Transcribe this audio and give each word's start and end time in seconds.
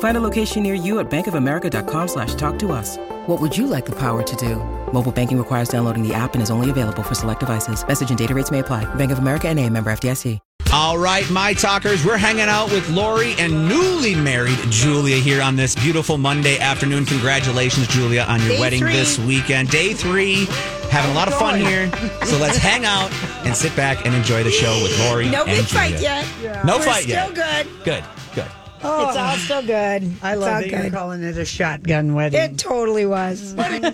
Find 0.00 0.16
a 0.16 0.20
location 0.20 0.62
near 0.62 0.74
you 0.74 0.98
at 0.98 1.10
bankofamerica.com 1.10 2.08
slash 2.08 2.34
talk 2.34 2.58
to 2.58 2.72
us. 2.72 2.98
What 3.26 3.40
would 3.40 3.56
you 3.56 3.66
like 3.66 3.86
the 3.86 3.96
power 3.96 4.22
to 4.22 4.36
do? 4.36 4.56
Mobile 4.92 5.12
banking 5.12 5.38
requires 5.38 5.68
downloading 5.70 6.06
the 6.06 6.12
app 6.12 6.34
and 6.34 6.42
is 6.42 6.50
only 6.50 6.68
available 6.68 7.02
for 7.02 7.14
select 7.14 7.40
devices. 7.40 7.86
Message 7.86 8.10
and 8.10 8.18
data 8.18 8.34
rates 8.34 8.50
may 8.50 8.58
apply. 8.58 8.92
Bank 8.96 9.12
of 9.12 9.18
America 9.20 9.48
and 9.48 9.58
a 9.58 9.66
member 9.70 9.90
FDIC. 9.90 10.38
All 10.72 10.98
right, 10.98 11.28
my 11.30 11.52
talkers, 11.52 12.04
we're 12.04 12.16
hanging 12.16 12.42
out 12.48 12.70
with 12.70 12.88
Lori 12.90 13.34
and 13.38 13.68
newly 13.68 14.14
married 14.14 14.56
Julia 14.70 15.16
here 15.16 15.42
on 15.42 15.56
this 15.56 15.74
beautiful 15.74 16.16
Monday 16.16 16.60
afternoon. 16.60 17.04
Congratulations, 17.06 17.88
Julia, 17.88 18.22
on 18.28 18.38
your 18.42 18.50
Day 18.50 18.60
wedding 18.60 18.78
three. 18.78 18.92
this 18.92 19.18
weekend. 19.18 19.68
Day 19.70 19.94
three. 19.94 20.44
Having 20.90 21.10
a 21.10 21.14
lot 21.14 21.26
of 21.26 21.34
fun 21.34 21.58
here. 21.58 21.90
So 22.24 22.38
let's 22.38 22.56
hang 22.70 22.84
out 22.84 23.12
and 23.44 23.56
sit 23.56 23.74
back 23.74 24.06
and 24.06 24.14
enjoy 24.14 24.44
the 24.44 24.50
show 24.52 24.72
with 24.82 24.96
Lori 25.00 25.28
No 25.28 25.40
and 25.44 25.56
big 25.58 25.66
Julia. 25.66 25.90
fight 25.90 26.00
yet. 26.00 26.64
No 26.64 26.78
We're 26.78 26.84
fight 26.84 27.02
still 27.02 27.32
yet. 27.32 27.64
good. 27.74 27.84
Good, 27.84 28.04
good. 28.36 28.46
It's 28.82 29.16
all 29.16 29.36
still 29.36 29.62
good. 29.62 30.04
Oh. 30.04 30.18
I 30.22 30.32
It's 30.32 30.40
love 30.40 30.62
that 30.62 30.70
you're 30.70 30.90
calling 30.90 31.22
it 31.22 31.36
a 31.36 31.44
shotgun 31.44 32.14
wedding. 32.14 32.40
It 32.40 32.58
totally 32.58 33.06
was. 33.06 33.54
By 33.54 33.92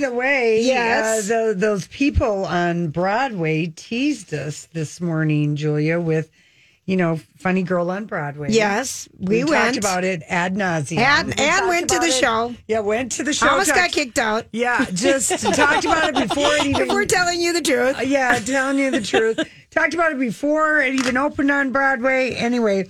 the 0.00 0.12
way, 0.12 0.62
Yes. 0.62 1.30
uh, 1.30 1.34
tho- 1.34 1.54
those 1.54 1.86
people 1.88 2.44
on 2.46 2.88
Broadway 2.88 3.72
teased 3.76 4.32
us 4.32 4.66
this 4.72 5.00
morning, 5.00 5.56
Julia, 5.56 6.00
with, 6.00 6.30
you 6.90 6.96
know, 6.96 7.20
Funny 7.38 7.62
Girl 7.62 7.88
on 7.92 8.06
Broadway. 8.06 8.48
Yes, 8.50 9.08
we 9.16 9.40
talked 9.42 9.50
went. 9.52 9.76
about 9.76 10.02
it 10.02 10.24
ad 10.26 10.56
nauseum. 10.56 10.98
And- 10.98 11.28
We 11.28 11.34
and 11.38 11.68
went 11.68 11.88
to 11.90 12.00
the 12.00 12.06
it. 12.06 12.12
show. 12.20 12.52
Yeah, 12.66 12.80
went 12.80 13.12
to 13.12 13.22
the 13.22 13.32
show. 13.32 13.48
Almost 13.48 13.72
got 13.76 13.92
kicked 13.92 14.18
out. 14.18 14.46
Yeah, 14.52 14.84
just 14.92 15.30
talked 15.54 15.84
about 15.84 16.08
it 16.16 16.28
before 16.28 16.52
it 16.56 16.66
even. 16.66 16.82
If 16.82 16.88
we're 16.88 17.04
telling 17.04 17.40
you 17.40 17.52
the 17.52 17.60
truth. 17.62 17.96
Uh, 17.96 18.02
yeah, 18.02 18.36
telling 18.40 18.78
you 18.80 18.90
the 18.90 19.00
truth. 19.02 19.38
Talked 19.70 19.94
about 19.94 20.10
it 20.10 20.18
before 20.18 20.80
it 20.80 20.94
even 20.94 21.16
opened 21.16 21.52
on 21.52 21.70
Broadway. 21.70 22.34
Anyway, 22.34 22.88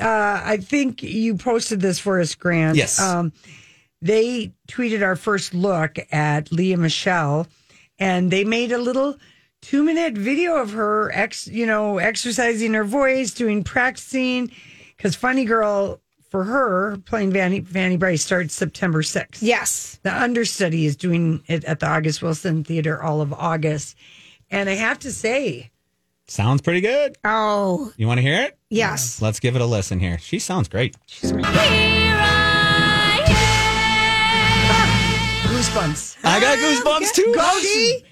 uh, 0.00 0.40
I 0.44 0.58
think 0.58 1.02
you 1.02 1.34
posted 1.34 1.80
this 1.80 1.98
for 1.98 2.20
us, 2.20 2.36
Grant. 2.36 2.76
Yes. 2.76 3.00
Um, 3.00 3.32
they 4.00 4.52
tweeted 4.68 5.02
our 5.02 5.16
first 5.16 5.54
look 5.54 5.98
at 6.12 6.52
Lea 6.52 6.76
Michele, 6.76 7.48
and 7.98 8.30
they 8.30 8.44
made 8.44 8.70
a 8.70 8.78
little 8.78 9.16
two 9.62 9.82
minute 9.84 10.14
video 10.14 10.56
of 10.56 10.72
her, 10.72 11.10
ex, 11.12 11.46
you 11.46 11.66
know, 11.66 11.98
exercising 11.98 12.74
her 12.74 12.84
voice, 12.84 13.32
doing 13.32 13.62
practicing. 13.64 14.50
Because 14.96 15.14
Funny 15.16 15.44
Girl, 15.44 16.00
for 16.28 16.44
her, 16.44 16.96
playing 17.06 17.32
Fanny, 17.32 17.60
Fanny 17.60 17.96
Brice 17.96 18.22
starts 18.24 18.54
September 18.54 19.02
6th. 19.02 19.38
Yes. 19.40 19.98
The 20.02 20.14
understudy 20.14 20.86
is 20.86 20.96
doing 20.96 21.42
it 21.46 21.64
at 21.64 21.80
the 21.80 21.86
August 21.88 22.22
Wilson 22.22 22.64
Theater 22.64 23.02
all 23.02 23.20
of 23.20 23.32
August. 23.32 23.96
And 24.50 24.68
I 24.68 24.74
have 24.74 24.98
to 25.00 25.12
say, 25.12 25.70
Sounds 26.26 26.60
pretty 26.62 26.80
good. 26.80 27.16
Oh, 27.24 27.92
You 27.96 28.06
want 28.06 28.18
to 28.18 28.22
hear 28.22 28.42
it? 28.42 28.56
yes. 28.68 29.20
Let's 29.20 29.40
give 29.40 29.56
it 29.56 29.62
a 29.62 29.66
listen 29.66 29.98
here. 29.98 30.18
She 30.18 30.38
sounds 30.38 30.68
great. 30.68 30.96
goosebumps. 35.44 36.16
I 36.24 36.40
got 36.40 36.58
goosebumps 36.58 37.12
too. 37.14 37.32
Goldie, 37.34 38.04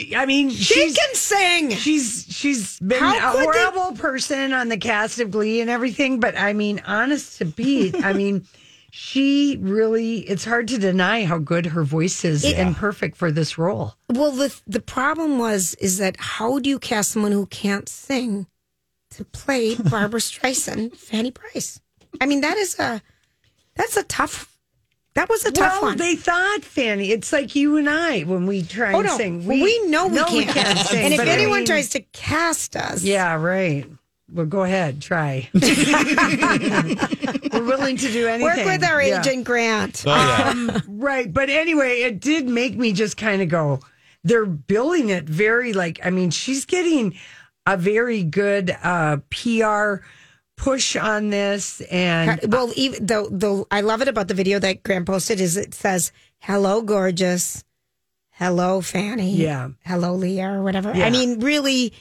she, 0.00 0.14
I 0.16 0.26
mean, 0.26 0.50
She 0.50 0.92
can 0.92 1.14
sing. 1.14 1.70
she's 1.70 2.26
she's 2.28 2.78
been 2.80 2.98
How 3.00 3.16
a 3.16 3.32
could 3.32 3.40
they- 3.40 3.44
horrible 3.62 3.96
person 3.96 4.52
on 4.52 4.68
the 4.68 4.76
cast 4.76 5.20
of 5.20 5.30
Glee 5.30 5.60
and 5.60 5.70
everything, 5.70 6.20
but 6.20 6.36
I 6.38 6.52
mean, 6.52 6.80
honest 6.86 7.38
to 7.38 7.44
be, 7.44 7.92
I 8.02 8.12
mean, 8.22 8.46
she 8.90 9.58
really. 9.60 10.20
It's 10.20 10.44
hard 10.44 10.68
to 10.68 10.78
deny 10.78 11.24
how 11.24 11.38
good 11.38 11.66
her 11.66 11.84
voice 11.84 12.24
is 12.24 12.44
and 12.44 12.74
perfect 12.76 13.16
for 13.16 13.30
this 13.30 13.58
role. 13.58 13.94
Well, 14.10 14.30
the 14.32 14.54
the 14.66 14.80
problem 14.80 15.38
was 15.38 15.74
is 15.74 15.98
that 15.98 16.16
how 16.18 16.58
do 16.60 16.70
you 16.70 16.78
cast 16.78 17.10
someone 17.12 17.32
who 17.32 17.46
can't 17.46 17.88
sing 17.88 18.46
to 19.10 19.24
play 19.24 19.74
Barbra 19.90 20.20
Streisand, 20.20 20.96
Fanny 20.96 21.30
Brice? 21.30 21.80
I 22.20 22.26
mean, 22.26 22.40
that 22.40 22.56
is 22.56 22.78
a 22.78 23.02
that's 23.74 23.96
a 23.98 24.02
tough. 24.04 24.55
That 25.16 25.28
was 25.30 25.44
a 25.46 25.50
tough 25.50 25.72
well, 25.80 25.90
one. 25.90 25.96
they 25.98 26.14
thought 26.14 26.62
Fanny. 26.62 27.10
It's 27.10 27.32
like 27.32 27.54
you 27.54 27.76
and 27.78 27.88
I 27.88 28.20
when 28.22 28.46
we 28.46 28.62
try 28.62 28.92
oh 28.92 28.98
and 29.00 29.06
no, 29.08 29.16
sing. 29.16 29.46
we, 29.46 29.86
know 29.88 30.06
we 30.08 30.44
can't. 30.44 30.78
sing. 30.88 31.04
and 31.04 31.14
if 31.14 31.18
but 31.18 31.26
I 31.26 31.32
anyone 31.32 31.58
mean- 31.60 31.66
tries 31.66 31.88
to 31.90 32.00
cast 32.12 32.76
us, 32.76 33.02
Yeah, 33.02 33.34
right. 33.34 33.86
Well, 34.32 34.44
go 34.46 34.62
ahead, 34.64 35.00
try. 35.00 35.48
We're 35.54 35.70
willing 37.64 37.96
to 37.96 38.10
do 38.12 38.26
anything. 38.28 38.42
work 38.42 38.56
with 38.66 38.84
our 38.84 39.02
Yeah. 39.02 39.20
agent 39.20 39.44
Grant. 39.44 40.04
Oh, 40.06 40.14
yeah. 40.14 40.50
Um, 40.50 40.82
right. 40.88 41.32
But 41.32 41.48
anyway, 41.48 42.00
it 42.00 42.20
did 42.20 42.48
make 42.48 42.76
me 42.76 42.92
just 42.92 43.16
kind 43.16 43.40
of 43.40 43.48
go, 43.48 43.80
they're 44.24 44.44
billing 44.46 45.08
it 45.10 45.24
very 45.24 45.72
like, 45.72 46.00
I 46.04 46.10
mean, 46.10 46.30
she's 46.30 46.64
getting 46.64 47.14
a 47.66 47.76
very 47.76 48.22
good 48.24 48.76
uh, 48.82 49.18
PR 49.30 50.04
push 50.56 50.96
on 50.96 51.30
this. 51.30 51.80
And 51.82 52.40
well, 52.48 52.72
even 52.76 53.06
though 53.06 53.28
though 53.30 53.66
I 53.70 53.80
love 53.82 54.02
it 54.02 54.08
about 54.08 54.28
the 54.28 54.34
video 54.34 54.58
that 54.58 54.82
Grant 54.82 55.06
posted 55.06 55.40
is 55.40 55.56
it 55.56 55.74
says 55.74 56.12
"Hello, 56.38 56.82
gorgeous," 56.82 57.64
"Hello, 58.30 58.80
Fanny," 58.80 59.34
Yeah. 59.36 59.68
"Hello, 59.84 60.14
Lea," 60.14 60.42
or 60.42 60.62
whatever. 60.62 60.92
Yeah. 60.94 61.06
I 61.06 61.10
mean, 61.10 61.40
really, 61.40 61.92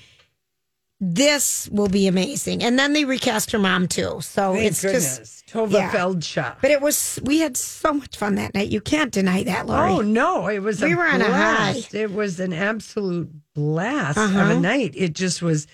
this 1.01 1.67
will 1.71 1.89
be 1.89 2.07
amazing. 2.07 2.63
And 2.63 2.79
then 2.79 2.93
they 2.93 3.03
recast 3.05 3.51
her 3.51 3.59
mom 3.59 3.87
too, 3.87 4.19
so 4.21 4.53
thank 4.53 4.65
it's 4.67 4.81
goodness. 4.81 5.17
just. 5.17 5.31
Tovah 5.47 5.71
yeah. 5.73 5.91
Feldshuh. 5.91 6.55
But 6.61 6.71
it 6.71 6.81
was 6.81 7.19
we 7.23 7.39
had 7.39 7.55
so 7.55 7.93
much 7.93 8.17
fun 8.17 8.35
that 8.35 8.53
night. 8.55 8.69
You 8.69 8.81
can't 8.81 9.11
deny 9.11 9.43
that, 9.43 9.67
Lori. 9.67 9.91
Oh 9.91 10.01
no! 10.01 10.47
It 10.47 10.59
was 10.59 10.81
We 10.81 10.95
were 10.95 11.05
on 11.07 11.21
a 11.21 11.31
high. 11.31 11.83
It 11.93 12.11
was 12.11 12.39
an 12.39 12.51
absolute 12.53 13.29
blast 13.53 14.17
of 14.17 14.35
Uh-huh. 14.35 14.53
a 14.55 14.59
night. 14.59 14.93
It 14.95 15.13
just 15.13 15.41
was 15.41 15.67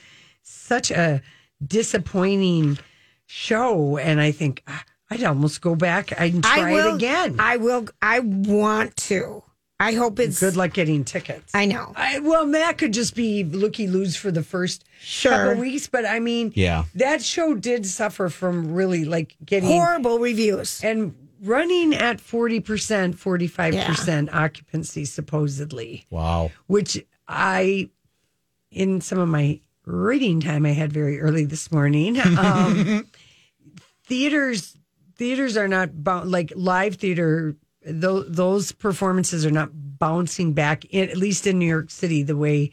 such 0.44 0.92
a 0.92 1.22
disappointing 1.66 2.78
show, 3.26 3.98
and 3.98 4.20
I 4.22 4.32
think 4.32 4.64
ah, 4.68 4.84
I'd 5.10 5.24
almost 5.24 5.62
go 5.62 5.76
back 5.76 6.12
and 6.20 6.44
try 6.44 6.70
I 6.70 6.74
will 6.74 6.94
it 6.94 6.96
again. 6.96 7.36
I 7.40 7.58
will. 7.58 7.86
I 8.02 8.20
want 8.20 8.96
to. 8.98 9.44
I 9.80 9.94
hope 9.94 10.20
it's 10.20 10.40
Good 10.40 10.56
luck 10.56 10.74
getting 10.74 11.04
tickets. 11.04 11.56
I 11.56 11.66
know. 11.66 11.92
I, 11.96 12.20
well, 12.20 12.46
that 12.52 12.78
could 12.78 12.94
just 12.94 13.16
be 13.16 13.44
looky 13.44 13.88
loos 13.88 14.16
for 14.16 14.30
the 14.30 14.44
first 14.44 14.84
Sure. 15.02 15.32
couple 15.32 15.56
weeks, 15.62 15.88
but 15.88 16.06
I 16.06 16.20
mean, 16.20 16.52
Yeah. 16.56 16.84
that 16.94 17.24
show 17.24 17.56
did 17.56 17.88
suffer 17.88 18.30
from 18.30 18.74
really 18.74 19.06
like 19.06 19.36
getting 19.44 19.68
Horrible 19.70 20.20
reviews. 20.20 20.84
and 20.84 21.16
running 21.42 21.96
at 21.96 22.22
forty 22.22 22.60
percent, 22.60 23.18
forty 23.18 23.48
five 23.48 23.74
percent 23.86 24.32
occupancy 24.32 25.04
supposedly 25.06 26.06
Wow. 26.12 26.52
which 26.68 27.04
I, 27.28 27.90
in 28.70 29.02
some 29.02 29.18
of 29.18 29.30
my 29.30 29.62
reading 29.86 30.40
time 30.42 30.66
I 30.66 30.72
had 30.72 30.92
very 30.94 31.20
early 31.20 31.46
this 31.46 31.72
morning, 31.72 32.20
um, 32.38 33.08
theaters 34.06 34.78
theaters 35.16 35.56
are 35.56 35.68
not 35.68 36.04
bou- 36.04 36.24
like 36.24 36.52
live 36.56 36.96
theater. 36.96 37.56
Those, 37.84 38.26
those 38.28 38.72
performances 38.72 39.46
are 39.46 39.52
not 39.52 39.70
bouncing 39.74 40.54
back 40.54 40.86
in 40.86 41.10
at 41.10 41.18
least 41.18 41.48
in 41.48 41.58
New 41.60 41.68
York 41.68 41.90
City 41.90 42.24
the 42.24 42.38
way 42.38 42.72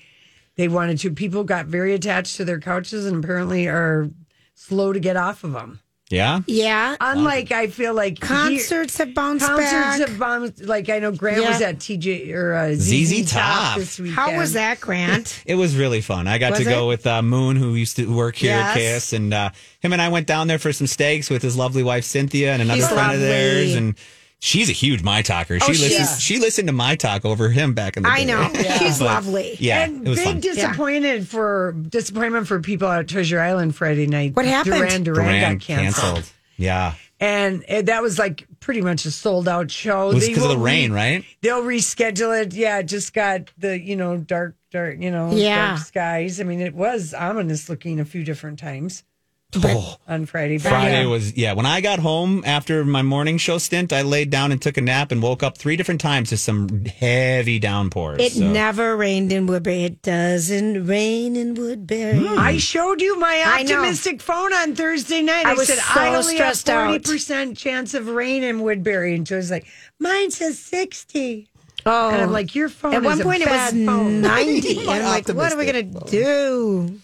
they 0.57 0.69
wanted 0.69 0.99
to. 0.99 1.11
People 1.11 1.45
got 1.45 1.67
very 1.67 1.95
attached 1.95 2.37
to 2.37 2.45
their 2.45 2.61
couches 2.61 3.07
and 3.07 3.23
apparently 3.23 3.69
are 3.69 4.11
slow 4.55 4.93
to 4.93 5.01
get 5.01 5.17
off 5.17 5.45
of 5.45 5.53
them. 5.53 5.81
Yeah. 6.11 6.41
Yeah. 6.47 6.97
Unlike 7.01 7.53
I 7.53 7.67
feel 7.67 7.93
like 7.93 8.19
here- 8.19 8.27
Concerts 8.27 8.97
have 8.97 9.13
bounced 9.13 9.45
concerts 9.47 9.71
back. 9.73 10.01
have 10.09 10.19
bounced. 10.19 10.63
Like 10.63 10.89
I 10.89 11.01
know 11.01 11.13
Grant 11.13 11.45
was 11.45 11.61
at 11.61 11.79
TJ 11.79 12.33
or 12.35 12.55
uh, 12.55 12.75
ZZ 12.75 13.09
ZZ 13.25 13.31
Top. 13.33 13.43
Top 13.43 13.79
this 13.79 13.99
weekend. 13.99 14.17
How 14.17 14.37
was 14.37 14.55
that, 14.55 14.81
Grant? 14.81 15.43
It 15.47 15.57
was 15.57 15.77
really 15.77 16.01
fun. 16.01 16.27
I 16.27 16.39
got 16.39 16.53
Was 16.53 16.61
to 16.61 16.65
go 16.65 16.85
it? 16.85 16.89
with 16.89 17.07
uh, 17.07 17.21
Moon, 17.23 17.57
who 17.57 17.75
used 17.75 17.97
to 17.97 18.07
work 18.15 18.37
here 18.37 18.53
at 18.55 18.77
Yes. 18.77 19.07
KS, 19.09 19.13
and 19.13 19.35
uh, 19.35 19.51
him 19.81 19.93
and 19.93 20.01
I 20.01 20.09
went 20.09 20.27
down 20.27 20.47
there 20.49 20.59
for 20.59 20.73
some 20.73 20.87
steaks 20.87 21.29
with 21.31 21.43
his 21.43 21.57
lovely 21.57 21.83
wife 21.83 22.05
Cynthia 22.05 22.53
and 22.53 22.63
another 22.63 22.81
He's 22.81 22.89
friend 22.89 23.13
of 23.13 23.21
theirs, 23.21 23.75
and 23.75 23.95
She's 24.41 24.69
a 24.69 24.73
huge 24.73 25.03
my 25.03 25.23
talker. 25.23 25.59
She 25.59 25.65
Oh, 25.65 25.69
listens. 25.71 25.91
she's- 25.93 26.21
She 26.21 26.39
listened 26.39 26.69
to 26.69 26.73
my 26.73 26.95
talk 26.95 27.25
over 27.25 27.49
him 27.51 27.75
back 27.75 27.97
in 27.97 28.05
the 28.05 28.09
day. 28.09 28.15
I 28.15 28.19
day. 28.21 28.25
know. 28.27 28.51
She's 28.79 28.99
But, 29.01 29.07
lovely. 29.07 29.57
Yeah, 29.59 29.85
and 29.85 30.07
it 30.07 30.11
was 30.11 30.19
big 30.21 30.27
fun. 30.29 30.41
disappointed 30.41 31.27
for 31.29 31.75
disappointment 31.89 32.47
for 32.47 32.61
people 32.61 32.89
at 32.89 33.09
Treasure 33.09 33.41
Island 33.41 33.75
Friday 33.75 34.07
night. 34.07 34.37
What 34.37 34.47
happened? 34.47 34.77
Duran 34.77 35.03
Duran, 35.03 35.25
Duran 35.27 35.41
got 35.55 35.61
canceled. 35.61 36.05
canceled. 36.05 36.33
Yeah, 36.57 36.95
And 37.21 37.65
uh, 37.69 37.83
that 37.83 38.03
was 38.03 38.19
like 38.19 38.47
pretty 38.61 38.81
much 38.81 39.05
a 39.07 39.11
sold 39.13 39.47
out 39.49 39.71
show. 39.71 40.11
it 40.11 40.15
was 40.15 40.29
because 40.29 40.43
of 40.45 40.51
the 40.51 40.59
rain, 40.59 40.93
re- 40.93 40.97
right? 41.17 41.25
They'll 41.41 41.63
reschedule 41.63 42.41
it. 42.43 42.53
Yeah, 42.55 42.79
it 42.79 42.85
just 42.85 43.13
got 43.15 43.51
the, 43.59 43.79
you 43.81 43.95
know, 43.97 44.17
dark, 44.17 44.57
dark, 44.73 45.01
you 45.01 45.11
know, 45.13 45.33
Yeah. 45.33 45.69
dark 45.75 45.81
skies. 45.87 46.41
I 46.41 46.45
mean, 46.45 46.61
it 46.61 46.75
was 46.75 47.15
ominous 47.15 47.69
looking 47.69 48.01
a 48.01 48.05
few 48.05 48.25
different 48.25 48.59
times 48.59 49.05
Oh, 49.57 49.97
on 50.07 50.27
Friday. 50.27 50.59
But 50.59 50.69
Friday 50.69 51.03
yeah. 51.05 51.09
was 51.09 51.35
yeah. 51.35 51.53
When 51.55 51.65
I 51.65 51.81
got 51.81 52.01
home 52.01 52.43
after 52.45 52.85
my 52.85 53.01
morning 53.01 53.39
show 53.39 53.57
stint, 53.57 53.95
I 53.95 54.03
laid 54.03 54.29
down 54.29 54.53
and 54.53 54.61
took 54.61 54.77
a 54.77 54.83
nap 54.83 55.11
and 55.11 55.23
woke 55.23 55.43
up 55.43 55.57
three 55.57 55.75
different 55.75 56.03
times 56.03 56.29
to 56.29 56.37
some 56.37 56.85
heavy 56.85 57.59
downpours. 57.59 58.21
It 58.21 58.33
so- 58.33 58.47
never 58.47 58.95
rained 58.95 59.33
in 59.33 59.47
Woodbury. 59.47 59.85
It 59.85 60.03
doesn't 60.03 60.87
rain 60.87 61.35
in 61.35 61.55
Woodbury. 61.55 62.19
Hmm. 62.19 62.39
I 62.39 62.59
showed 62.59 63.01
you 63.01 63.19
my 63.19 63.61
optimistic 63.61 64.21
phone 64.21 64.53
on 64.53 64.75
Thursday 64.75 65.23
night. 65.23 65.47
I 65.47 65.53
I, 65.53 65.55
was 65.55 65.69
said 65.69 65.79
so 65.79 65.99
I 65.99 66.09
only 66.09 66.37
have 66.37 66.57
stressed 66.57 66.69
out. 66.69 66.89
forty 66.91 67.11
percent 67.11 67.57
chance 67.57 67.95
of 67.95 68.07
rain 68.09 68.43
in 68.43 68.61
Woodbury, 68.61 69.15
and 69.15 69.27
Joe's 69.27 69.51
like, 69.51 69.67
"Mine 69.99 70.31
says 70.31 70.59
60. 70.59 71.49
Oh, 71.87 72.11
And 72.11 72.21
I'm 72.21 72.33
like, 72.33 72.55
"Your 72.55 72.69
phone." 72.69 72.93
at 72.93 73.03
one 73.03 73.15
is 73.15 73.21
a 73.21 73.25
point 73.25 73.41
it 73.43 73.49
was 73.49 73.71
phone. 73.71 74.21
90. 74.21 74.81
and 74.81 74.91
I'm 74.91 75.03
like, 75.05 75.29
what 75.29 75.53
are 75.53 75.57
we 75.57 75.65
going 75.65 75.95
to 75.95 76.01
do? 76.11 77.01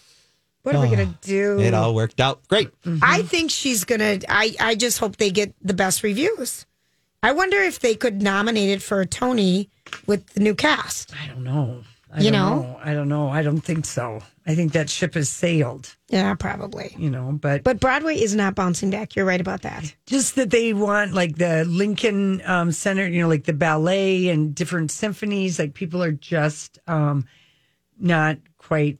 What 0.64 0.74
are 0.74 0.82
we 0.82 0.94
going 0.94 1.14
to 1.22 1.28
do? 1.28 1.60
It 1.60 1.72
all 1.74 1.94
worked 1.94 2.20
out 2.20 2.46
great. 2.48 2.70
I 3.02 3.22
think 3.22 3.50
she's 3.50 3.84
going 3.84 4.00
to, 4.00 4.20
I, 4.28 4.54
I 4.58 4.74
just 4.74 4.98
hope 4.98 5.16
they 5.16 5.30
get 5.30 5.54
the 5.62 5.74
best 5.74 6.02
reviews. 6.02 6.66
I 7.22 7.32
wonder 7.32 7.56
if 7.58 7.78
they 7.78 7.94
could 7.94 8.20
nominate 8.22 8.70
it 8.70 8.82
for 8.82 9.00
a 9.00 9.06
Tony 9.06 9.70
with 10.06 10.26
the 10.34 10.40
new 10.40 10.54
cast. 10.54 11.12
I 11.22 11.26
don't 11.28 11.44
know. 11.44 11.82
I 12.12 12.20
You 12.20 12.30
don't 12.30 12.62
know? 12.62 12.80
I 12.82 12.92
don't 12.94 13.08
know. 13.08 13.28
I 13.28 13.42
don't 13.42 13.60
think 13.60 13.86
so. 13.86 14.20
I 14.46 14.54
think 14.54 14.72
that 14.72 14.88
ship 14.90 15.14
has 15.14 15.28
sailed. 15.30 15.96
Yeah, 16.10 16.34
probably. 16.34 16.94
You 16.98 17.10
know, 17.10 17.32
but 17.32 17.64
But 17.64 17.80
Broadway 17.80 18.16
is 18.16 18.34
not 18.34 18.54
bouncing 18.54 18.90
back. 18.90 19.16
You're 19.16 19.24
right 19.24 19.40
about 19.40 19.62
that. 19.62 19.94
just 20.06 20.36
that 20.36 20.50
they 20.50 20.72
want 20.74 21.12
like 21.12 21.36
the 21.36 21.64
Lincoln 21.64 22.40
um, 22.44 22.70
Center, 22.72 23.06
you 23.06 23.20
know, 23.22 23.28
like 23.28 23.44
the 23.44 23.52
ballet 23.54 24.28
and 24.28 24.54
different 24.54 24.90
symphonies. 24.90 25.58
Like 25.58 25.74
people 25.74 26.02
are 26.02 26.12
just 26.12 26.78
um, 26.86 27.26
not 27.98 28.36
quite 28.58 28.98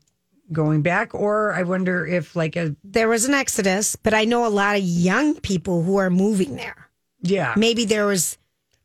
going 0.55 0.81
back. 0.81 1.15
Or 1.15 1.53
I 1.53 1.62
wonder 1.65 2.06
if 2.06 2.35
like 2.35 2.56
a 2.56 2.75
There 2.83 3.09
was 3.09 3.27
an 3.27 3.35
exodus, 3.35 3.95
but 3.97 4.15
I 4.15 4.25
know 4.25 4.47
a 4.47 4.49
lot 4.49 4.77
of 4.77 4.83
young 4.83 5.35
people 5.41 5.83
who 5.83 5.97
are 5.99 6.09
moving 6.11 6.56
there. 6.56 6.89
yeah, 7.21 7.53
Maybe 7.59 7.85
there 7.85 8.06
was 8.06 8.39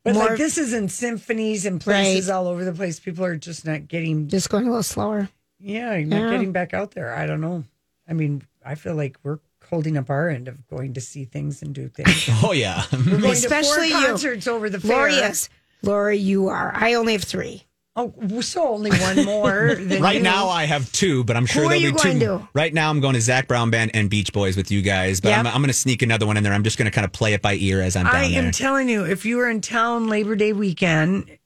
but 0.04 0.14
more 0.14 0.26
like 0.30 0.38
this 0.38 0.58
is 0.58 0.72
in 0.74 0.88
symphonies 0.88 1.64
and 1.66 1.80
places 1.80 2.28
all 2.30 2.46
over 2.48 2.64
the 2.64 2.72
place. 2.72 3.00
People 3.00 3.24
are 3.24 3.36
just 3.36 3.64
not 3.66 3.86
getting 3.88 4.28
just 4.28 4.50
going 4.50 4.64
a 4.66 4.68
little 4.70 4.82
slower. 4.82 5.28
yeah, 5.58 5.98
not 6.04 6.20
Yeah. 6.20 6.30
getting 6.30 6.52
back 6.52 6.74
out 6.74 6.90
there. 6.92 7.14
I 7.14 7.26
don't 7.26 7.40
know. 7.40 7.64
I 8.08 8.12
mean, 8.12 8.42
I 8.64 8.74
feel 8.74 8.94
like 8.94 9.16
we're 9.22 9.38
holding 9.68 9.96
up 9.96 10.10
our 10.10 10.28
end 10.28 10.48
of 10.48 10.66
going 10.68 10.94
to 10.94 11.00
see 11.00 11.24
things 11.26 11.62
and 11.62 11.74
do 11.74 11.88
things. 11.88 12.28
Oh 12.42 12.52
yeah. 12.52 12.82
We're 12.92 13.20
going 13.20 13.32
Especially 13.32 13.88
to 13.90 13.94
four 13.94 14.00
you. 14.02 14.06
concerts 14.08 14.46
over 14.48 14.68
the 14.70 14.80
fair. 14.80 14.96
Lori 14.96 15.14
is. 15.14 15.48
Lori, 15.82 16.18
you 16.18 16.48
are. 16.48 16.72
I 16.74 16.94
only 16.94 17.12
have 17.12 17.22
three. 17.24 17.62
Oh, 18.00 18.40
so 18.40 18.68
only 18.68 18.90
one 18.90 19.24
more. 19.24 19.76
Right 20.00 20.16
you. 20.16 20.22
now, 20.22 20.48
I 20.48 20.64
have 20.64 20.90
two, 20.92 21.24
but 21.24 21.36
I'm 21.36 21.46
sure 21.46 21.64
Who 21.64 21.68
there'll 21.68 21.94
be 21.94 21.98
two. 21.98 22.18
to? 22.20 22.48
Right 22.54 22.72
now, 22.72 22.88
I'm 22.90 23.00
going 23.00 23.14
to 23.14 23.20
Zac 23.20 23.48
Brown 23.48 23.70
Band 23.70 23.90
and 23.94 24.08
Beach 24.08 24.32
Boys 24.32 24.56
with 24.56 24.70
you 24.70 24.82
guys, 24.82 25.20
but 25.20 25.30
Yep. 25.30 25.38
I'm, 25.40 25.46
I'm 25.48 25.54
going 25.60 25.66
to 25.68 25.72
sneak 25.72 26.02
another 26.02 26.26
one 26.26 26.36
in 26.36 26.42
there. 26.42 26.52
I'm 26.52 26.64
just 26.64 26.78
going 26.78 26.86
to 26.90 26.94
kind 26.94 27.04
of 27.04 27.12
play 27.12 27.34
it 27.34 27.42
by 27.42 27.54
ear 27.54 27.80
as 27.82 27.96
I'm 27.96 28.06
down 28.06 28.14
I 28.16 28.28
there. 28.30 28.42
am 28.42 28.50
telling 28.52 28.88
you, 28.88 29.04
if 29.04 29.24
you 29.24 29.36
were 29.36 29.48
in 29.50 29.60
town 29.60 30.08
Labor 30.08 30.36
Day 30.36 30.52
weekend, 30.52 31.36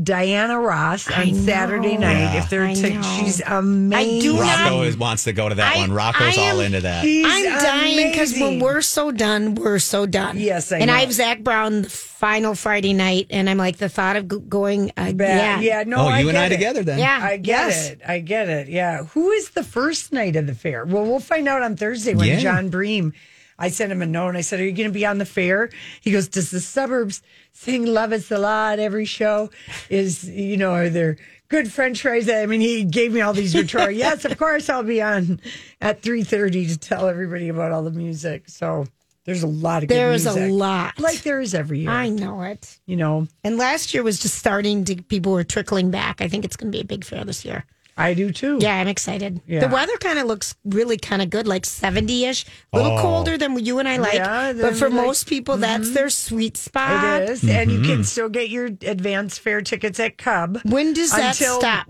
Diana 0.00 0.56
Ross 0.60 1.10
on 1.10 1.34
Saturday 1.34 1.96
night, 1.96 2.20
Yeah. 2.34 2.38
if 2.44 2.48
they're 2.48 2.64
I 2.64 2.74
t- 2.74 2.94
know. 2.94 3.02
she's 3.18 3.42
amazing. 3.44 4.18
I 4.18 4.20
do 4.22 4.34
not- 4.34 4.60
Rocco 4.60 4.82
is, 4.82 4.96
wants 4.96 5.24
to 5.24 5.32
go 5.32 5.48
to 5.48 5.54
that 5.56 5.74
I- 5.76 5.78
one. 5.80 5.92
Rocco's 5.92 6.38
I 6.38 6.42
all 6.50 6.60
into 6.60 6.80
that. 6.82 7.04
I'm 7.04 7.44
dying 7.60 8.10
because 8.12 8.32
when 8.38 8.60
we're 8.60 8.82
so 8.82 9.10
done, 9.10 9.56
we're 9.56 9.80
so 9.80 10.06
done. 10.06 10.38
Yes, 10.38 10.70
I 10.70 10.76
and 10.78 10.86
know. 10.86 10.94
I 10.94 11.00
have 11.00 11.12
Zac 11.12 11.40
Brown 11.40 11.82
the 11.82 11.90
final 11.90 12.54
Friday 12.54 12.92
night, 12.92 13.26
and 13.30 13.50
I'm 13.50 13.58
like 13.58 13.78
the 13.78 13.88
thought 13.88 14.14
of 14.14 14.48
going 14.48 14.90
uh, 14.90 15.02
again. 15.02 15.16
Bad. 15.16 15.62
Yeah, 15.64 15.82
no, 15.84 15.96
oh, 15.96 16.06
I 16.06 16.20
you 16.20 16.28
and 16.28 16.36
get 16.36 16.42
I 16.42 16.46
it. 16.46 16.50
together 16.50 16.82
then? 16.84 16.98
Yeah. 17.00 17.18
I 17.20 17.36
get 17.38 17.46
Yes. 17.66 17.90
it. 17.90 18.00
I 18.06 18.20
get 18.20 18.48
it. 18.48 18.68
Yeah. 18.68 19.04
Who 19.06 19.30
is 19.32 19.50
the 19.50 19.64
first 19.64 20.12
night 20.12 20.36
of 20.36 20.46
the 20.46 20.54
fair? 20.54 20.84
Well, 20.84 21.04
we'll 21.04 21.18
find 21.18 21.48
out 21.48 21.62
on 21.62 21.76
Thursday 21.76 22.14
when 22.14 22.28
Yeah. 22.28 22.38
Jon 22.38 22.68
Bream. 22.68 23.12
I 23.60 23.68
sent 23.68 23.92
him 23.92 24.02
a 24.02 24.06
note 24.06 24.28
and 24.30 24.38
I 24.38 24.40
said, 24.40 24.58
Are 24.58 24.64
you 24.64 24.72
going 24.72 24.88
to 24.88 24.92
be 24.94 25.06
on 25.06 25.18
the 25.18 25.24
fair? 25.26 25.70
He 26.00 26.10
goes, 26.10 26.26
Does 26.28 26.50
the 26.50 26.60
suburbs 26.60 27.22
sing 27.52 27.86
Love 27.86 28.12
It's 28.12 28.30
a 28.30 28.38
Lot 28.38 28.78
every 28.78 29.04
show? 29.04 29.50
Is, 29.90 30.28
you 30.28 30.56
know, 30.56 30.72
are 30.72 30.88
there 30.88 31.18
good 31.48 31.70
French 31.70 32.00
fries? 32.02 32.28
I 32.28 32.46
mean, 32.46 32.60
he 32.60 32.84
gave 32.84 33.12
me 33.12 33.20
all 33.20 33.32
these 33.34 33.54
rhetorical. 33.54 33.90
yes, 33.96 34.24
of 34.24 34.36
course 34.38 34.68
I'll 34.68 34.82
be 34.82 35.02
on 35.02 35.40
at 35.80 36.02
3.30 36.02 36.70
to 36.70 36.78
tell 36.78 37.06
everybody 37.08 37.48
about 37.48 37.70
all 37.70 37.82
the 37.84 37.90
music. 37.90 38.48
So 38.48 38.86
there's 39.26 39.42
a 39.42 39.46
lot 39.46 39.82
of 39.82 39.90
good 39.90 39.94
There 39.96 40.12
is 40.12 40.26
a 40.26 40.48
lot. 40.48 40.98
Like 40.98 41.22
there 41.22 41.40
is 41.40 41.54
every 41.54 41.80
year. 41.80 41.90
I 41.90 42.08
know 42.08 42.40
it. 42.42 42.78
you 42.86 42.96
know, 42.96 43.28
And 43.44 43.58
last 43.58 43.92
year 43.92 44.02
was 44.02 44.18
just 44.18 44.36
starting 44.36 44.84
to, 44.86 44.96
people 45.02 45.32
were 45.32 45.44
trickling 45.44 45.90
back. 45.90 46.22
I 46.22 46.28
think 46.28 46.44
it's 46.46 46.56
going 46.56 46.72
to 46.72 46.76
be 46.76 46.80
a 46.80 46.86
big 46.86 47.04
fair 47.04 47.24
this 47.24 47.44
year. 47.44 47.66
I 48.00 48.14
do 48.14 48.30
too. 48.32 48.58
Yeah, 48.60 48.76
I'm 48.76 48.88
excited. 48.88 49.40
Yeah. 49.46 49.60
The 49.60 49.68
weather 49.68 49.96
kind 49.98 50.18
of 50.18 50.26
looks 50.26 50.54
really 50.64 50.96
kind 50.96 51.20
of 51.22 51.30
good, 51.30 51.46
like 51.46 51.66
70 51.66 52.24
ish. 52.24 52.44
A 52.72 52.76
little 52.78 52.98
Oh. 52.98 53.02
colder 53.02 53.36
than 53.38 53.58
you 53.64 53.78
and 53.78 53.88
I 53.88 53.98
like. 53.98 54.14
Yeah, 54.14 54.52
but 54.54 54.74
for 54.76 54.88
like, 54.90 55.04
most 55.06 55.26
people, 55.28 55.56
that's 55.58 55.90
their 55.92 56.10
sweet 56.10 56.56
spot. 56.56 57.22
It 57.22 57.28
is, 57.30 57.48
and 57.48 57.70
you 57.70 57.78
Mm-hmm. 57.80 57.90
can 57.92 58.04
still 58.04 58.28
get 58.28 58.48
your 58.50 58.66
advance 58.66 59.38
fare 59.38 59.60
tickets 59.60 60.00
at 60.00 60.18
Cub. 60.18 60.58
When 60.64 60.92
does 60.92 61.10
that 61.12 61.38
until 61.40 61.60
stop? 61.60 61.86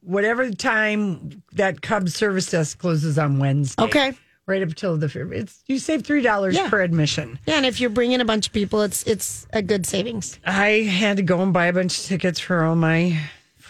Whatever 0.00 0.50
time 0.50 1.42
that 1.52 1.82
Cub 1.82 2.08
service 2.08 2.46
desk 2.50 2.78
closes 2.78 3.18
on 3.18 3.38
Wednesday. 3.38 3.82
Okay. 3.84 4.12
right 4.48 4.60
up 4.62 4.70
until 4.70 4.96
the 4.96 5.08
fair. 5.08 5.32
It's 5.32 5.62
you 5.68 5.78
save 5.78 6.02
three 6.04 6.20
dollars 6.20 6.56
Yeah. 6.56 6.68
per 6.68 6.82
admission. 6.82 7.38
Yeah, 7.46 7.54
and 7.58 7.64
if 7.64 7.80
you're 7.80 7.90
bringing 7.90 8.20
a 8.20 8.24
bunch 8.24 8.48
of 8.48 8.52
people, 8.52 8.82
it's 8.82 9.04
it's 9.04 9.46
a 9.52 9.62
good 9.62 9.86
savings. 9.86 10.38
I 10.44 10.82
had 10.82 11.16
to 11.18 11.22
go 11.22 11.40
and 11.42 11.52
buy 11.52 11.66
a 11.66 11.72
bunch 11.72 11.96
of 12.00 12.04
tickets 12.06 12.40
for 12.40 12.64
all 12.64 12.74
my 12.74 13.18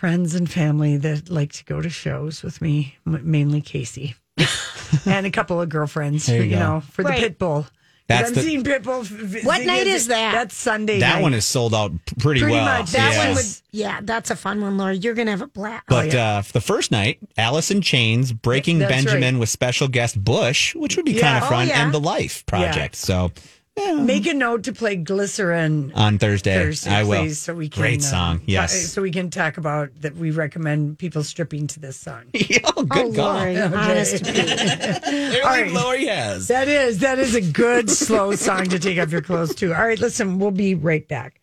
friends 0.03 0.35
and 0.35 0.51
family 0.51 0.97
that 0.97 1.31
like 1.31 1.53
to 1.53 1.65
go 1.65 1.81
to 1.81 1.89
shows 1.89 2.43
with 2.43 2.61
me, 2.61 2.97
mainly 3.05 3.61
Casey, 3.61 4.17
and 5.07 5.25
a 5.27 5.31
couple 5.31 5.61
of 5.61 5.69
girlfriends. 5.69 6.29
You 6.29 6.43
you 6.43 6.57
know, 6.57 6.83
for 6.91 7.03
Right. 7.05 7.21
the 7.21 7.31
Pitbull. 7.31 7.69
That's 8.09 8.31
I'm 8.31 8.35
the- 8.35 8.41
seeing 8.43 8.65
Pitbull. 8.65 9.45
What 9.45 9.65
night 9.65 9.87
is 9.87 10.09
that? 10.09 10.33
That's 10.33 10.57
Sunday. 10.57 10.99
That 10.99 11.15
night. 11.17 11.23
one 11.23 11.35
is 11.35 11.47
sold 11.47 11.73
out 11.73 11.93
p- 12.05 12.17
pretty, 12.19 12.41
Pretty 12.41 12.53
well. 12.57 12.65
much. 12.81 12.91
That 12.91 13.13
yeah. 13.13 13.27
one 13.29 13.37
would, 13.37 13.47
yeah, 13.71 14.01
that's 14.03 14.33
a 14.33 14.37
fun 14.37 14.61
one, 14.61 14.77
Laura. 14.77 14.93
You're 14.93 15.15
gonna 15.15 15.31
have 15.31 15.41
a 15.41 15.47
blast. 15.47 15.85
But 15.87 16.13
uh, 16.13 16.43
for 16.43 16.53
the 16.53 16.61
first 16.61 16.91
night, 16.91 17.21
Alice 17.39 17.71
in 17.71 17.81
Chains, 17.81 18.33
Breaking 18.33 18.81
That's 18.81 18.91
Benjamin 18.91 19.35
right. 19.37 19.41
with 19.41 19.51
special 19.51 19.87
guest 19.87 20.23
Bush, 20.23 20.75
which 20.75 20.97
would 20.97 21.07
be 21.07 21.13
Yeah. 21.13 21.21
kind 21.21 21.37
of 21.39 21.45
Oh, 21.45 21.51
fun, 21.51 21.69
yeah. 21.69 21.85
and 21.85 21.95
the 21.95 22.01
Life 22.01 22.45
Project. 22.47 22.97
So 22.97 23.31
Make 23.77 24.27
a 24.27 24.35
note 24.35 24.65
to 24.65 24.73
play 24.75 24.97
Glycerine 24.97 25.93
on 25.95 26.19
Thursday, 26.19 26.55
Thursday, 26.55 26.91
I 26.91 27.05
will. 27.05 27.23
please, 27.23 27.39
so 27.39 27.55
we 27.55 27.71
can. 27.71 27.81
Great 27.81 28.01
uh, 28.01 28.05
song, 28.05 28.39
ta- 28.39 28.45
yes. 28.47 28.93
so 28.93 29.01
we 29.01 29.11
can 29.11 29.31
talk 29.31 29.57
about 29.57 29.89
that. 30.03 30.15
We 30.15 30.31
recommend 30.31 30.99
people 30.99 31.23
stripping 31.23 31.69
to 31.69 31.81
this 31.81 31.97
song. 31.97 32.25
oh, 32.77 32.83
good 32.83 33.07
oh, 33.07 33.13
call. 33.15 33.35
Lori, 33.39 33.59
honest 33.59 34.25
to 34.25 34.33
be. 34.33 35.41
All 35.41 35.49
right. 35.49 35.73
Lori 35.73 36.05
has. 36.07 36.49
That 36.49 36.69
is 36.69 36.99
that 36.99 37.19
is 37.19 37.35
a 37.35 37.41
good 37.41 37.89
slow 37.89 38.35
song 38.35 38.67
to 38.67 38.79
take 38.79 38.99
off 38.99 39.11
your 39.11 39.23
clothes 39.23 39.55
to. 39.57 39.73
All 39.73 39.87
right, 39.87 39.99
listen, 39.99 40.39
we'll 40.39 40.51
be 40.51 40.75
right 40.75 41.07
back. 41.09 41.41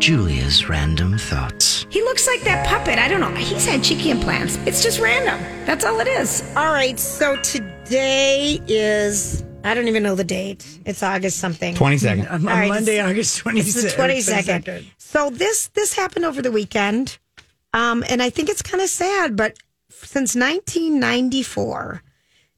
Julia's 0.00 0.68
random 0.68 1.18
thoughts. 1.18 1.86
He 1.90 2.02
looks 2.02 2.26
like 2.26 2.40
that 2.42 2.66
puppet. 2.66 2.98
I 2.98 3.06
don't 3.06 3.20
know. 3.20 3.34
He's 3.34 3.64
had 3.64 3.84
cheeky 3.84 4.10
implants. 4.10 4.56
It's 4.66 4.82
just 4.82 4.98
random. 4.98 5.38
That's 5.66 5.84
all 5.84 6.00
it 6.00 6.08
is. 6.08 6.42
All 6.56 6.72
right, 6.72 6.98
so 6.98 7.36
today 7.42 8.60
is 8.66 9.44
I 9.62 9.74
don't 9.74 9.88
even 9.88 10.02
know 10.02 10.14
the 10.14 10.24
date. 10.24 10.66
It's 10.86 11.02
August 11.02 11.38
something. 11.38 11.74
22nd. 11.74 12.30
On, 12.30 12.34
on 12.42 12.48
All 12.48 12.54
right, 12.56 12.68
Monday, 12.68 12.94
it's- 12.94 13.10
August 13.10 13.38
twenty 13.38 13.60
It's 13.60 13.82
the 13.82 13.90
twenty 13.90 14.20
second. 14.20 14.86
So 14.98 15.30
this 15.30 15.68
this 15.68 15.94
happened 15.94 16.24
over 16.24 16.40
the 16.40 16.50
weekend, 16.50 17.18
um, 17.74 18.02
and 18.08 18.22
I 18.22 18.30
think 18.30 18.48
it's 18.48 18.62
kind 18.62 18.82
of 18.82 18.88
sad. 18.88 19.36
But 19.36 19.58
since 19.90 20.34
nineteen 20.34 20.98
ninety 20.98 21.42
four, 21.42 22.02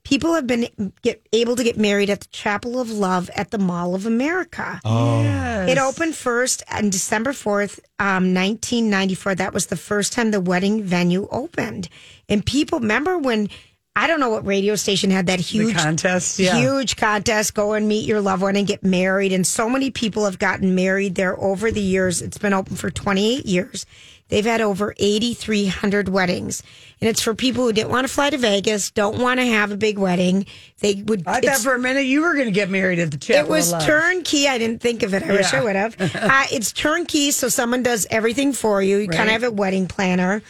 people 0.05 0.35
have 0.35 0.47
been 0.47 0.93
get 1.03 1.27
able 1.33 1.57
to 1.57 1.65
get 1.65 1.77
married 1.77 2.09
at 2.09 2.21
the 2.21 2.29
Chapel 2.29 2.81
of 2.81 2.89
Love 2.91 3.31
at 3.35 3.51
the 3.51 3.59
Mall 3.59 3.95
of 3.97 4.07
America. 4.07 4.81
Oh. 4.85 5.23
It 5.67 5.79
opened 5.79 6.15
first 6.17 6.65
on 6.73 6.91
December 6.91 7.31
4th, 7.31 7.79
um, 8.01 8.35
1994. 8.35 9.37
That 9.37 9.53
was 9.55 9.67
the 9.67 9.77
first 9.77 10.13
time 10.13 10.33
the 10.33 10.41
wedding 10.41 10.83
venue 10.83 11.29
opened. 11.31 11.89
And 12.29 12.45
people 12.45 12.81
remember 12.81 13.17
when, 13.17 13.49
I 13.95 14.07
don't 14.07 14.21
know 14.21 14.31
what 14.31 14.47
radio 14.47 14.75
station 14.75 15.11
had 15.11 15.27
that 15.27 15.39
huge 15.39 15.77
contest, 15.77 16.39
yeah. 16.39 16.57
huge 16.57 16.97
contest, 16.97 17.53
go 17.53 17.75
and 17.75 17.87
meet 17.87 18.07
your 18.07 18.23
loved 18.23 18.43
one 18.43 18.57
and 18.57 18.67
get 18.67 18.83
married. 18.83 19.33
And 19.33 19.47
so 19.47 19.69
many 19.69 19.91
people 19.91 20.25
have 20.25 20.39
gotten 20.39 20.75
married 20.75 21.15
there 21.15 21.39
over 21.39 21.71
the 21.71 21.83
years. 21.83 22.23
It's 22.23 22.39
been 22.39 22.55
open 22.55 22.77
for 22.77 22.91
28 22.91 23.45
years. 23.45 23.85
they've 24.29 24.47
had 24.47 24.63
over 24.63 24.95
8,300 24.97 26.09
weddings. 26.09 26.63
And 27.03 27.09
it's 27.11 27.21
for 27.21 27.35
people 27.35 27.65
who 27.65 27.73
didn't 27.73 27.91
want 27.91 28.07
to 28.07 28.13
fly 28.13 28.31
to 28.31 28.39
Vegas, 28.39 28.91
don't 28.93 29.19
want 29.19 29.41
to 29.41 29.45
have 29.47 29.73
a 29.73 29.77
big 29.77 29.99
wedding. 29.99 30.47
They 30.79 31.03
would. 31.05 31.25
I 31.27 31.41
thought 31.41 31.59
for 31.59 31.75
a 31.75 31.79
minute 31.79 32.03
you 32.03 32.23
were 32.23 32.33
going 32.33 32.47
to 32.47 32.53
get 32.53 32.71
married 32.71 32.99
at 32.99 33.11
the 33.11 33.37
it 33.37 33.47
was 33.47 33.75
turnkey. 33.85 34.49
I 34.49 34.57
didn't 34.57 34.81
think 34.81 35.03
of 35.03 35.13
it. 35.13 35.23
I 35.23 35.33
wish 35.33 35.53
I 35.53 35.63
would 35.63 35.77
have. 35.77 35.97
Uh, 36.33 36.45
it's 36.53 36.73
turnkey, 36.73 37.31
so 37.31 37.49
someone 37.49 37.83
does 37.83 38.07
everything 38.09 38.53
for 38.53 38.81
you. 38.81 38.99
You 38.99 39.09
kind 39.09 39.29
of 39.29 39.33
have 39.33 39.43
a 39.43 39.51
wedding 39.51 39.87
planner, 39.89 40.43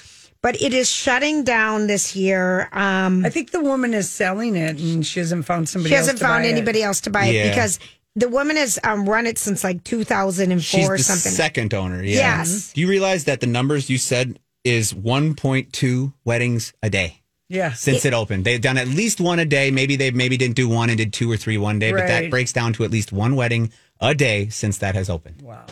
but 0.43 0.61
it 0.61 0.75
is 0.75 0.91
shutting 0.91 1.45
down 1.45 1.87
this 1.87 2.15
year. 2.17 2.69
Um, 2.73 3.25
I 3.25 3.31
think 3.31 3.51
the 3.53 3.61
woman 3.63 3.95
is 3.95 4.11
selling 4.11 4.57
it, 4.57 4.79
and 4.79 5.07
she 5.07 5.21
hasn't 5.21 5.45
found 5.47 5.69
somebody. 5.69 5.91
she 5.91 5.95
hasn't 5.97 6.15
else 6.17 6.21
to 6.21 6.27
found 6.27 6.43
buy 6.43 6.49
it. 6.49 6.53
anybody 6.53 6.83
else 6.83 7.01
to 7.03 7.11
buy 7.11 7.27
it 7.27 7.35
Yeah. 7.35 7.49
because 7.49 7.79
the 8.17 8.29
woman 8.29 8.57
has 8.57 8.79
um, 8.85 9.09
run 9.09 9.27
it 9.27 9.39
since 9.39 9.65
like 9.65 9.85
2004 9.85 10.61
She's 10.61 10.89
or 10.89 10.97
the 10.99 11.03
something. 11.03 11.33
second 11.33 11.73
owner. 11.73 12.03
Yeah. 12.03 12.39
Yes. 12.39 12.73
Do 12.75 12.81
you 12.83 12.89
realize 12.89 13.25
that 13.25 13.41
the 13.41 13.47
numbers 13.47 13.89
you 13.89 13.97
said 13.99 14.39
is 14.65 14.93
1.2 14.93 16.13
weddings 16.25 16.73
a 16.83 16.91
day? 16.91 17.19
Yeah, 17.49 17.73
since 17.75 18.07
it, 18.07 18.15
opened. 18.15 18.47
They've 18.47 18.61
done 18.61 18.79
at 18.79 18.89
least 18.89 19.21
one 19.21 19.39
a 19.39 19.45
day. 19.45 19.71
Maybe 19.71 19.97
they 19.97 20.11
maybe 20.11 20.39
didn't 20.39 20.57
do 20.57 20.71
one 20.71 20.89
and 20.89 20.97
did 20.97 21.13
two 21.13 21.31
or 21.31 21.37
three 21.37 21.59
one 21.59 21.79
day, 21.79 21.93
but 21.93 22.07
that 22.07 22.31
breaks 22.31 22.51
down 22.51 22.73
to 22.75 22.85
at 22.85 22.91
least 22.91 23.13
one 23.13 23.37
wedding 23.37 23.71
a 24.01 24.15
day 24.15 24.49
since 24.49 24.79
that 24.79 24.95
has 24.95 25.11
opened. 25.11 25.43
Wow. 25.43 25.67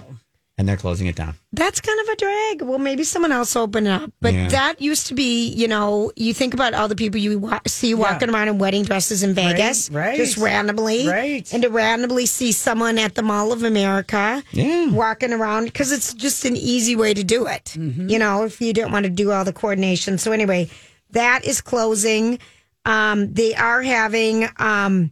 And 0.61 0.69
they're 0.69 0.76
closing 0.76 1.07
it 1.07 1.17
down. 1.17 1.37
That's 1.55 1.81
kind 1.81 1.99
of 2.00 2.09
a 2.09 2.17
drag. 2.17 2.61
Well, 2.69 2.79
maybe 2.79 3.02
someone 3.02 3.33
else 3.33 3.57
open 3.57 3.87
it 3.87 3.90
up. 3.93 4.12
But 4.21 4.35
Yeah. 4.35 4.49
that 4.49 4.79
used 4.79 5.07
to 5.07 5.14
be, 5.14 5.49
you 5.49 5.67
know, 5.67 6.12
you 6.17 6.35
think 6.35 6.52
about 6.52 6.75
all 6.75 6.87
the 6.87 6.95
people 6.95 7.19
you 7.19 7.38
wa- 7.38 7.61
see 7.67 7.95
walking 7.95 8.29
around 8.29 8.49
in 8.49 8.59
wedding 8.59 8.83
dresses 8.85 9.23
in 9.23 9.33
Vegas, 9.33 9.88
right. 9.90 10.19
just 10.19 10.37
randomly, 10.37 11.09
Right. 11.09 11.50
And 11.50 11.62
to 11.62 11.71
randomly 11.71 12.26
see 12.26 12.52
someone 12.52 12.99
at 12.99 13.14
the 13.14 13.23
Mall 13.23 13.52
of 13.52 13.62
America, 13.62 14.43
Yeah. 14.52 14.90
walking 14.90 15.33
around 15.33 15.64
because 15.64 15.93
it's 15.93 16.12
just 16.12 16.45
an 16.45 16.59
easy 16.59 16.95
way 16.95 17.14
to 17.14 17.25
do 17.25 17.47
it. 17.47 17.73
Mm-hmm. 17.79 18.11
You 18.11 18.19
know, 18.19 18.45
if 18.45 18.61
you 18.61 18.75
didn't 18.75 18.93
want 18.93 19.05
to 19.05 19.11
do 19.11 19.31
all 19.31 19.45
the 19.47 19.55
coordination. 19.55 20.19
So 20.19 20.31
anyway, 20.31 20.69
that 21.12 21.43
is 21.47 21.62
closing. 21.62 22.38
Um, 22.85 23.33
they 23.33 23.55
are 23.55 23.81
having 23.81 24.47
um, 24.59 25.11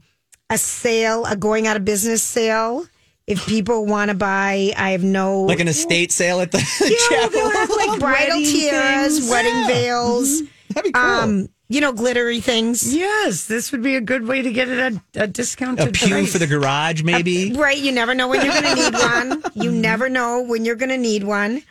a 0.50 0.59
sale, 0.59 1.25
a 1.25 1.37
going 1.37 1.67
out 1.67 1.78
of 1.78 1.87
business 1.87 2.23
sale. 2.23 2.85
If 3.28 3.47
people 3.47 3.85
want 3.87 4.08
to 4.11 4.14
buy, 4.16 4.73
I 4.76 4.90
have 4.92 5.04
no 5.04 5.42
Like 5.42 5.61
an 5.61 5.68
estate 5.68 6.11
sale 6.12 6.40
at 6.40 6.50
the 6.50 6.58
yeah, 6.80 7.18
chapel. 7.20 7.30
they'll 7.38 7.50
have 7.50 7.70
like 7.70 8.00
bridal 8.00 8.37
Wedding 8.38 8.44
tiaras, 8.44 9.18
things. 9.18 9.30
wedding 9.30 9.66
veils, 9.66 10.42
That'd 10.70 10.85
be 10.85 10.92
cool. 10.92 11.02
um, 11.02 11.49
you 11.68 11.82
know, 11.82 11.92
glittery 11.92 12.40
things. 12.40 12.94
Yes, 12.94 13.44
this 13.44 13.70
would 13.73 13.82
be 13.82 13.97
a 13.97 14.00
good 14.00 14.26
way 14.26 14.40
to 14.40 14.50
get 14.50 14.68
it 14.70 14.78
at 14.78 15.23
a 15.23 15.26
discounted 15.26 15.88
a 15.88 15.92
pew 15.92 16.08
price. 16.08 16.32
for 16.32 16.38
the 16.38 16.47
garage, 16.47 17.02
maybe. 17.02 17.52
Right, 17.52 17.76
you 17.76 17.92
never 17.92 18.14
know 18.14 18.28
when 18.28 18.42
you're 18.44 18.54
going 18.61 18.75
to 18.76 18.82
need 18.82 18.94
one. 18.94 19.42
You 19.54 19.70
never 19.73 20.08
know 20.08 20.42
when 20.42 20.64
you're 20.64 20.76
going 20.76 20.88
to 20.88 20.97
need 20.97 21.25
one. 21.25 21.62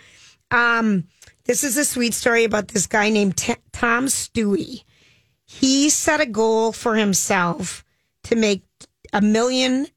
Um, 0.52 1.08
this 1.46 1.64
is 1.64 1.76
a 1.78 1.86
sweet 1.86 2.14
story 2.14 2.44
about 2.44 2.68
this 2.68 2.86
guy 2.86 3.10
named 3.10 3.38
T- 3.38 3.56
Tom 3.74 4.06
Stewie. 4.06 4.84
He 5.46 5.90
set 5.90 6.22
a 6.22 6.26
goal 6.28 6.72
for 6.74 6.96
himself 6.96 7.84
to 8.26 8.36
make 8.36 8.62
a 9.14 9.22
million 9.22 9.88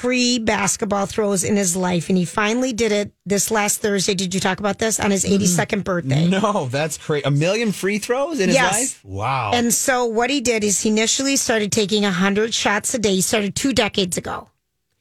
free 0.00 0.38
basketball 0.38 1.06
throws 1.06 1.42
in 1.42 1.56
his 1.56 1.74
life, 1.74 2.08
and 2.10 2.18
he 2.18 2.24
finally 2.26 2.72
did 2.74 2.92
it 2.92 3.12
this 3.24 3.50
last 3.50 3.80
Thursday. 3.80 4.14
Did 4.14 4.34
you 4.34 4.40
talk 4.40 4.60
about 4.60 4.78
this 4.78 5.00
on 5.00 5.10
his 5.10 5.24
82nd 5.24 5.84
birthday? 5.84 6.26
No, 6.28 6.66
that's 6.70 6.98
crazy. 6.98 7.24
A 7.24 7.30
million 7.30 7.72
free 7.72 7.98
throws 7.98 8.38
in 8.38 8.48
his 8.48 8.56
Yes. 8.56 8.72
life? 8.74 9.04
Wow. 9.04 9.52
And 9.54 9.72
so 9.72 10.04
what 10.04 10.28
he 10.28 10.42
did 10.42 10.64
is 10.64 10.80
he 10.82 10.90
initially 10.90 11.36
started 11.36 11.72
taking 11.72 12.02
100 12.02 12.52
shots 12.52 12.92
a 12.94 12.98
day. 12.98 13.14
He 13.14 13.20
started 13.22 13.56
two 13.56 13.72
decades 13.72 14.18
ago. 14.18 14.50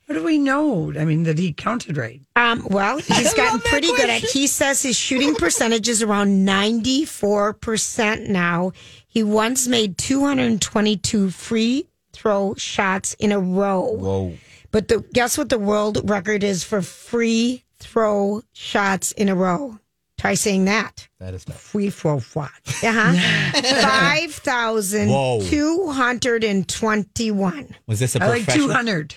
What 0.06 0.16
do 0.16 0.24
we 0.24 0.38
know? 0.38 0.94
I 0.98 1.04
mean, 1.04 1.24
that 1.24 1.40
he 1.40 1.52
counted 1.52 1.98
right. 1.98 2.22
Um, 2.38 2.66
well, 2.70 2.98
he's 3.00 3.34
gotten 3.34 3.54
love 3.56 3.64
that 3.64 3.70
pretty 3.70 3.88
good 3.88 4.10
at. 4.10 4.22
question. 4.22 4.30
He 4.40 4.48
says 4.48 4.82
his 4.82 4.96
shooting 4.96 5.36
percentage 5.36 5.90
is 5.90 6.02
around 6.04 6.46
ninety 6.46 7.06
four 7.06 7.54
percent 7.54 8.30
now. 8.30 8.72
He 9.08 9.24
once 9.24 9.68
made 9.68 9.98
two 9.98 10.22
hundred 10.24 10.46
and 10.52 10.62
twenty 10.62 10.96
two 10.96 11.32
free 11.32 11.88
throw 12.14 12.54
shots 12.56 13.16
in 13.16 13.32
a 13.32 13.40
row. 13.40 13.82
Whoa. 13.98 14.34
But 14.72 14.88
the 14.88 15.04
guess 15.14 15.38
what 15.38 15.50
the 15.50 15.60
world 15.60 16.10
record 16.10 16.44
is 16.44 16.64
for 16.64 16.82
free 16.82 17.64
throw 17.80 18.42
shots 18.54 19.12
in 19.14 19.30
a 19.30 19.36
row? 19.36 19.80
Try 20.18 20.34
saying 20.36 20.66
that. 20.66 21.08
That 21.20 21.34
is 21.34 21.44
tough. 21.46 21.74
We 21.74 21.90
for 21.90 22.20
what? 22.34 22.50
Uh 22.84 22.92
huh. 22.94 23.82
Five 23.82 24.34
thousand 24.34 25.10
two 25.48 25.88
hundred 25.92 26.44
and 26.44 26.68
twenty 26.68 27.32
one. 27.32 27.76
Was 27.88 28.00
this 28.00 28.16
a 28.16 28.24
I 28.24 28.28
like 28.28 28.44
professional? 28.44 28.68
two 28.68 28.74
hundred. 28.74 29.16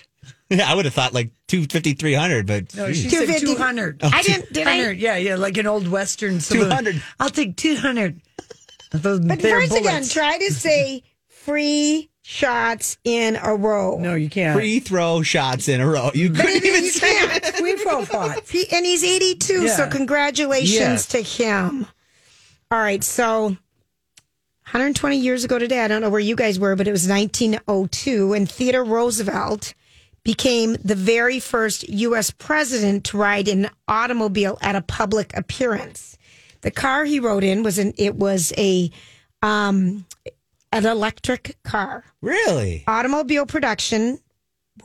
I 0.51 0.73
would 0.73 0.85
have 0.85 0.95
thought 0.95 1.13
like 1.13 1.29
250, 1.47 1.93
300, 1.93 2.47
but 2.47 2.75
No, 2.75 2.91
she 2.91 3.03
geez. 3.03 3.11
said 3.11 3.19
250. 3.39 3.45
two 3.45 3.55
hundred. 3.55 3.99
I 4.03 4.23
didn't. 4.23 4.51
Did 4.51 4.67
I? 4.67 4.89
yeah, 4.91 5.15
yeah, 5.15 5.35
like 5.35 5.57
an 5.57 5.67
old 5.67 5.87
western. 5.87 6.39
saloon. 6.39 6.69
200. 6.69 7.03
I'll 7.19 7.29
take 7.29 7.55
two 7.55 7.75
hundred. 7.75 8.19
Those, 8.91 9.19
But 9.19 9.39
they're 9.39 9.61
first 9.61 9.77
again, 9.77 10.03
try 10.07 10.39
to 10.39 10.51
say 10.51 11.03
free 11.27 12.08
shots 12.31 12.95
in 13.03 13.35
a 13.41 13.55
row. 13.55 13.97
No, 13.99 14.13
you 14.13 14.29
can't. 14.29 14.55
free 14.55 14.79
throw 14.79 15.23
shots 15.23 15.67
in 15.67 15.81
a 15.81 15.87
row. 15.87 16.11
You 16.13 16.29
couldn't 16.29 16.63
even 16.63 16.83
you 16.83 16.91
say 16.91 17.11
can't. 17.17 17.43
it. 17.43 17.61
We 17.63 17.75
for 17.77 18.03
what? 18.05 18.47
He, 18.47 18.67
and 18.71 18.85
he's 18.85 19.03
82, 19.03 19.67
so 19.69 19.83
Yeah. 19.85 19.89
congratulations 19.89 21.07
to 21.07 21.21
him. 21.21 21.87
All 22.69 22.77
right, 22.79 23.03
so 23.03 23.57
120 24.65 25.17
years 25.17 25.43
ago 25.43 25.57
today, 25.57 25.79
I 25.83 25.87
don't 25.87 26.01
know 26.01 26.11
where 26.11 26.19
you 26.19 26.35
guys 26.35 26.59
were, 26.59 26.75
but 26.75 26.87
it 26.87 26.91
was 26.91 27.07
1902, 27.07 28.33
and 28.33 28.47
Theodore 28.49 28.83
Roosevelt 28.83 29.73
became 30.23 30.73
the 30.83 30.93
very 30.93 31.39
first 31.39 31.89
U.S. 31.89 32.29
president 32.29 33.05
to 33.05 33.17
ride 33.17 33.47
an 33.47 33.71
automobile 33.87 34.59
at 34.61 34.75
a 34.75 34.81
public 34.83 35.35
appearance. 35.35 36.15
The 36.61 36.69
car 36.69 37.05
he 37.05 37.19
rode 37.19 37.43
in 37.43 37.63
was 37.63 37.79
an 37.79 37.93
it 37.97 38.15
was 38.15 38.53
a 38.55 38.91
um, 39.41 40.05
an 40.71 40.85
electric 40.85 41.57
car. 41.63 42.03
Really? 42.21 42.83
Automobile 42.87 43.45
production 43.45 44.19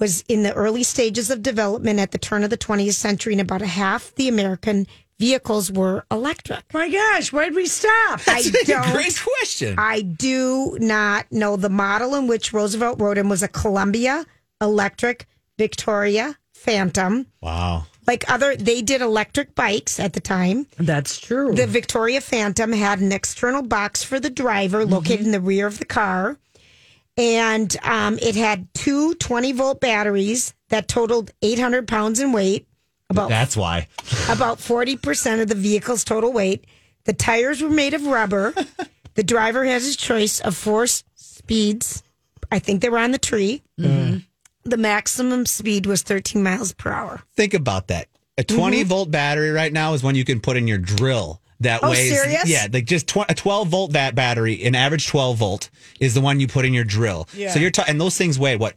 was 0.00 0.24
in 0.28 0.42
the 0.42 0.52
early 0.54 0.82
stages 0.82 1.30
of 1.30 1.42
development 1.42 2.00
at 2.00 2.10
the 2.10 2.18
turn 2.18 2.42
of 2.42 2.50
the 2.50 2.58
20th 2.58 2.94
century, 2.94 3.32
and 3.34 3.40
about 3.40 3.62
a 3.62 3.66
half 3.66 4.14
the 4.16 4.28
American 4.28 4.86
vehicles 5.18 5.70
were 5.70 6.04
electric. 6.10 6.64
My 6.74 6.90
gosh, 6.90 7.32
why'd 7.32 7.54
we 7.54 7.66
stop? 7.66 8.20
I 8.26 8.42
don't. 8.64 8.92
Great 8.92 9.20
question. 9.22 9.76
I 9.78 10.00
do 10.00 10.76
not 10.80 11.30
know 11.30 11.56
the 11.56 11.68
model 11.68 12.14
in 12.16 12.26
which 12.26 12.52
Roosevelt 12.52 13.00
rode 13.00 13.18
in 13.18 13.28
was 13.28 13.42
a 13.42 13.48
Columbia 13.48 14.24
electric 14.60 15.26
Victoria 15.58 16.36
Phantom. 16.52 17.26
wow. 17.40 17.86
Like 18.06 18.24
other, 18.30 18.54
they 18.56 18.82
did 18.82 19.00
electric 19.00 19.54
bikes 19.54 19.98
at 19.98 20.12
the 20.12 20.20
time. 20.20 20.66
That's 20.76 21.18
true. 21.18 21.54
The 21.54 21.66
Victoria 21.66 22.20
Phantom 22.20 22.72
had 22.72 23.00
an 23.00 23.12
external 23.12 23.62
box 23.62 24.02
for 24.02 24.20
the 24.20 24.30
driver 24.30 24.84
located 24.84 25.22
in 25.26 25.32
the 25.32 25.40
rear 25.40 25.66
of 25.66 25.78
the 25.78 25.84
car. 25.86 26.36
And 27.16 27.74
um, 27.84 28.18
it 28.20 28.34
had 28.34 28.72
two 28.74 29.14
20 29.14 29.52
volt 29.52 29.80
batteries 29.80 30.52
that 30.68 30.88
totaled 30.88 31.30
800 31.42 31.86
pounds 31.86 32.18
in 32.20 32.32
weight, 32.32 32.66
about, 33.08 33.28
That's 33.28 33.56
why. 33.56 33.86
about 34.28 34.58
40% 34.58 35.40
of 35.42 35.48
the 35.48 35.54
vehicle's 35.54 36.02
total 36.04 36.32
weight. 36.32 36.66
The 37.04 37.12
tires 37.12 37.62
were 37.62 37.70
made 37.70 37.94
of 37.94 38.04
rubber. 38.06 38.52
the 39.14 39.22
driver 39.22 39.64
has 39.64 39.84
his 39.84 39.96
choice 39.96 40.40
of 40.40 40.56
four 40.56 40.84
s- 40.84 41.04
speeds. 41.14 42.02
I 42.50 42.58
think 42.58 42.80
they 42.82 42.88
were 42.88 42.98
on 42.98 43.12
the 43.12 43.18
tree. 43.18 43.62
The 44.64 44.76
maximum 44.76 45.46
speed 45.46 45.86
was 45.86 46.02
13 46.02 46.42
miles 46.42 46.72
per 46.72 46.90
hour. 46.90 47.22
Think 47.36 47.54
about 47.54 47.88
that. 47.88 48.08
A 48.38 48.44
20 48.44 48.82
volt 48.84 49.10
battery 49.10 49.50
right 49.50 49.72
now 49.72 49.94
is 49.94 50.02
one 50.02 50.14
you 50.14 50.24
can 50.24 50.40
put 50.40 50.56
in 50.56 50.66
your 50.66 50.78
drill. 50.78 51.40
That 51.60 51.80
Mm-hmm. 51.80 51.86
Oh, 51.86 51.90
weighs, 51.90 52.20
serious? 52.20 52.48
yeah, 52.48 52.66
like 52.72 52.84
just 52.84 53.06
tw- 53.06 53.28
a 53.28 53.34
12 53.34 53.68
volt 53.68 53.92
that 53.92 54.14
battery, 54.14 54.64
an 54.64 54.74
average 54.74 55.06
12 55.06 55.36
volt 55.38 55.70
is 56.00 56.12
the 56.14 56.20
one 56.20 56.40
you 56.40 56.48
put 56.48 56.64
in 56.64 56.74
your 56.74 56.84
drill. 56.84 57.28
Yeah. 57.34 57.52
So 57.52 57.60
you're 57.60 57.70
talking, 57.70 57.92
and 57.92 58.00
those 58.00 58.18
things 58.18 58.38
weigh 58.38 58.56
what, 58.56 58.74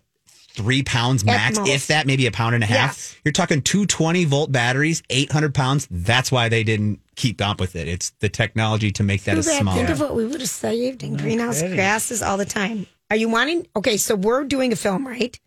three 0.52 0.84
pounds 0.84 1.26
max, 1.26 1.58
if 1.60 1.88
that, 1.88 2.06
maybe 2.08 2.28
a 2.28 2.32
pound 2.32 2.56
and 2.56 2.64
a 2.64 2.68
half. 2.68 2.90
Yes. 2.98 3.16
You're 3.26 3.32
talking 3.32 3.62
two 3.62 3.86
20 3.88 4.26
volt 4.26 4.52
batteries, 4.52 5.02
800 5.10 5.54
pounds. 5.56 5.88
That's 5.90 6.32
why 6.32 6.50
they 6.50 6.64
didn't 6.64 7.00
keep 7.16 7.42
up 7.42 7.60
with 7.60 7.76
it. 7.76 7.88
It's 7.88 8.12
the 8.20 8.30
technology 8.30 8.92
to 8.92 9.04
make 9.04 9.24
that 9.24 9.34
Too 9.34 9.40
as 9.40 9.48
bad. 9.48 9.62
small. 9.62 9.76
Think 9.76 9.90
of 9.90 10.00
what 10.00 10.16
we 10.16 10.26
would 10.26 10.40
have 10.42 10.50
saved 10.50 11.04
in 11.04 11.18
greenhouse 11.18 11.62
gases 11.62 12.22
all 12.22 12.38
the 12.38 12.46
time. 12.46 12.86
Are 13.10 13.18
you 13.18 13.28
wanting? 13.30 13.68
Okay, 13.76 13.98
so 13.98 14.16
we're 14.16 14.44
doing 14.44 14.72
a 14.72 14.76
film, 14.76 15.06
right? 15.08 15.38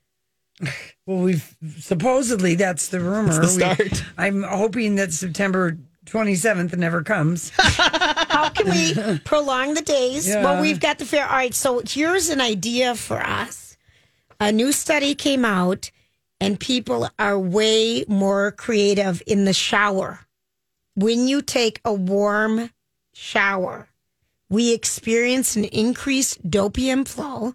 Well, 1.06 1.18
we've 1.18 1.56
supposedly 1.78 2.54
that's 2.54 2.88
the 2.88 3.00
rumor. 3.00 3.34
That's 3.34 3.56
the 3.56 3.90
We- 3.92 4.00
I'm 4.24 4.42
hoping 4.42 4.96
that 4.96 5.12
September 5.12 5.78
27th 6.06 6.76
never 6.76 7.02
comes. 7.02 7.50
How 7.58 8.48
can 8.50 8.70
we 8.70 9.18
prolong 9.24 9.74
the 9.74 9.82
days? 9.82 10.26
Yeah. 10.28 10.42
Well, 10.42 10.62
we've 10.62 10.80
got 10.80 10.98
the 10.98 11.04
fair. 11.04 11.26
All 11.26 11.36
right, 11.36 11.54
so 11.54 11.82
here's 11.86 12.28
an 12.28 12.40
idea 12.40 12.94
for 12.94 13.18
us. 13.20 13.76
A 14.40 14.50
new 14.50 14.72
study 14.72 15.14
came 15.14 15.44
out, 15.44 15.90
and 16.40 16.58
people 16.58 17.08
are 17.18 17.38
way 17.38 18.04
more 18.08 18.50
creative 18.52 19.22
in 19.26 19.44
the 19.44 19.52
shower. 19.52 20.20
When 20.94 21.28
you 21.28 21.42
take 21.42 21.80
a 21.84 21.92
warm 21.92 22.70
shower, 23.12 23.88
we 24.48 24.72
experience 24.72 25.54
an 25.56 25.64
increased 25.64 26.48
dopium 26.48 27.06
flow 27.06 27.54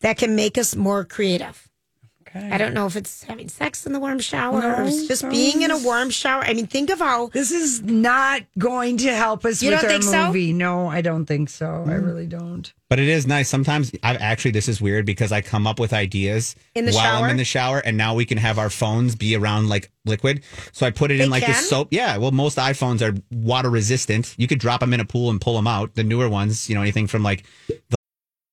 that 0.00 0.16
can 0.16 0.34
make 0.34 0.58
us 0.58 0.74
more 0.74 1.04
creative. 1.04 1.68
Okay. 2.36 2.50
I 2.50 2.58
don't 2.58 2.74
know 2.74 2.86
if 2.86 2.96
it's 2.96 3.22
having 3.22 3.48
sex 3.48 3.86
in 3.86 3.92
the 3.92 4.00
warm 4.00 4.18
shower 4.18 4.58
or 4.58 4.78
No, 4.78 4.86
it's 4.86 5.06
just 5.06 5.22
no, 5.22 5.30
being 5.30 5.62
in 5.62 5.70
a 5.70 5.78
warm 5.78 6.10
shower. 6.10 6.42
I 6.42 6.52
mean, 6.52 6.66
think 6.66 6.90
of 6.90 6.98
how 6.98 7.28
This 7.28 7.52
is 7.52 7.82
not 7.82 8.42
going 8.58 8.96
to 8.98 9.14
help 9.14 9.44
us 9.44 9.62
You 9.62 9.70
with 9.70 9.80
don't 9.80 9.84
our 9.84 10.00
think 10.00 10.02
so? 10.02 10.32
No, 10.56 10.88
I 10.88 11.00
don't 11.00 11.26
think 11.26 11.48
so. 11.48 11.84
I 11.86 11.90
mm. 11.90 12.04
really 12.04 12.26
don't. 12.26 12.72
But 12.90 12.98
it 12.98 13.08
is 13.08 13.26
nice. 13.26 13.48
Sometimes 13.48 13.92
I've 14.02 14.20
actually 14.20 14.50
this 14.50 14.68
is 14.68 14.80
weird 14.80 15.06
because 15.06 15.30
I 15.30 15.42
come 15.42 15.66
up 15.66 15.78
with 15.78 15.92
ideas 15.92 16.56
In 16.74 16.86
the 16.86 16.92
while 16.92 17.02
shower? 17.02 17.24
I'm 17.24 17.30
in 17.30 17.36
the 17.36 17.44
shower, 17.44 17.78
and 17.78 17.96
now 17.96 18.14
we 18.14 18.24
can 18.24 18.38
have 18.38 18.58
our 18.58 18.70
phones 18.70 19.14
be 19.14 19.36
around 19.36 19.68
like 19.68 19.90
liquid. 20.04 20.42
So 20.72 20.86
I 20.86 20.90
put 20.90 21.10
it 21.10 21.18
They 21.18 21.24
in 21.24 21.30
like 21.30 21.44
can? 21.44 21.52
this 21.52 21.68
soap. 21.68 21.88
Yeah. 21.90 22.16
Well, 22.16 22.32
most 22.32 22.58
iPhones 22.58 23.00
are 23.00 23.16
water 23.30 23.70
resistant. 23.70 24.34
You 24.38 24.46
could 24.48 24.58
drop 24.58 24.80
them 24.80 24.92
in 24.92 25.00
a 25.00 25.04
pool 25.04 25.30
and 25.30 25.40
pull 25.40 25.54
them 25.54 25.66
out. 25.66 25.94
The 25.94 26.04
newer 26.04 26.28
ones, 26.28 26.68
you 26.68 26.74
know, 26.74 26.82
anything 26.82 27.06
from 27.06 27.22
like 27.22 27.44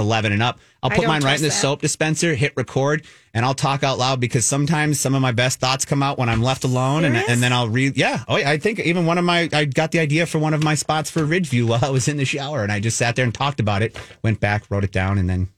11 0.00 0.32
and 0.32 0.42
up. 0.42 0.58
I'll 0.82 0.90
put 0.90 1.06
mine 1.06 1.22
right 1.22 1.36
in 1.36 1.42
the 1.42 1.48
that. 1.48 1.54
soap 1.54 1.80
dispenser, 1.80 2.34
hit 2.34 2.52
record, 2.56 3.04
and 3.34 3.44
I'll 3.44 3.54
talk 3.54 3.82
out 3.82 3.98
loud 3.98 4.20
because 4.20 4.44
sometimes 4.44 4.98
some 4.98 5.14
of 5.14 5.22
my 5.22 5.32
best 5.32 5.60
thoughts 5.60 5.84
come 5.84 6.02
out 6.02 6.18
when 6.18 6.28
I'm 6.28 6.42
left 6.42 6.64
alone, 6.64 7.04
and, 7.04 7.16
and 7.16 7.42
then 7.42 7.52
I'll 7.52 7.68
read. 7.68 7.96
Yeah, 7.96 8.24
oh, 8.28 8.36
yeah, 8.36 8.50
I 8.50 8.58
think 8.58 8.80
even 8.80 9.06
one 9.06 9.18
of 9.18 9.24
my 9.24 9.48
I 9.52 9.64
got 9.64 9.92
the 9.92 10.00
idea 10.00 10.26
for 10.26 10.38
one 10.38 10.54
of 10.54 10.62
my 10.62 10.74
spots 10.74 11.10
for 11.10 11.22
Ridgeview 11.22 11.66
while 11.68 11.84
I 11.84 11.90
was 11.90 12.08
in 12.08 12.16
the 12.16 12.24
shower, 12.24 12.62
and 12.62 12.72
I 12.72 12.80
just 12.80 12.96
sat 12.96 13.16
there 13.16 13.24
and 13.24 13.34
talked 13.34 13.60
about 13.60 13.82
it. 13.82 13.96
Went 14.22 14.40
back, 14.40 14.64
wrote 14.70 14.84
it 14.84 14.92
down, 14.92 15.18
and 15.18 15.28
then 15.28 15.48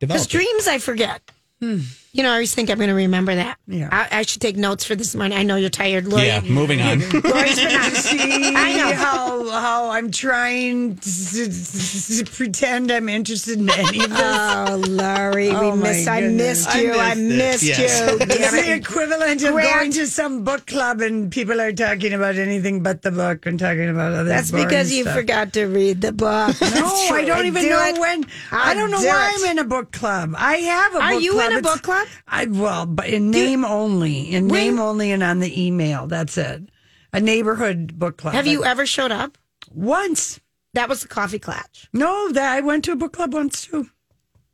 developed. 0.00 0.26
it. 0.26 0.36
dreams 0.36 0.66
I 0.66 0.78
forget. 0.78 1.22
Hmm. 1.60 1.80
You 2.14 2.22
know, 2.22 2.30
I 2.30 2.34
always 2.34 2.54
think 2.54 2.70
I'm 2.70 2.78
going 2.78 2.90
to 2.90 2.94
remember 2.94 3.34
that. 3.34 3.58
Yeah. 3.66 3.88
I, 3.90 4.20
I 4.20 4.22
should 4.22 4.40
take 4.40 4.56
notes 4.56 4.84
for 4.84 4.94
this 4.94 5.16
morning. 5.16 5.36
I 5.36 5.42
know 5.42 5.56
you're 5.56 5.68
tired, 5.68 6.06
Lori. 6.06 6.26
Yeah, 6.26 6.42
moving 6.42 6.80
on. 6.80 7.00
Lori's 7.00 7.56
been 7.56 7.74
on. 7.76 7.90
See 7.90 8.54
I 8.54 8.76
know. 8.76 8.92
how 8.94 9.50
how 9.50 9.90
I'm 9.90 10.12
trying 10.12 10.94
to, 10.96 11.50
to 11.50 12.24
pretend 12.32 12.92
I'm 12.92 13.08
interested 13.08 13.58
in 13.58 13.68
any 13.68 14.04
of 14.04 14.10
this. 14.10 14.20
Oh, 14.22 14.80
Lori, 14.88 15.48
we 15.48 15.54
Oh, 15.56 15.74
my 15.74 15.88
miss. 15.88 16.06
I 16.06 16.20
missed 16.20 16.74
you. 16.76 16.92
I 16.94 17.10
I 17.10 17.14
missed 17.16 17.64
missed. 17.64 17.78
Yes. 17.80 18.10
you. 18.12 18.18
It's 18.44 18.52
the 18.64 18.72
equivalent 18.74 19.42
of 19.42 19.52
Grant- 19.52 19.74
going 19.74 19.90
to 19.92 20.06
some 20.06 20.44
book 20.44 20.66
club 20.66 21.00
and 21.00 21.32
people 21.32 21.60
are 21.60 21.72
talking 21.72 22.12
about 22.12 22.36
anything 22.36 22.80
but 22.84 23.02
the 23.02 23.10
book 23.10 23.44
and 23.46 23.58
talking 23.58 23.88
about 23.88 24.12
other. 24.12 24.30
Things. 24.30 24.50
That's 24.52 24.64
because 24.64 24.92
you 24.92 25.02
stuff. 25.02 25.16
forgot 25.16 25.52
to 25.54 25.64
read 25.66 26.00
the 26.00 26.12
book. 26.12 26.54
No, 26.60 26.86
I 27.12 27.24
don't 27.26 27.46
even 27.46 27.68
know 27.68 27.84
it. 27.86 27.98
when. 27.98 28.24
I 28.52 28.70
I'll 28.70 28.74
don't 28.76 28.90
know 28.92 29.00
do 29.00 29.08
why 29.08 29.32
it. 29.34 29.40
I'm 29.44 29.50
in 29.50 29.58
a 29.58 29.64
book 29.64 29.90
club. 29.90 30.34
I 30.36 30.58
have 30.58 30.94
a. 30.94 30.98
Book 30.98 31.00
club. 31.00 31.10
Are 31.10 31.12
book 31.14 31.22
you 31.22 31.32
club. 31.32 31.52
in 31.52 31.58
a 31.58 31.62
book 31.62 31.82
club? 31.82 32.03
I 32.28 32.46
well, 32.46 32.86
but 32.86 33.08
in 33.08 33.30
name 33.30 33.64
only, 33.64 34.32
in 34.32 34.48
When- 34.48 34.60
name 34.60 34.78
only, 34.80 35.12
and 35.12 35.22
on 35.22 35.40
the 35.40 35.66
email. 35.66 36.06
That's 36.06 36.36
it. 36.38 36.68
A 37.12 37.20
neighborhood 37.20 37.98
book 37.98 38.16
club. 38.16 38.34
Have 38.34 38.46
you 38.46 38.64
ever 38.64 38.86
showed 38.86 39.12
up? 39.12 39.38
once? 39.72 40.40
That 40.74 40.88
was 40.88 41.02
the 41.02 41.08
coffee 41.08 41.38
clutch. 41.38 41.88
No, 41.92 42.30
that 42.32 42.52
I 42.52 42.60
went 42.60 42.84
to 42.84 42.92
a 42.92 42.96
book 42.96 43.12
club 43.12 43.32
once 43.32 43.66
too. 43.66 43.88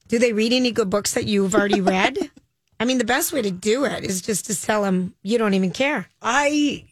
Do 0.09 0.19
they 0.19 0.33
read 0.33 0.53
any 0.53 0.71
good 0.71 0.91
books 0.91 1.15
that 1.15 1.25
you've 1.27 1.55
already 1.55 1.81
read? 1.81 2.19
I 2.81 2.85
mean, 2.85 2.99
the 2.99 3.05
best 3.05 3.33
way 3.33 3.43
to 3.43 3.51
do 3.51 3.85
it 3.85 4.05
is 4.05 4.21
just 4.23 4.47
to 4.47 4.61
tell 4.61 4.83
them 4.83 5.15
you 5.23 5.39
don't 5.39 5.55
even 5.55 5.71
care. 5.71 6.09
I 6.23 6.85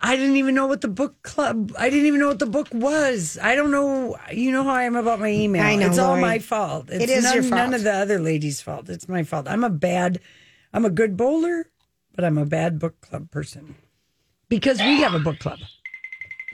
I 0.00 0.16
didn't 0.16 0.36
even 0.36 0.54
know 0.54 0.66
what 0.66 0.82
the 0.82 0.88
book 0.88 1.22
club. 1.22 1.72
I 1.78 1.88
didn't 1.88 2.06
even 2.06 2.20
know 2.20 2.28
what 2.28 2.38
the 2.38 2.46
book 2.46 2.68
was. 2.72 3.38
I 3.42 3.54
don't 3.54 3.70
know. 3.70 4.16
You 4.30 4.52
know 4.52 4.62
how 4.62 4.74
I 4.74 4.84
am 4.84 4.96
about 4.96 5.20
my 5.20 5.30
email. 5.30 5.62
I 5.62 5.76
know, 5.76 5.86
It's 5.86 5.98
all 5.98 6.16
my 6.16 6.38
fault. 6.38 6.90
It's 6.90 7.04
It 7.04 7.10
is 7.10 7.24
none, 7.24 7.34
your 7.34 7.42
fault. 7.42 7.54
None 7.54 7.74
of 7.74 7.82
the 7.82 7.92
other 7.92 8.18
ladies' 8.18 8.60
fault. 8.60 8.88
It's 8.88 9.08
my 9.08 9.22
fault. 9.22 9.48
I'm 9.48 9.64
a 9.64 9.70
bad. 9.70 10.20
I'm 10.72 10.84
a 10.84 10.90
good 10.90 11.16
bowler, 11.16 11.70
but 12.14 12.24
I'm 12.24 12.36
a 12.36 12.44
bad 12.44 12.78
book 12.78 13.00
club 13.00 13.30
person 13.30 13.76
because 14.48 14.78
we 14.80 15.00
have 15.00 15.14
a 15.14 15.18
book 15.18 15.38
club. 15.38 15.58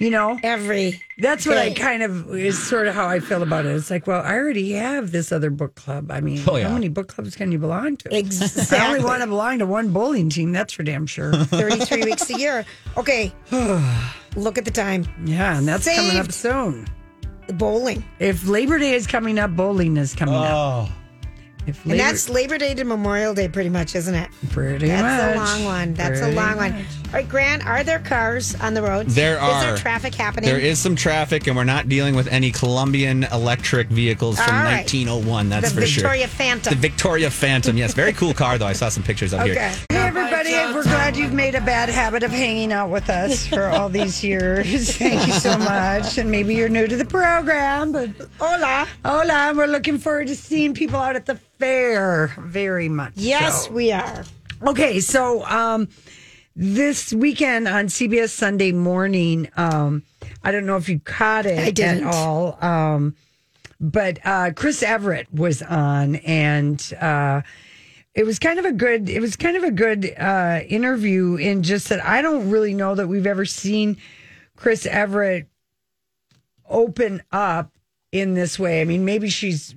You 0.02 0.10
know, 0.10 0.36
Every 0.42 1.00
that's 1.18 1.46
what 1.46 1.56
I 1.58 1.72
kind 1.74 2.02
of 2.02 2.34
is 2.34 2.60
sort 2.60 2.88
of 2.88 2.94
how 2.96 3.06
I 3.06 3.20
feel 3.20 3.42
about 3.44 3.66
it. 3.66 3.76
It's 3.76 3.88
like, 3.88 4.06
well, 4.08 4.20
I 4.20 4.34
already 4.34 4.72
have 4.72 5.12
this 5.12 5.30
other 5.30 5.48
book 5.48 5.76
club. 5.76 6.10
I 6.10 6.20
mean, 6.20 6.42
Oh, 6.48 6.56
yeah. 6.56 6.66
how 6.66 6.74
many 6.74 6.88
book 6.88 7.06
clubs 7.06 7.36
can 7.36 7.52
you 7.52 7.58
belong 7.58 7.96
to? 7.98 8.08
I 8.08 8.16
only 8.16 8.18
exactly 8.26 9.04
want 9.04 9.20
to 9.22 9.28
belong 9.28 9.60
to 9.60 9.66
one 9.66 9.92
bowling 9.92 10.28
team. 10.28 10.50
That's 10.50 10.72
for 10.72 10.82
damn 10.82 11.06
sure. 11.06 11.32
33 11.44 12.02
weeks 12.04 12.28
a 12.30 12.36
year. 12.38 12.64
Okay. 12.96 13.32
Look 14.34 14.58
at 14.58 14.64
the 14.64 14.72
time. 14.72 15.06
Yeah, 15.24 15.56
and 15.58 15.68
that's 15.68 15.84
coming 15.84 16.16
up 16.18 16.32
Saved. 16.32 16.34
soon. 16.34 16.86
Bowling. 17.56 18.02
If 18.18 18.48
Labor 18.48 18.78
Day 18.80 18.94
is 18.94 19.06
coming 19.06 19.38
up, 19.38 19.54
bowling 19.54 19.96
is 19.96 20.14
coming 20.16 20.34
up. 20.34 20.50
Oh. 20.52 20.88
If 21.66 21.84
And 21.84 21.98
that's 21.98 22.28
Labor 22.28 22.58
Day 22.58 22.74
to 22.74 22.84
Memorial 22.84 23.34
Day, 23.34 23.48
pretty 23.48 23.70
much, 23.70 23.94
isn't 23.94 24.14
it? 24.14 24.28
pretty 24.50 24.88
much. 24.88 25.00
That's 25.00 25.36
a 25.36 25.38
long 25.38 25.64
one. 25.64 25.94
That's 25.94 26.18
a 26.18 26.22
Pretty 26.24 26.36
long 26.36 26.56
one. 26.56 26.72
All 26.74 27.12
right, 27.12 27.28
Grant, 27.28 27.66
are 27.66 27.84
there 27.84 27.98
cars 28.00 28.54
on 28.60 28.74
the 28.74 28.82
road? 28.82 29.06
There 29.08 29.34
Is 29.34 29.40
there 29.40 29.74
are. 29.74 29.76
traffic 29.76 30.14
happening? 30.14 30.48
there 30.48 30.58
is 30.58 30.78
some 30.78 30.96
traffic, 30.96 31.46
and 31.46 31.54
we're 31.56 31.64
not 31.64 31.88
dealing 31.88 32.16
with 32.16 32.26
any 32.28 32.50
Colombian 32.50 33.24
electric 33.24 33.88
vehicles 33.88 34.40
from 34.40 34.54
All 34.54 34.62
right. 34.62 34.78
1901. 34.78 35.48
That's 35.48 35.72
the 35.72 35.80
for 35.82 35.86
sure. 35.86 36.02
The 36.02 36.08
Victoria 36.08 36.28
Phantom. 36.28 36.74
The 36.74 36.80
Victoria 36.80 37.30
Phantom. 37.30 37.76
Yes, 37.76 37.94
very 37.94 38.12
cool 38.12 38.34
car 38.34 38.58
though. 38.58 38.66
I 38.66 38.72
saw 38.72 38.88
some 38.88 39.02
pictures 39.02 39.32
up 39.34 39.42
okay. 39.42 39.52
here. 39.52 39.60
Hey, 39.90 40.08
everybody. 40.08 40.50
We're 40.74 40.82
glad 40.82 41.16
you've 41.16 41.32
made 41.32 41.54
a 41.54 41.60
bad 41.60 41.88
habit 41.90 42.22
of 42.22 42.30
hanging 42.30 42.72
out 42.72 42.90
with 42.90 43.08
us 43.10 43.46
for 43.48 43.66
all 43.66 43.88
these 43.88 44.24
years. 44.24 44.96
Thank 44.96 45.26
you 45.26 45.34
so 45.34 45.56
much. 45.58 46.18
And 46.18 46.30
maybe 46.30 46.54
you're 46.54 46.68
new 46.68 46.86
to 46.86 46.96
the 46.96 47.04
program, 47.04 47.92
but 47.92 48.10
Hola. 48.40 48.88
hola. 49.04 49.52
We're 49.54 49.66
looking 49.66 49.98
forward 49.98 50.28
to 50.28 50.36
seeing 50.36 50.74
people 50.74 50.98
out 50.98 51.14
at 51.14 51.26
the 51.26 51.38
fair 51.62 52.26
very 52.38 52.88
much. 52.88 53.12
Yes, 53.14 53.66
so. 53.66 53.72
we 53.72 53.92
are. 53.92 54.24
Okay, 54.66 54.98
so 54.98 55.44
um, 55.44 55.88
this 56.56 57.12
weekend 57.12 57.68
on 57.68 57.86
CBS 57.86 58.30
Sunday 58.30 58.72
Morning, 58.72 59.48
um, 59.56 60.02
I 60.42 60.50
don't 60.50 60.66
know 60.66 60.76
if 60.76 60.88
you 60.88 60.98
caught 60.98 61.46
it 61.46 61.60
I 61.60 61.70
didn't. 61.70 62.04
at 62.04 62.14
all, 62.14 62.58
um, 62.64 63.14
but 63.80 64.18
uh, 64.24 64.50
Chris 64.56 64.82
Evert 64.82 65.32
was 65.32 65.62
on, 65.62 66.16
and 66.16 66.92
uh, 67.00 67.42
it 68.12 68.26
was 68.26 68.40
kind 68.40 68.58
of 68.58 68.64
a 68.64 68.72
good. 68.72 69.08
It 69.08 69.20
was 69.20 69.36
kind 69.36 69.56
of 69.56 69.62
a 69.62 69.70
good 69.70 70.12
uh, 70.18 70.60
interview 70.66 71.36
in 71.36 71.62
just 71.62 71.90
that 71.90 72.04
I 72.04 72.22
don't 72.22 72.50
really 72.50 72.74
know 72.74 72.96
that 72.96 73.06
we've 73.06 73.26
ever 73.26 73.44
seen 73.44 73.98
Chris 74.56 74.84
Evert 74.84 75.46
open 76.68 77.22
up 77.30 77.70
in 78.10 78.34
this 78.34 78.58
way. 78.58 78.80
I 78.80 78.84
mean, 78.84 79.04
maybe 79.04 79.28
she's 79.28 79.76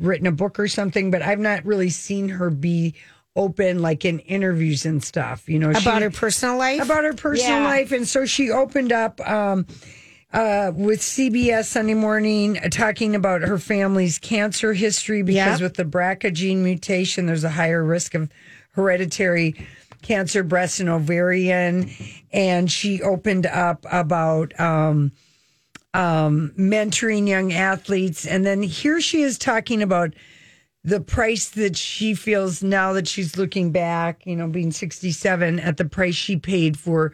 written 0.00 0.26
a 0.26 0.32
book 0.32 0.58
or 0.58 0.68
something, 0.68 1.10
but 1.10 1.22
I've 1.22 1.38
not 1.38 1.64
really 1.64 1.90
seen 1.90 2.28
her 2.30 2.50
be 2.50 2.94
open 3.36 3.80
like 3.82 4.04
in 4.04 4.20
interviews 4.20 4.86
and 4.86 5.02
stuff. 5.02 5.48
You 5.48 5.58
know, 5.58 5.70
About 5.70 5.82
she- 5.82 6.02
her 6.04 6.10
personal 6.10 6.56
life? 6.56 6.82
about 6.82 7.04
her 7.04 7.14
personal 7.14 7.60
Yeah. 7.60 7.64
life, 7.64 7.92
and 7.92 8.06
so 8.06 8.26
she 8.26 8.50
opened 8.50 8.92
up. 8.92 9.20
Um, 9.28 9.66
uh, 10.32 10.72
with 10.74 11.00
CBS 11.00 11.68
Sunday 11.68 11.94
Morning, 11.94 12.58
uh, 12.58 12.68
talking 12.68 13.14
about 13.14 13.42
her 13.42 13.56
family's 13.56 14.18
cancer 14.18 14.72
history 14.72 15.22
because 15.22 15.60
Yep. 15.60 15.60
with 15.60 15.74
the 15.74 15.84
BRCA 15.84 16.32
gene 16.32 16.64
mutation, 16.64 17.26
there's 17.26 17.44
a 17.44 17.50
higher 17.50 17.84
risk 17.84 18.14
of 18.16 18.28
hereditary 18.72 19.54
cancer, 20.02 20.42
breast 20.42 20.80
and 20.80 20.88
ovarian. 20.88 21.88
And 22.32 22.68
she 22.70 23.00
opened 23.00 23.46
up 23.46 23.86
about 23.90 24.58
um, 24.60 25.12
um, 25.94 26.52
mentoring 26.58 27.26
young 27.26 27.52
athletes. 27.52 28.26
And 28.26 28.44
then 28.44 28.62
here 28.62 29.00
she 29.00 29.22
is 29.22 29.38
talking 29.38 29.80
about 29.80 30.12
the 30.82 31.00
price 31.00 31.48
that 31.50 31.76
she 31.76 32.14
feels 32.14 32.62
now 32.62 32.92
that 32.92 33.08
she's 33.08 33.38
looking 33.38 33.72
back, 33.72 34.26
you 34.26 34.36
know, 34.36 34.48
being 34.48 34.70
67, 34.70 35.60
at 35.60 35.78
the 35.78 35.86
price 35.86 36.14
she 36.14 36.36
paid 36.36 36.78
for 36.78 37.12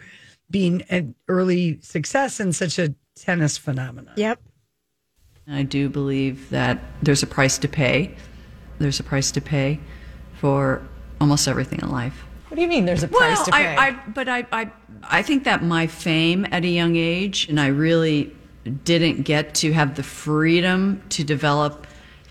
being 0.51 0.83
an 0.89 1.15
early 1.29 1.79
success 1.81 2.41
in 2.41 2.53
such 2.53 2.79
a 2.79 2.93
tennis 3.15 3.57
phenomenon. 3.57 4.15
Yep. 4.17 4.41
I 5.47 5.63
do 5.63 5.89
believe 5.89 6.51
that 6.51 6.81
there's 7.03 7.23
a 7.23 7.27
price 7.27 7.59
to 7.59 7.69
pay. 7.69 8.15
There's 8.79 8.99
a 8.99 9.05
price 9.05 9.31
to 9.33 9.41
pay 9.41 9.79
for 10.35 10.83
almost 11.21 11.47
everything 11.47 11.81
in 11.83 11.91
life. 11.91 12.25
What 12.49 12.57
do 12.57 12.63
you 12.63 12.69
mean? 12.69 12.87
There's 12.87 13.03
a 13.05 13.09
price 13.09 13.37
Well, 13.39 13.45
to 13.47 13.53
pay? 13.53 13.77
I, 13.77 13.89
I, 13.89 13.93
but 14.09 14.29
I, 14.29 14.47
I, 14.51 14.71
I 15.05 15.23
think 15.23 15.45
that 15.45 15.63
my 15.63 15.87
fame 15.87 16.47
at 16.51 16.65
a 16.65 16.69
young 16.69 16.97
age, 16.97 17.49
and 17.49 17.61
I 17.61 17.69
really 17.69 18.35
didn't 18.85 19.23
get 19.23 19.55
to 19.57 19.73
have 19.73 19.97
the 19.97 20.03
freedom 20.03 21.03
to 21.11 21.25
develop 21.25 21.87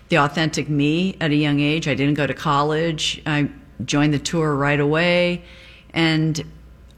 the 0.08 0.16
authentic 0.16 0.68
me 0.68 1.16
at 1.20 1.30
a 1.30 1.34
young 1.34 1.60
age. 1.60 1.88
I 1.88 1.94
didn't 1.94 2.14
go 2.14 2.26
to 2.26 2.34
college. 2.34 3.22
I 3.26 3.50
joined 3.84 4.14
the 4.14 4.18
tour 4.18 4.54
right 4.54 4.78
away, 4.78 5.42
and 5.92 6.44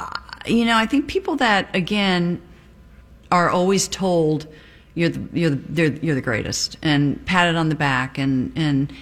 uh, 0.01 0.07
you 0.47 0.65
know, 0.65 0.77
I 0.77 0.87
think 0.87 1.07
people 1.07 1.37
that 1.37 1.75
again 1.75 2.43
are 3.31 3.49
always 3.49 3.89
told 3.89 4.47
you're 4.95 5.09
the, 5.09 5.39
you're 5.39 5.51
the, 5.51 5.99
you're 6.03 6.15
the 6.15 6.21
greatest 6.21 6.77
and 6.83 7.25
patted 7.25 7.57
on 7.57 7.71
the 7.71 7.75
back 7.75 8.19
and 8.19 8.53
and 8.57 8.93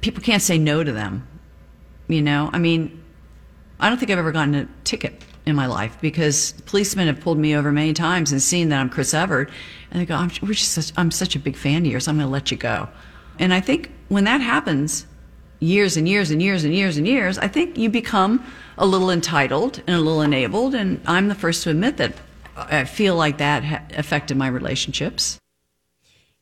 people 0.00 0.22
can't 0.22 0.42
say 0.42 0.58
no 0.58 0.84
to 0.84 0.92
them. 0.92 1.26
You 2.06 2.22
know, 2.22 2.50
I 2.52 2.58
mean, 2.58 3.02
I 3.78 3.88
don't 3.88 3.98
think 3.98 4.10
I've 4.10 4.18
ever 4.18 4.32
gotten 4.32 4.54
a 4.54 4.68
ticket 4.84 5.22
in 5.46 5.56
my 5.56 5.66
life 5.66 5.96
because 6.00 6.52
policemen 6.66 7.06
have 7.06 7.20
pulled 7.20 7.38
me 7.38 7.56
over 7.56 7.72
many 7.72 7.92
times 7.92 8.30
and 8.32 8.40
seen 8.42 8.68
that 8.68 8.80
I'm 8.80 8.90
Chris 8.90 9.14
Evert, 9.14 9.50
and 9.90 10.00
they 10.00 10.06
go, 10.06 10.14
I'm, 10.14 10.30
we're 10.42 10.52
just 10.54 10.72
such, 10.72 10.92
I'm 10.96 11.10
such 11.10 11.34
a 11.34 11.38
big 11.38 11.56
fan 11.56 11.84
of 11.86 11.90
yours, 11.92 12.06
I'm 12.08 12.16
going 12.16 12.26
to 12.26 12.32
let 12.32 12.50
you 12.50 12.56
go. 12.56 12.88
And 13.38 13.54
I 13.54 13.60
think 13.60 13.90
when 14.08 14.24
that 14.24 14.40
happens, 14.40 15.06
years 15.60 15.96
and 15.96 16.08
years 16.08 16.30
and 16.30 16.40
years 16.42 16.64
and 16.64 16.74
years 16.74 16.96
and 16.96 17.06
years, 17.06 17.38
I 17.38 17.48
think 17.48 17.76
you 17.78 17.88
become 17.90 18.44
a 18.78 18.86
little 18.86 19.10
entitled 19.10 19.82
and 19.86 19.96
a 19.96 20.00
little 20.00 20.22
enabled. 20.22 20.74
And 20.74 21.00
I'm 21.06 21.28
the 21.28 21.34
first 21.34 21.62
to 21.64 21.70
admit 21.70 21.96
that 21.98 22.14
I 22.56 22.84
feel 22.84 23.14
like 23.16 23.38
that 23.38 23.64
ha- 23.64 23.82
affected 23.96 24.36
my 24.36 24.48
relationships. 24.48 25.38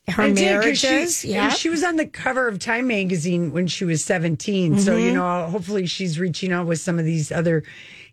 Her 0.08 0.24
It 0.24 0.37
did, 0.37 0.62
'cause 0.62 0.82
marriages, 0.84 1.20
she, 1.20 1.28
yeah. 1.32 1.50
She 1.50 1.68
was 1.68 1.84
on 1.84 1.96
the 1.96 2.06
cover 2.06 2.48
of 2.48 2.58
Time 2.58 2.87
magazine 2.87 3.52
when 3.52 3.66
she 3.66 3.84
was 3.84 4.02
17. 4.04 4.78
So, 4.78 4.92
Mm-hmm. 4.92 5.04
you 5.06 5.12
know, 5.12 5.46
hopefully 5.46 5.87
she's 5.87 6.18
reaching 6.18 6.50
out 6.50 6.66
with 6.66 6.80
some 6.80 6.98
of 6.98 7.04
these 7.04 7.30
other 7.30 7.62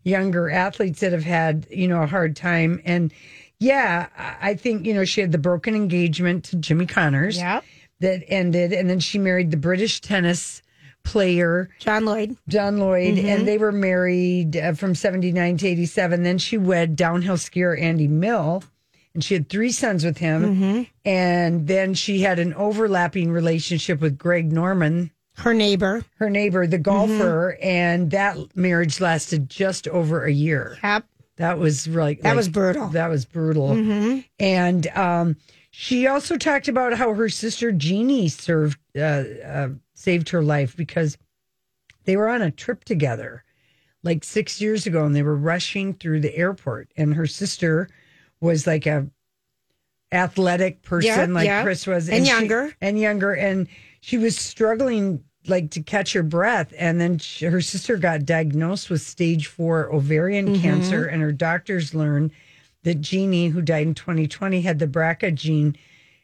younger 0.06 0.50
athletes 0.50 1.02
that 1.02 1.12
have 1.12 1.26
had, 1.26 1.68
you 1.70 1.88
know, 1.90 2.02
a 2.02 2.08
hard 2.08 2.36
time. 2.38 2.82
And 2.86 3.12
yeah, 3.60 4.08
I 4.42 4.54
think, 4.54 4.86
you 4.86 4.94
know, 4.94 5.04
she 5.04 5.20
had 5.20 5.34
the 5.34 5.38
broken 5.38 5.76
engagement 5.76 6.46
to 6.46 6.56
Jimmy 6.56 6.86
Connors 6.86 7.38
Yep. 7.38 7.64
that 8.00 8.24
ended. 8.30 8.72
And 8.72 8.90
then 8.90 9.00
she 9.02 9.18
married 9.20 9.52
the 9.52 9.58
British 9.58 10.00
tennis 10.02 10.62
player, 11.04 11.70
John 11.80 12.06
Lloyd. 12.06 12.36
John 12.48 12.78
Lloyd, 12.78 13.16
Mm-hmm. 13.16 13.28
and 13.28 13.48
they 13.48 13.58
were 13.58 13.72
married 13.72 14.58
uh, 14.58 14.74
from 14.74 14.96
79 14.96 15.58
to 15.58 15.68
87. 15.68 16.24
Then 16.24 16.38
she 16.38 16.58
wed 16.58 16.96
downhill 16.96 17.38
skier 17.38 17.80
Andy 17.80 18.08
Mill, 18.08 18.64
and 19.14 19.24
she 19.24 19.36
had 19.36 19.48
three 19.50 19.72
sons 19.72 20.04
with 20.04 20.18
him. 20.18 20.44
Mm-hmm. 20.44 20.82
And 21.06 21.68
then 21.68 21.94
she 21.94 22.22
had 22.22 22.40
an 22.40 22.54
overlapping 22.56 23.32
relationship 23.32 24.02
with 24.02 24.18
Greg 24.18 24.52
Norman, 24.52 25.12
Her 25.38 25.54
neighbor. 25.54 26.04
her 26.20 26.30
neighbor, 26.30 26.66
the 26.68 26.78
golfer, 26.78 27.56
Mm-hmm. 27.62 27.68
and 27.68 28.12
that 28.12 28.38
marriage 28.56 29.00
lasted 29.02 29.50
just 29.50 29.88
over 29.90 30.24
a 30.26 30.32
year. 30.32 30.78
Yep. 30.84 31.06
That 31.38 31.60
was 31.60 31.88
like 31.88 32.22
That 32.22 32.36
was 32.36 32.48
brutal. 32.48 32.88
That 32.90 33.10
was 33.10 33.26
brutal. 33.26 33.72
And 34.40 34.88
um, 34.96 35.36
she 35.72 36.08
also 36.08 36.38
talked 36.38 36.70
about 36.70 36.94
how 36.94 37.14
her 37.14 37.28
sister 37.28 37.72
Jeannie 37.74 38.30
served, 38.30 38.80
uh, 38.98 39.24
uh, 39.46 39.70
saved 39.94 40.30
her 40.30 40.42
life 40.42 40.78
because 40.78 41.18
they 42.06 42.16
were 42.16 42.30
on 42.30 42.42
a 42.42 42.52
trip 42.52 42.86
together, 42.86 43.44
like 44.04 44.24
six 44.24 44.62
years 44.62 44.86
ago, 44.88 45.06
and 45.06 45.14
they 45.14 45.24
were 45.24 45.36
rushing 45.36 45.94
through 45.94 46.22
the 46.22 46.34
airport, 46.38 46.90
and 46.96 47.16
her 47.16 47.28
sister 47.28 47.90
was 48.40 48.66
like 48.66 48.86
a 48.86 49.08
athletic 50.12 50.82
person, 50.84 51.10
Yeah, 51.10 51.26
like 51.36 51.46
yeah. 51.46 51.64
Chris 51.64 51.86
was, 51.88 52.08
And 52.10 52.26
she- 52.26 52.32
younger. 52.32 52.74
and 52.80 52.98
younger, 53.00 53.34
and 53.34 53.68
she 54.06 54.20
was 54.20 54.38
struggling 54.38 55.24
like 55.48 55.72
to 55.72 55.82
catch 55.82 56.14
her 56.14 56.22
breath 56.24 56.72
and 56.78 57.02
then 57.02 57.18
she, 57.18 57.46
her 57.46 57.62
sister 57.62 57.98
got 57.98 58.24
diagnosed 58.26 58.90
with 58.90 59.02
stage 59.02 59.48
4 59.48 59.92
ovarian 59.94 60.48
Mm-hmm. 60.50 60.62
cancer 60.62 61.06
and 61.06 61.22
her 61.24 61.32
doctors 61.32 61.94
learned 61.96 62.32
that 62.84 63.02
Jeannie 63.02 63.48
who 63.50 63.62
died 63.64 63.88
in 63.88 63.96
2020 63.96 64.62
had 64.62 64.78
the 64.80 64.88
BRCA 64.88 65.34
gene 65.34 65.76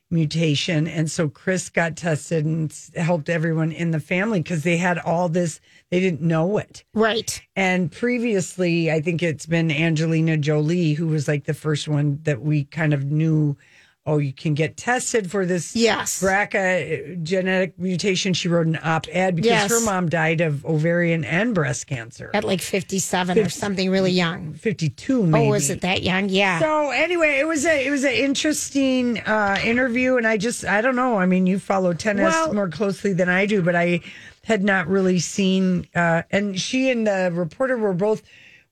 mutation 0.10 0.88
and 0.88 1.10
so 1.10 1.30
Chris 1.30 1.70
got 1.70 1.96
tested 1.96 2.46
and 2.46 2.72
helped 2.96 3.30
everyone 3.30 3.72
in 3.72 3.92
the 3.92 4.00
family 4.00 4.42
because 4.42 4.64
they 4.64 4.76
had 4.78 5.00
all 5.00 5.30
this 5.30 5.62
they 5.90 6.00
didn't 6.00 6.22
know 6.22 6.58
it 6.58 6.84
Right. 6.94 7.42
and 7.56 7.92
previously, 7.92 8.92
I 8.92 9.00
think 9.02 9.24
it's 9.24 9.46
been 9.46 9.72
Angelina 9.72 10.36
Jolie 10.38 10.94
who 10.94 11.08
was 11.08 11.28
like 11.28 11.46
the 11.46 11.54
first 11.54 11.88
one 11.88 12.20
that 12.24 12.42
we 12.42 12.66
kind 12.66 12.94
of 12.94 13.06
knew. 13.06 13.56
Oh, 14.04 14.18
you 14.18 14.34
can 14.34 14.56
get 14.56 14.78
tested 14.78 15.30
for 15.30 15.46
this 15.46 15.76
Yes. 15.76 16.20
BRCA 16.24 17.22
genetic 17.22 17.78
mutation. 17.78 18.34
She 18.34 18.48
wrote 18.48 18.66
an 18.66 18.80
op-ed 18.82 19.36
because 19.36 19.50
Yes. 19.52 19.70
her 19.70 19.80
mom 19.82 20.10
died 20.10 20.42
of 20.42 20.66
ovarian 20.66 21.24
and 21.24 21.54
breast 21.54 21.86
cancer. 21.86 22.32
At 22.34 22.44
like 22.44 22.62
57 22.62 23.38
or 23.38 23.48
something 23.50 23.92
really 23.92 24.12
young. 24.12 24.54
Fifty-two, 24.56 25.24
maybe. 25.28 25.46
Oh, 25.48 25.52
was 25.52 25.70
it 25.70 25.82
that 25.82 26.02
young? 26.02 26.30
Yeah. 26.30 26.60
So 26.60 26.90
anyway, 26.90 27.38
it 27.40 27.48
was 27.48 27.64
a 27.66 27.86
it 27.86 27.92
was 27.92 28.04
an 28.04 28.14
interesting 28.14 29.20
uh, 29.20 29.60
interview, 29.64 30.18
and 30.18 30.26
I 30.26 30.38
just 30.38 30.66
I 30.66 30.82
don't 30.82 30.96
know. 30.96 31.20
I 31.20 31.28
mean, 31.28 31.46
you 31.46 31.60
follow 31.60 31.94
tennis 31.94 32.24
Well- 32.34 32.54
more 32.56 32.70
closely 32.70 33.14
than 33.14 33.30
I 33.30 33.46
do, 33.46 33.62
but 33.62 33.76
I 33.76 34.02
had 34.46 34.64
not 34.64 34.88
really 34.88 35.20
seen. 35.20 35.86
Uh, 35.94 36.24
and 36.32 36.60
she 36.60 36.90
and 36.90 37.06
the 37.06 37.32
reporter 37.32 37.78
were 37.78 37.94
both 37.94 38.24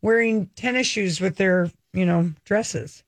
wearing 0.01 0.47
tennis 0.55 0.87
shoes 0.87 1.21
with 1.21 1.35
their 1.35 1.69
you 1.93 2.05
know 2.05 2.31
dresses. 2.45 3.03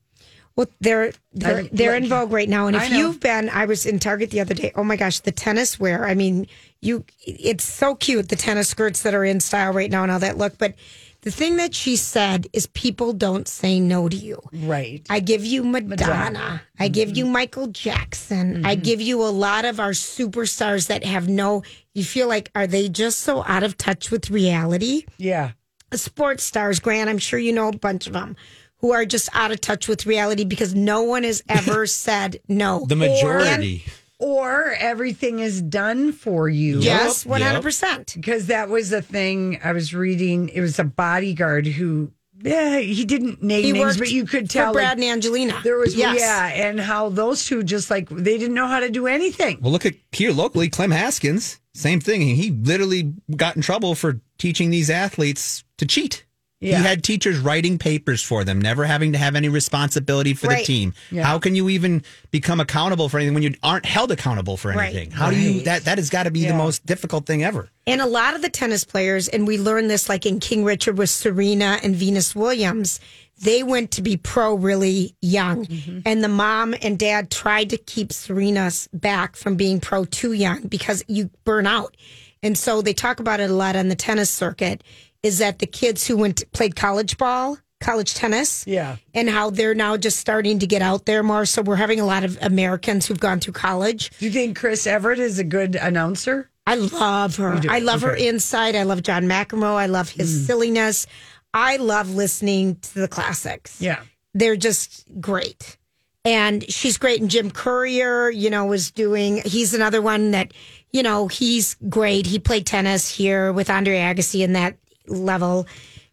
Well, 0.56 0.68
they're 0.82 1.14
they're, 1.34 1.64
they're 1.64 1.96
in 1.96 2.08
vogue 2.08 2.32
right 2.32 2.50
now, 2.50 2.68
and 2.68 2.76
if 2.76 2.92
you've 2.92 3.20
been, 3.20 3.50
I 3.50 3.66
was 3.66 3.86
in 3.86 4.00
Target 4.00 4.32
the 4.32 4.42
other 4.42 4.54
day. 4.54 4.72
Oh 4.76 4.84
my 4.84 4.98
gosh, 4.98 5.20
the 5.22 5.32
tennis 5.32 5.80
wear! 5.80 6.06
I 6.06 6.14
mean, 6.14 6.46
you, 6.82 7.06
it's 7.26 7.64
so 7.64 7.96
cute 7.96 8.30
the 8.30 8.36
tennis 8.36 8.68
skirts 8.70 9.04
that 9.04 9.14
are 9.14 9.24
in 9.24 9.40
style 9.40 9.72
right 9.72 9.90
now 9.90 10.04
and 10.04 10.12
all 10.12 10.20
that 10.20 10.38
look. 10.38 10.58
But 10.58 10.76
the 11.22 11.32
thing 11.32 11.56
that 11.58 11.74
she 11.74 11.96
said 11.96 12.48
is, 12.52 12.68
people 12.68 13.14
don't 13.14 13.48
say 13.48 13.80
no 13.80 14.10
to 14.10 14.16
you. 14.16 14.42
Right. 14.52 15.06
I 15.10 15.20
give 15.22 15.46
you 15.46 15.64
Madonna. 15.64 16.62
I 16.80 16.90
give 16.90 17.16
you 17.16 17.26
Michael 17.26 17.68
Jackson. 17.68 18.66
I 18.66 18.76
give 18.76 19.00
you 19.00 19.24
a 19.24 19.30
lot 19.30 19.64
of 19.64 19.80
our 19.80 19.92
superstars 19.92 20.88
that 20.88 21.06
have 21.06 21.30
no. 21.30 21.64
You 21.94 22.04
feel 22.04 22.28
like 22.28 22.52
are 22.56 22.68
they 22.68 22.90
just 22.90 23.20
so 23.20 23.44
out 23.46 23.64
of 23.64 23.78
touch 23.78 24.12
with 24.12 24.30
reality? 24.30 25.06
Yeah. 25.18 25.52
sports 25.94 26.44
stars, 26.44 26.80
Grant, 26.80 27.10
I'm 27.10 27.20
sure 27.20 27.40
you 27.40 27.54
know 27.54 27.70
a 27.70 27.78
bunch 27.78 28.08
of 28.08 28.14
them 28.14 28.36
who 28.82 28.91
are 28.91 29.06
just 29.06 29.30
out 29.34 29.52
of 29.52 29.62
touch 29.62 29.88
with 29.88 30.06
reality 30.06 30.44
because 30.44 30.76
no 30.76 31.04
one 31.04 31.24
has 31.24 31.41
ever 31.48 31.86
said 31.88 32.39
no. 32.48 32.86
The 32.88 32.96
majority. 32.96 33.86
Or 34.20 34.74
everything 34.78 35.39
is 35.39 35.62
done 35.63 36.12
for 36.12 36.48
you. 36.48 36.80
yes, 36.80 37.26
Yep, 37.26 37.39
yep. 37.39 37.63
100%. 37.63 38.15
because 38.15 38.48
that 38.48 38.70
was 38.70 38.91
a 38.94 39.02
thing 39.02 39.60
I 39.63 39.72
was 39.72 39.96
reading. 39.96 40.50
It 40.50 40.62
was 40.62 40.78
a 40.78 40.84
bodyguard 40.84 41.65
who, 41.65 42.12
yeah, 42.44 42.78
he 42.78 43.04
didn't 43.06 43.41
name 43.41 43.63
He 43.63 43.72
names, 43.72 43.98
but 43.98 44.12
you 44.12 44.26
could 44.26 44.46
for 44.48 44.54
tell. 44.54 44.74
Brad 44.74 45.00
like, 45.00 45.06
and 45.08 45.13
Angelina. 45.13 45.60
there 45.63 45.78
was, 45.80 45.96
yes. 45.96 46.20
yeah, 46.20 46.67
and 46.67 46.80
how 46.80 47.10
those 47.10 47.46
two 47.46 47.63
just 47.63 47.89
like 47.89 48.10
they 48.10 48.38
didn't 48.38 48.54
know 48.54 48.67
how 48.67 48.80
to 48.80 48.89
do 48.91 49.08
anything. 49.08 49.58
Well, 49.60 49.72
look 49.72 49.88
at 49.88 49.96
here 50.12 50.32
locally, 50.32 50.70
Clem 50.70 50.91
Haskins. 50.91 51.60
Same 51.74 52.00
thing. 52.00 52.22
He 52.22 52.52
literally 52.52 53.13
got 53.36 53.56
in 53.56 53.63
trouble 53.63 53.96
for 53.96 54.22
teaching 54.38 54.70
these 54.70 54.89
athletes 54.91 55.63
to 55.78 55.86
cheat. 55.88 56.26
Yeah. 56.62 56.78
He 56.78 56.84
had 56.84 57.04
teachers 57.04 57.39
writing 57.39 57.80
papers 57.80 58.21
for 58.24 58.43
them, 58.43 58.62
never 58.62 58.86
having 58.86 59.13
to 59.13 59.17
have 59.17 59.36
any 59.36 59.50
responsibility 59.50 60.36
for 60.36 60.47
the 60.47 60.63
team. 60.63 60.93
Yeah. 61.10 61.24
How 61.24 61.39
can 61.39 61.56
you 61.56 61.69
even 61.69 62.04
become 62.30 62.60
accountable 62.60 63.10
for 63.10 63.17
anything 63.17 63.34
when 63.34 63.41
you 63.43 63.56
aren't 63.63 63.86
held 63.86 64.12
accountable 64.12 64.58
for 64.58 64.69
Right. 64.69 64.93
anything? 64.93 65.10
How 65.12 65.32
do 65.32 65.38
you 65.38 65.63
that 65.63 65.86
that 65.86 65.97
has 65.97 66.12
got 66.12 66.24
to 66.24 66.32
be 66.32 66.41
Yeah. 66.41 66.52
the 66.52 66.58
most 66.58 66.86
difficult 66.86 67.26
thing 67.26 67.43
ever. 67.43 67.69
And 67.88 68.00
a 68.00 68.06
lot 68.06 68.36
of 68.36 68.43
the 68.43 68.50
tennis 68.50 68.84
players, 68.84 69.28
and 69.28 69.47
we 69.47 69.58
learned 69.58 69.89
this 69.89 70.08
like 70.08 70.26
in 70.28 70.39
King 70.39 70.63
Richard 70.63 70.97
with 71.00 71.10
Serena 71.10 71.80
and 71.82 71.95
Venus 71.95 72.36
Williams, 72.36 73.00
they 73.41 73.63
went 73.63 73.89
to 73.91 74.04
be 74.04 74.15
pro 74.17 74.54
really 74.54 75.15
young. 75.19 75.65
Mm-hmm. 75.65 76.00
And 76.06 76.24
the 76.24 76.28
mom 76.28 76.76
and 76.84 77.00
dad 77.00 77.32
tried 77.32 77.71
to 77.71 77.78
keep 77.78 78.13
Serena's 78.13 78.88
back 78.93 79.36
from 79.36 79.56
being 79.56 79.80
pro 79.80 80.06
too 80.06 80.34
young 80.34 80.62
because 80.67 81.04
you 81.08 81.32
burn 81.43 81.65
out. 81.65 81.97
And 82.43 82.56
so 82.56 82.84
they 82.84 82.93
talk 82.93 83.19
about 83.19 83.39
it 83.39 83.50
a 83.50 83.54
lot 83.54 83.76
on 83.76 83.88
the 83.88 83.95
tennis 83.95 84.30
circuit 84.30 84.84
is 85.24 85.38
that 85.40 85.60
the 85.60 85.68
kids 85.68 86.08
who 86.08 86.18
went 86.18 86.44
played 86.52 86.76
college 86.76 87.18
ball, 87.18 87.58
college 87.80 88.14
tennis, 88.14 88.64
Yeah. 88.68 88.98
and 89.14 89.30
how 89.30 89.50
they're 89.50 89.76
now 89.76 89.98
just 89.98 90.20
starting 90.20 90.60
to 90.60 90.68
get 90.68 90.82
out 90.82 91.06
there 91.06 91.24
more. 91.24 91.46
So 91.46 91.62
we're 91.62 91.76
having 91.76 92.00
a 92.00 92.06
lot 92.06 92.24
of 92.24 92.38
Americans 92.42 93.06
who've 93.08 93.20
gone 93.20 93.40
through 93.40 93.54
college 93.54 94.12
Do 94.20 94.26
you 94.26 94.32
think 94.32 94.58
Chris 94.58 94.86
Evert 94.88 95.20
is 95.20 95.40
a 95.40 95.44
good 95.44 95.76
announcer? 95.76 96.50
I 96.68 96.76
love 96.76 97.38
her. 97.38 97.60
I 97.70 97.80
love 97.80 98.02
her 98.02 98.14
Okay. 98.14 98.28
insight. 98.28 98.76
I 98.76 98.84
love 98.84 99.02
John 99.02 99.24
McEnroe. 99.24 99.76
I 99.76 99.88
love 99.88 100.10
his 100.10 100.32
mm. 100.32 100.46
silliness. 100.46 101.08
I 101.54 101.78
love 101.78 102.14
listening 102.14 102.76
to 102.78 103.00
the 103.00 103.08
classics. 103.08 103.82
Yeah. 103.82 104.00
They're 104.34 104.56
just 104.56 105.06
great. 105.20 105.78
And 106.24 106.64
she's 106.72 106.98
great. 106.98 107.20
And 107.20 107.30
Jim 107.32 107.50
Courier, 107.50 108.30
you 108.30 108.52
know, 108.52 108.66
was 108.68 108.92
doing, 108.92 109.42
he's 109.44 109.74
another 109.74 110.04
one 110.04 110.32
that, 110.32 110.54
you 110.92 111.02
know, 111.02 111.28
he's 111.28 111.76
great. 111.90 112.28
He 112.28 112.38
played 112.38 112.68
tennis 112.68 113.10
here 113.10 113.52
with 113.52 113.70
Andre 113.72 113.98
Agassi 113.98 114.44
in 114.44 114.54
that 114.54 114.78
level. 115.12 115.67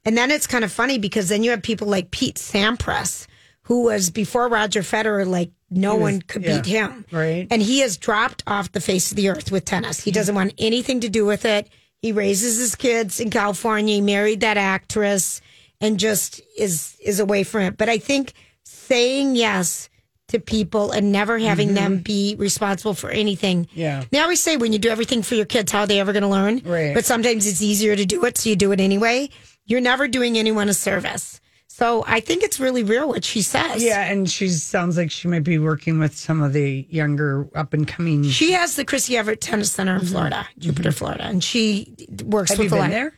And 0.05 0.17
then 0.17 0.31
it's 0.31 0.47
kind 0.47 0.65
of 0.65 0.73
funny 0.73 0.99
because 0.99 1.29
then 1.29 1.43
you 1.43 1.51
have 1.51 1.63
people 1.63 1.87
like 1.87 2.11
Pete 2.11 2.37
Sampras, 2.37 3.27
who 3.63 3.85
was 3.85 4.11
before 4.11 4.49
Roger 4.49 4.81
Federer, 4.81 5.27
like 5.27 5.51
no 5.71 5.97
one 5.97 6.23
could 6.23 6.43
yeah, 6.43 6.57
beat 6.57 6.67
him. 6.67 7.05
right. 7.13 7.47
And 7.51 7.61
he 7.61 7.81
has 7.81 7.97
dropped 7.97 8.43
off 8.47 8.73
the 8.73 8.81
face 8.81 9.11
of 9.11 9.17
the 9.17 9.29
earth 9.29 9.53
with 9.53 9.65
tennis. 9.65 10.01
He 10.01 10.11
doesn't 10.11 10.35
want 10.35 10.55
anything 10.59 11.01
to 11.01 11.09
do 11.09 11.27
with 11.27 11.45
it. 11.45 11.69
He 12.01 12.13
raises 12.13 12.59
his 12.59 12.75
kids 12.75 13.21
in 13.21 13.31
California. 13.31 13.97
He 13.97 14.01
married 14.01 14.41
that 14.41 14.57
actress 14.57 15.41
and 15.81 15.99
just 15.99 16.41
is 16.57 16.97
is 17.05 17.21
away 17.21 17.45
from 17.45 17.63
it. 17.63 17.77
But 17.77 17.89
I 17.89 17.99
think 17.99 18.33
saying 18.65 19.37
yes 19.37 19.89
to 20.29 20.39
people 20.39 20.91
and 20.93 21.11
never 21.11 21.39
having 21.39 21.75
them 21.75 21.99
be 21.99 22.37
responsible 22.39 22.95
for 22.95 23.11
anything. 23.11 23.65
Mm-hmm. 23.67 23.79
Yeah. 23.81 24.05
They 24.11 24.19
always 24.21 24.43
say 24.43 24.57
when 24.57 24.73
you 24.73 24.79
do 24.79 24.91
everything 24.91 25.23
for 25.23 25.35
your 25.35 25.47
kids, 25.47 25.73
how 25.73 25.81
are 25.81 25.87
they 25.87 26.01
ever 26.01 26.13
going 26.13 26.23
to 26.23 26.29
learn? 26.29 26.61
Right. 26.65 26.95
But 26.95 27.05
sometimes 27.05 27.47
it's 27.47 27.63
easier 27.63 27.97
to 27.97 28.05
do 28.05 28.25
it, 28.27 28.39
so 28.39 28.51
you 28.51 28.57
do 28.57 28.73
it 28.73 28.81
anyway. 28.81 29.31
You're 29.67 29.81
never 29.81 30.07
doing 30.09 30.39
anyone 30.39 30.69
a 30.69 30.75
service. 30.75 31.41
So 31.67 32.03
I 32.09 32.19
think 32.21 32.43
it's 32.43 32.59
really 32.59 32.83
real 32.83 33.09
what 33.09 33.25
she 33.25 33.41
says. 33.41 33.83
Yeah, 33.85 34.03
and 34.05 34.29
she 34.29 34.49
sounds 34.49 34.97
like 34.97 35.11
she 35.13 35.29
might 35.29 35.45
be 35.45 35.59
working 35.59 35.99
with 36.01 36.17
some 36.17 36.43
of 36.43 36.53
the 36.53 36.87
younger 36.91 37.49
up 37.55 37.73
and 37.73 37.87
coming. 37.87 38.25
She 38.25 38.53
has 38.53 38.75
the 38.75 38.85
Chrissy 38.85 39.17
Evert 39.17 39.41
Tennis 39.41 39.71
Center 39.71 39.95
in 39.97 40.05
Florida, 40.05 40.47
Jupiter, 40.59 40.91
Florida, 40.91 41.25
and 41.25 41.43
she 41.45 41.95
works 42.25 42.51
Have 42.51 42.59
with 42.59 42.73
you 42.73 42.79
a 42.79 42.81
been 42.83 42.91
lot. 42.91 42.91
there? 42.91 43.18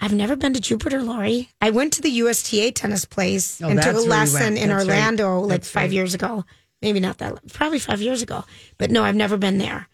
I've 0.00 0.12
never 0.12 0.36
been 0.36 0.52
to 0.54 0.60
Jupiter, 0.60 1.02
Lori. 1.02 1.48
I 1.60 1.70
went 1.70 1.92
to 1.94 2.02
the 2.02 2.10
USTA 2.10 2.72
tennis 2.72 3.04
place 3.04 3.60
Oh, 3.62 3.68
and 3.68 3.80
took 3.80 3.96
a 3.96 4.00
lesson 4.00 4.56
in 4.56 4.68
That's 4.68 4.86
right. 4.86 4.94
Orlando 4.96 5.40
like 5.40 5.50
That's 5.50 5.70
five 5.70 5.82
right. 5.84 5.92
years 5.92 6.14
ago. 6.14 6.44
Maybe 6.82 7.00
not 7.00 7.18
that, 7.18 7.52
probably 7.52 7.78
five 7.78 8.02
years 8.02 8.20
ago. 8.20 8.44
But 8.76 8.90
no, 8.90 9.04
I've 9.04 9.14
never 9.16 9.36
been 9.38 9.58
there. 9.58 9.88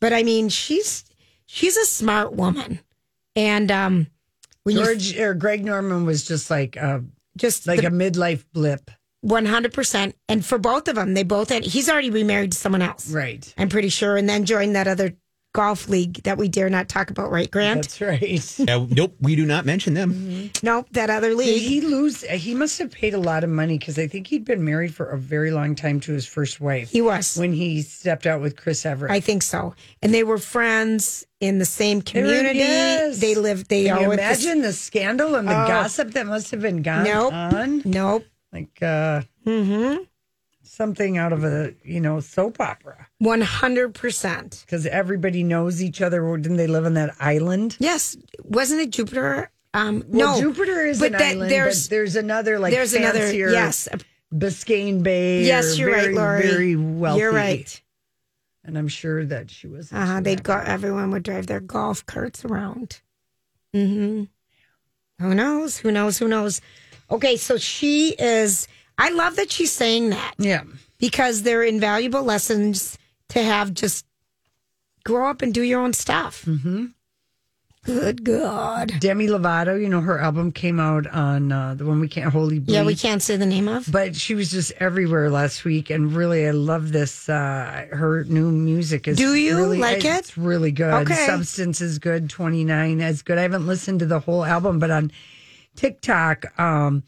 But 0.00 0.12
I 0.12 0.22
mean, 0.24 0.48
she's 0.48 1.04
she's 1.46 1.76
a 1.76 1.84
smart 1.84 2.32
woman, 2.32 2.80
and 3.36 3.70
um, 3.70 4.06
when 4.64 4.76
you 4.76 4.84
George 4.84 5.16
or 5.18 5.34
Greg 5.34 5.64
Norman 5.64 6.04
was 6.04 6.24
just 6.26 6.50
like 6.50 6.74
a, 6.76 7.04
just 7.36 7.66
like 7.68 7.82
the- 7.82 7.86
a 7.86 7.90
midlife 7.90 8.44
blip. 8.52 8.90
One 9.20 9.46
hundred 9.46 9.72
percent, 9.72 10.16
and 10.28 10.44
for 10.44 10.58
both 10.58 10.88
of 10.88 10.96
them, 10.96 11.14
they 11.14 11.22
both 11.22 11.50
had. 11.50 11.62
He's 11.62 11.88
already 11.88 12.10
remarried 12.10 12.50
to 12.50 12.58
someone 12.58 12.82
else, 12.82 13.08
Right. 13.08 13.54
I'm 13.56 13.68
pretty 13.68 13.88
sure, 13.90 14.16
and 14.16 14.28
then 14.28 14.44
joined 14.44 14.74
that 14.74 14.88
other 14.88 15.14
golf 15.54 15.88
league 15.88 16.22
that 16.22 16.38
we 16.38 16.48
dare 16.48 16.70
not 16.70 16.88
talk 16.88 17.10
about, 17.10 17.30
right, 17.30 17.50
Grant? 17.50 17.82
That's 17.82 18.00
right. 18.00 18.58
Yeah, 18.58 18.86
nope, 18.90 19.14
we 19.20 19.36
do 19.36 19.44
not 19.44 19.64
mention 19.66 19.94
them. 19.94 20.50
nope, 20.62 20.86
that 20.92 21.10
other 21.10 21.28
Did 21.30 21.38
league. 21.38 21.62
he 21.62 21.80
lose? 21.82 22.22
He 22.22 22.54
must 22.54 22.78
have 22.78 22.90
paid 22.90 23.12
a 23.14 23.18
lot 23.18 23.44
of 23.44 23.50
money 23.50 23.78
because 23.78 23.98
I 23.98 24.06
think 24.06 24.26
he'd 24.28 24.44
been 24.44 24.64
married 24.64 24.94
for 24.94 25.06
a 25.06 25.18
very 25.18 25.50
long 25.50 25.74
time 25.74 26.00
to 26.00 26.12
his 26.12 26.26
first 26.26 26.60
wife. 26.60 26.90
He 26.90 27.02
was. 27.02 27.36
when 27.36 27.52
he 27.52 27.82
stepped 27.82 28.26
out 28.26 28.40
with 28.40 28.56
Chris 28.56 28.86
Evert. 28.86 29.10
I 29.10 29.20
think 29.20 29.42
so, 29.42 29.74
and 30.00 30.14
they 30.14 30.24
were 30.24 30.38
friends 30.38 31.26
in 31.40 31.58
the 31.58 31.64
same 31.64 32.00
community. 32.02 32.58
yes. 32.60 33.20
They 33.20 33.34
lived. 33.34 33.68
They 33.68 33.84
Can 33.86 33.96
all 33.96 34.02
you 34.02 34.08
went 34.08 34.20
to- 34.20 34.26
imagine 34.26 34.62
the 34.62 34.72
scandal 34.72 35.34
and 35.34 35.46
the 35.48 35.52
Oh. 35.64 35.66
gossip 35.66 36.12
that 36.12 36.26
must 36.26 36.50
have 36.52 36.60
been 36.62 36.82
gone 36.82 37.04
Nope. 37.04 37.32
on? 37.32 37.82
Nope. 37.84 38.24
Like 38.52 38.78
uh, 38.82 39.22
Mm-hmm. 39.46 40.04
Something 40.72 41.18
out 41.18 41.32
of 41.32 41.44
a 41.44 41.74
you 41.84 42.00
know 42.00 42.18
soap 42.20 42.58
opera 42.60 43.06
One 43.18 43.42
hundred 43.42 43.94
percent. 43.94 44.62
because 44.64 44.86
everybody 44.86 45.42
knows 45.42 45.82
each 45.82 46.00
other. 46.00 46.36
Didn't 46.38 46.56
they 46.56 46.66
live 46.66 46.86
on 46.86 46.94
that 46.94 47.14
island? 47.20 47.76
Yes, 47.78 48.16
wasn't 48.42 48.80
it 48.80 48.90
Jupiter? 48.90 49.50
Um, 49.74 50.02
Well, 50.08 50.34
no, 50.34 50.40
Jupiter 50.40 50.86
is 50.86 50.98
but 50.98 51.06
an 51.06 51.12
that- 51.12 51.22
island, 51.22 51.50
There's 51.50 51.84
but 51.86 51.90
there's 51.90 52.16
another 52.16 52.58
like 52.58 52.72
there's 52.72 52.94
another 52.94 53.32
yes, 53.34 53.88
Biscayne 54.34 55.02
Bay. 55.02 55.44
yes, 55.44 55.78
you're 55.78 55.90
very, 55.90 56.06
right, 56.08 56.14
Lori. 56.16 56.42
Very 56.42 56.76
wealthy. 56.76 57.20
You're 57.20 57.32
right. 57.32 57.82
and 58.64 58.78
I'm 58.78 58.88
sure 58.88 59.24
that 59.26 59.50
she 59.50 59.66
was. 59.66 59.92
Uh 59.92 60.06
huh. 60.06 60.20
They'd 60.20 60.42
go. 60.42 60.56
Everyone 60.56 61.10
would 61.12 61.22
drive 61.22 61.46
their 61.48 61.60
golf 61.60 62.04
carts 62.06 62.44
around. 62.44 63.00
Hmm. 63.74 64.24
Who 65.20 65.34
knows? 65.34 65.78
Who 65.78 65.92
knows? 65.92 66.18
Who 66.18 66.28
knows? 66.28 66.60
Okay, 67.10 67.36
so 67.36 67.56
she 67.58 68.10
is. 68.18 68.68
I 68.98 69.10
love 69.10 69.36
that 69.36 69.50
she's 69.50 69.72
saying 69.72 70.10
that 70.10 70.34
Yeah, 70.38 70.62
because 70.98 71.42
they're 71.42 71.62
invaluable 71.62 72.22
lessons 72.22 72.98
to 73.28 73.42
have. 73.42 73.74
Just 73.74 74.06
grow 75.04 75.28
up 75.28 75.42
and 75.42 75.52
do 75.52 75.62
your 75.62 75.80
own 75.80 75.92
stuff. 75.92 76.44
Mm-hmm. 76.44 76.86
Good 77.84 78.22
God. 78.22 78.92
Demi 79.00 79.26
Lovato. 79.26 79.80
You 79.80 79.88
know 79.88 80.00
her 80.00 80.20
album 80.20 80.52
came 80.52 80.78
out 80.78 81.08
on 81.08 81.50
uh, 81.50 81.74
the 81.74 81.84
one 81.84 81.98
we 81.98 82.06
can't 82.06 82.32
wholly 82.32 82.60
Bleed. 82.60 82.74
Yeah, 82.74 82.84
we 82.84 82.94
can't 82.94 83.20
say 83.20 83.36
the 83.36 83.46
name 83.46 83.66
of. 83.66 83.90
But 83.90 84.14
she 84.14 84.36
was 84.36 84.52
just 84.52 84.70
everywhere 84.78 85.30
last 85.30 85.64
week, 85.64 85.90
and 85.90 86.12
really, 86.12 86.46
I 86.46 86.52
love 86.52 86.92
this. 86.92 87.28
Uh, 87.28 87.88
her 87.90 88.22
new 88.24 88.52
music 88.52 89.08
is. 89.08 89.16
Do 89.16 89.34
you 89.34 89.56
really, 89.56 89.78
like 89.78 90.04
it? 90.04 90.18
It's 90.18 90.38
really 90.38 90.70
good. 90.70 90.94
Okay. 90.94 91.26
Substance 91.26 91.80
is 91.80 91.98
good. 91.98 92.30
Twenty 92.30 92.62
nine 92.62 93.00
is 93.00 93.22
good. 93.22 93.36
I 93.36 93.42
haven't 93.42 93.66
listened 93.66 93.98
to 93.98 94.06
the 94.06 94.20
whole 94.20 94.44
album, 94.44 94.78
but 94.78 94.92
on 94.92 95.10
TikTok, 95.74 96.56
um, 96.60 97.02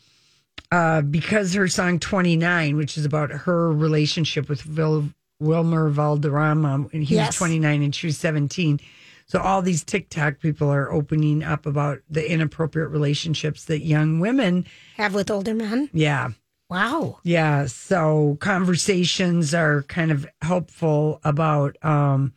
uh, 0.72 1.02
because 1.02 1.54
her 1.54 1.68
song 1.68 1.98
Twenty 1.98 2.36
Nine, 2.36 2.76
which 2.76 2.96
is 2.98 3.04
about 3.04 3.30
her 3.30 3.72
relationship 3.72 4.48
with 4.48 4.62
Vil- 4.62 5.10
Wilmer 5.40 5.88
Valderrama, 5.90 6.86
and 6.92 7.04
he 7.04 7.14
Yes. 7.16 7.28
was 7.28 7.36
twenty 7.36 7.58
nine 7.58 7.82
and 7.82 7.94
she 7.94 8.06
was 8.06 8.16
seventeen. 8.18 8.80
So 9.26 9.40
all 9.40 9.62
these 9.62 9.82
TikTok 9.82 10.40
people 10.40 10.68
are 10.70 10.92
opening 10.92 11.42
up 11.42 11.64
about 11.64 12.00
the 12.10 12.30
inappropriate 12.30 12.90
relationships 12.90 13.64
that 13.66 13.80
young 13.80 14.20
women, 14.20 14.66
Have 14.96 15.14
with 15.14 15.30
older 15.30 15.54
men. 15.54 15.88
yeah, 15.94 16.28
Wow. 16.68 17.20
yeah, 17.24 17.66
so 17.66 18.36
conversations 18.40 19.54
are 19.54 19.82
kind 19.84 20.10
of 20.10 20.26
helpful 20.42 21.20
about 21.24 21.76
um 21.84 22.32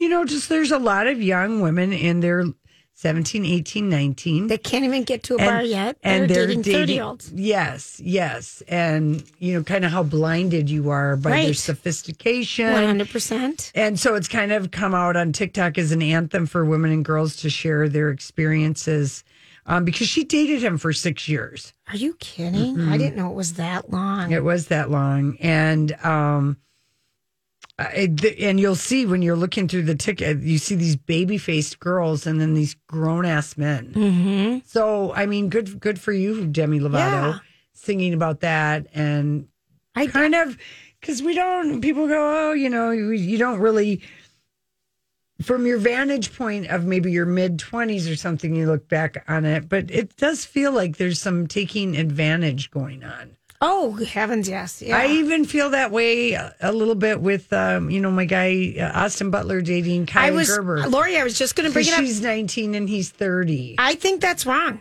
you 0.00 0.08
know 0.08 0.24
just 0.24 0.48
there's 0.48 0.70
a 0.72 0.78
lot 0.78 1.06
of 1.06 1.20
young 1.22 1.60
women 1.60 1.92
in 1.92 2.20
their 2.20 2.44
17, 2.98 3.44
18, 3.46 3.88
19 3.88 4.46
They 4.48 4.58
can't 4.58 4.84
even 4.84 5.04
get 5.04 5.22
to 5.22 5.36
a 5.36 5.38
bar 5.38 5.62
yet. 5.62 5.98
They're 6.02 6.22
and 6.22 6.28
they're 6.28 6.48
dating 6.48 6.62
dating 6.62 6.80
30 6.80 6.92
year 6.94 7.02
olds. 7.04 7.32
Yes, 7.32 8.00
yes. 8.04 8.60
And 8.66 9.22
you 9.38 9.54
know 9.54 9.62
kind 9.62 9.84
of 9.84 9.92
how 9.92 10.02
blinded 10.02 10.68
you 10.68 10.90
are 10.90 11.16
by 11.16 11.30
their 11.30 11.38
Right. 11.46 11.56
sophistication. 11.56 12.66
100%. 12.66 13.70
And 13.76 14.00
so 14.00 14.16
it's 14.16 14.26
kind 14.26 14.50
of 14.50 14.72
come 14.72 14.96
out 14.96 15.14
on 15.16 15.30
TikTok 15.30 15.78
as 15.78 15.92
an 15.92 16.02
anthem 16.02 16.46
for 16.46 16.64
women 16.64 16.90
and 16.90 17.04
girls 17.04 17.36
to 17.36 17.50
share 17.50 17.88
their 17.88 18.10
experiences 18.10 19.22
um, 19.64 19.84
because 19.84 20.08
she 20.08 20.24
dated 20.24 20.60
him 20.64 20.76
for 20.76 20.92
six 20.92 21.28
years. 21.28 21.72
Are 21.88 21.96
you 21.96 22.14
kidding? 22.14 22.80
I 22.80 22.98
didn't 22.98 23.14
know 23.16 23.30
it 23.30 23.34
was 23.36 23.54
that 23.54 23.90
long. 23.92 24.32
It 24.32 24.42
was 24.42 24.66
that 24.68 24.90
long, 24.90 25.36
and 25.38 25.92
um, 26.04 26.56
And 27.78 28.58
you'll 28.58 28.74
see 28.74 29.06
when 29.06 29.22
you're 29.22 29.36
looking 29.36 29.68
through 29.68 29.82
the 29.82 29.94
ticket, 29.94 30.40
you 30.40 30.58
see 30.58 30.74
these 30.74 30.96
baby 30.96 31.38
faced 31.38 31.78
girls 31.78 32.26
and 32.26 32.40
then 32.40 32.54
these 32.54 32.74
grown 32.88 33.24
ass 33.24 33.56
men. 33.56 33.92
Mm-hmm. 33.94 34.58
So 34.66 35.12
I 35.14 35.26
mean, 35.26 35.48
good 35.48 35.78
good 35.78 36.00
for 36.00 36.12
you, 36.12 36.46
Demi 36.46 36.80
Lovato, 36.80 36.92
Yeah. 37.34 37.38
singing 37.74 38.14
about 38.14 38.40
that 38.40 38.86
and 38.94 39.46
I 39.94 40.08
kind 40.08 40.34
of 40.34 40.58
because 41.00 41.22
we 41.22 41.34
don't 41.34 41.80
people 41.80 42.08
go, 42.08 42.50
oh, 42.50 42.52
you 42.52 42.68
know, 42.68 42.90
you, 42.90 43.10
you 43.10 43.38
don't 43.38 43.60
really. 43.60 44.02
From 45.40 45.66
your 45.66 45.78
vantage 45.78 46.36
point 46.36 46.66
of 46.66 46.84
maybe 46.84 47.12
your 47.12 47.24
mid 47.24 47.58
20s 47.58 48.10
or 48.12 48.16
something, 48.16 48.56
you 48.56 48.66
look 48.66 48.88
back 48.88 49.24
on 49.28 49.44
it, 49.44 49.68
but 49.68 49.88
it 49.88 50.16
does 50.16 50.44
feel 50.44 50.72
like 50.72 50.96
there's 50.96 51.20
some 51.20 51.46
taking 51.46 51.96
advantage 51.96 52.72
going 52.72 53.04
on. 53.04 53.36
Oh, 53.60 53.92
heavens, 53.94 54.48
yes. 54.48 54.80
Yeah. 54.80 54.96
I 54.96 55.06
even 55.06 55.44
feel 55.44 55.70
that 55.70 55.90
way 55.90 56.32
a, 56.32 56.54
a 56.60 56.72
little 56.72 56.94
bit 56.94 57.20
with, 57.20 57.52
um, 57.52 57.90
you 57.90 58.00
know, 58.00 58.10
my 58.10 58.24
guy 58.24 58.74
uh, 58.78 59.04
Austin 59.04 59.30
Butler 59.30 59.60
dating 59.60 60.06
Kylie 60.06 60.16
I 60.22 60.30
was, 60.30 60.48
Gerber. 60.48 60.88
Lori, 60.88 61.16
I 61.16 61.24
was 61.24 61.36
just 61.36 61.56
going 61.56 61.68
to 61.68 61.72
bring 61.72 61.86
it 61.86 61.92
up. 61.92 62.00
she's 62.00 62.20
19 62.20 62.74
and 62.76 62.88
he's 62.88 63.10
30. 63.10 63.74
I 63.78 63.94
think 63.96 64.20
that's 64.20 64.46
wrong. 64.46 64.80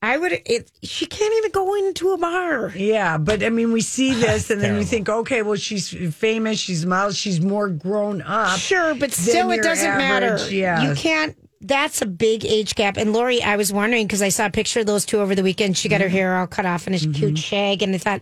I 0.00 0.18
would, 0.18 0.32
it, 0.32 0.70
she 0.82 1.06
can't 1.06 1.34
even 1.38 1.50
go 1.50 1.74
into 1.74 2.12
a 2.12 2.18
bar. 2.18 2.72
yeah, 2.76 3.16
but 3.16 3.42
I 3.42 3.48
mean, 3.50 3.72
we 3.72 3.80
see 3.80 4.12
this 4.20 4.50
and 4.50 4.60
then 4.60 4.76
you 4.76 4.84
think, 4.84 5.08
okay, 5.08 5.42
well, 5.42 5.56
she's 5.56 5.90
famous, 6.14 6.58
she's 6.58 6.84
mild, 6.86 7.14
she's 7.14 7.40
more 7.40 7.68
grown 7.68 8.22
up. 8.22 8.58
Sure, 8.58 8.94
but 8.94 9.12
still, 9.12 9.50
it 9.50 9.62
doesn't 9.62 9.98
matter. 9.98 10.38
yeah. 10.50 10.82
You 10.88 10.94
can't, 10.94 11.36
that's 11.66 12.02
a 12.02 12.06
big 12.06 12.44
age 12.44 12.74
gap. 12.74 12.96
And 12.96 13.12
Lori, 13.12 13.42
I 13.42 13.56
was 13.56 13.72
wondering 13.72 14.06
because 14.06 14.22
I 14.22 14.28
saw 14.28 14.46
a 14.46 14.50
picture 14.50 14.80
of 14.80 14.86
those 14.86 15.04
two 15.06 15.20
over 15.20 15.34
the 15.34 15.42
weekend. 15.42 15.76
She 15.76 15.88
got 15.88 15.96
Mm-hmm. 15.96 16.02
her 16.04 16.08
hair 16.10 16.36
all 16.38 16.46
cut 16.46 16.66
off 16.66 16.86
and 16.86 16.94
a 16.94 16.98
cute 16.98 17.38
shag. 17.38 17.82
And 17.82 17.94
I 17.94 17.98
thought, 17.98 18.20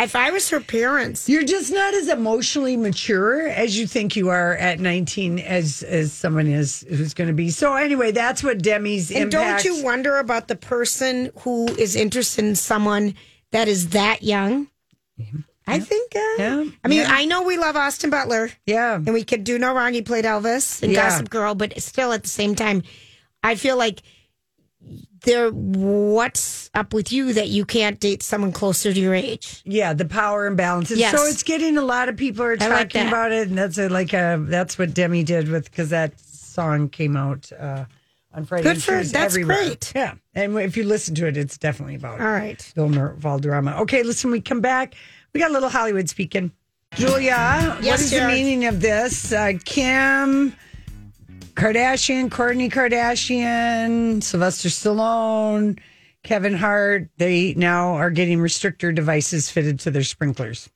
if 0.00 0.16
I 0.16 0.30
was 0.30 0.48
her 0.48 0.60
parents, 0.60 1.28
You're 1.28 1.44
just 1.44 1.70
not 1.70 1.92
as 1.92 2.08
emotionally 2.08 2.76
mature 2.78 3.46
as 3.48 3.78
you 3.78 3.86
think 3.86 4.16
you 4.16 4.30
are 4.30 4.56
at 4.56 4.80
19 4.80 5.38
as 5.40 5.82
as 5.82 6.10
someone 6.12 6.46
is 6.46 6.86
who's 6.88 7.12
going 7.12 7.28
to 7.28 7.34
be. 7.34 7.50
So 7.50 7.74
anyway, 7.74 8.10
that's 8.10 8.42
what 8.42 8.62
Demi's 8.62 9.10
And 9.10 9.24
impact. 9.24 9.64
don't 9.64 9.76
you 9.76 9.84
wonder 9.84 10.16
about 10.16 10.48
the 10.48 10.56
person 10.56 11.30
who 11.40 11.66
is 11.74 11.96
interested 11.96 12.46
in 12.46 12.56
someone 12.56 13.14
that 13.52 13.68
is 13.68 13.90
that 13.90 14.22
young? 14.22 14.68
I 15.72 15.80
think. 15.80 16.12
Uh, 16.16 16.18
Yeah, 16.38 16.64
I 16.84 16.88
mean, 16.88 16.98
yeah. 17.00 17.08
I 17.10 17.24
know 17.24 17.42
we 17.42 17.56
love 17.58 17.76
Austin 17.76 18.10
Butler, 18.10 18.50
Yeah. 18.66 18.94
and 18.96 19.12
we 19.12 19.24
could 19.24 19.44
do 19.44 19.58
no 19.58 19.74
wrong. 19.74 19.92
He 19.92 20.02
played 20.02 20.24
Elvis 20.24 20.82
and 20.82 20.92
Yeah. 20.92 21.08
Gossip 21.08 21.30
Girl, 21.30 21.54
but 21.54 21.80
still, 21.80 22.12
at 22.12 22.22
the 22.22 22.28
same 22.28 22.54
time, 22.54 22.82
I 23.42 23.54
feel 23.54 23.76
like 23.76 24.02
there. 25.24 25.50
What's 25.50 26.70
up 26.74 26.94
with 26.94 27.12
you 27.12 27.32
that 27.34 27.48
you 27.48 27.64
can't 27.64 28.00
date 28.00 28.22
someone 28.22 28.52
closer 28.52 28.92
to 28.92 28.98
your 29.00 29.14
age? 29.14 29.62
Yeah, 29.64 29.92
the 29.92 30.04
power 30.06 30.50
imbalances. 30.50 30.96
Yes. 30.96 31.14
So 31.16 31.26
it's 31.26 31.42
getting 31.42 31.76
a 31.76 31.82
lot 31.82 32.08
of 32.08 32.16
people 32.16 32.44
are 32.44 32.56
I 32.60 32.68
like 32.68 32.90
talking 32.90 33.08
about 33.08 33.32
it, 33.32 33.48
and 33.48 33.58
that's 33.58 33.78
a, 33.78 33.88
like 33.88 34.12
a 34.12 34.42
that's 34.48 34.78
what 34.78 34.94
Demi 34.94 35.22
did 35.24 35.48
with 35.48 35.70
because 35.70 35.90
that 35.90 36.18
song 36.20 36.88
came 36.88 37.16
out 37.16 37.50
uh, 37.52 37.84
on 38.32 38.44
Friday. 38.46 38.62
Good 38.64 38.82
for- 38.82 38.92
that's 39.04 39.14
everywhere. 39.14 39.56
great. 39.64 39.92
Yeah, 39.94 40.14
and 40.34 40.58
if 40.58 40.76
you 40.76 40.84
listen 40.84 41.14
to 41.16 41.26
it, 41.26 41.36
it's 41.36 41.58
definitely 41.58 41.96
about 41.96 42.20
All 42.20 42.26
right. 42.30 42.58
Vilmer 42.76 43.14
Valderrama. 43.16 43.76
Okay, 43.82 44.02
listen, 44.02 44.30
we 44.30 44.40
come 44.40 44.60
back. 44.60 44.94
We 45.32 45.40
got 45.40 45.50
a 45.50 45.52
little 45.52 45.68
Hollywood 45.68 46.08
speaking. 46.08 46.52
Julia, 46.94 47.74
what 47.76 47.84
Yes, 47.84 48.02
is 48.02 48.10
the 48.10 48.26
meaning 48.26 48.66
of 48.66 48.80
this? 48.80 49.32
Uh, 49.32 49.52
Kim 49.64 50.54
Kardashian, 51.54 52.28
Kourtney 52.30 52.70
Kardashian, 52.70 54.22
Sylvester 54.22 54.68
Stallone, 54.68 55.78
Kevin 56.24 56.54
Hart, 56.54 57.08
they 57.18 57.54
now 57.54 57.94
are 57.94 58.10
getting 58.10 58.38
restrictor 58.38 58.94
devices 58.94 59.48
fitted 59.50 59.78
to 59.80 59.90
their 59.90 60.02
sprinklers. 60.02 60.68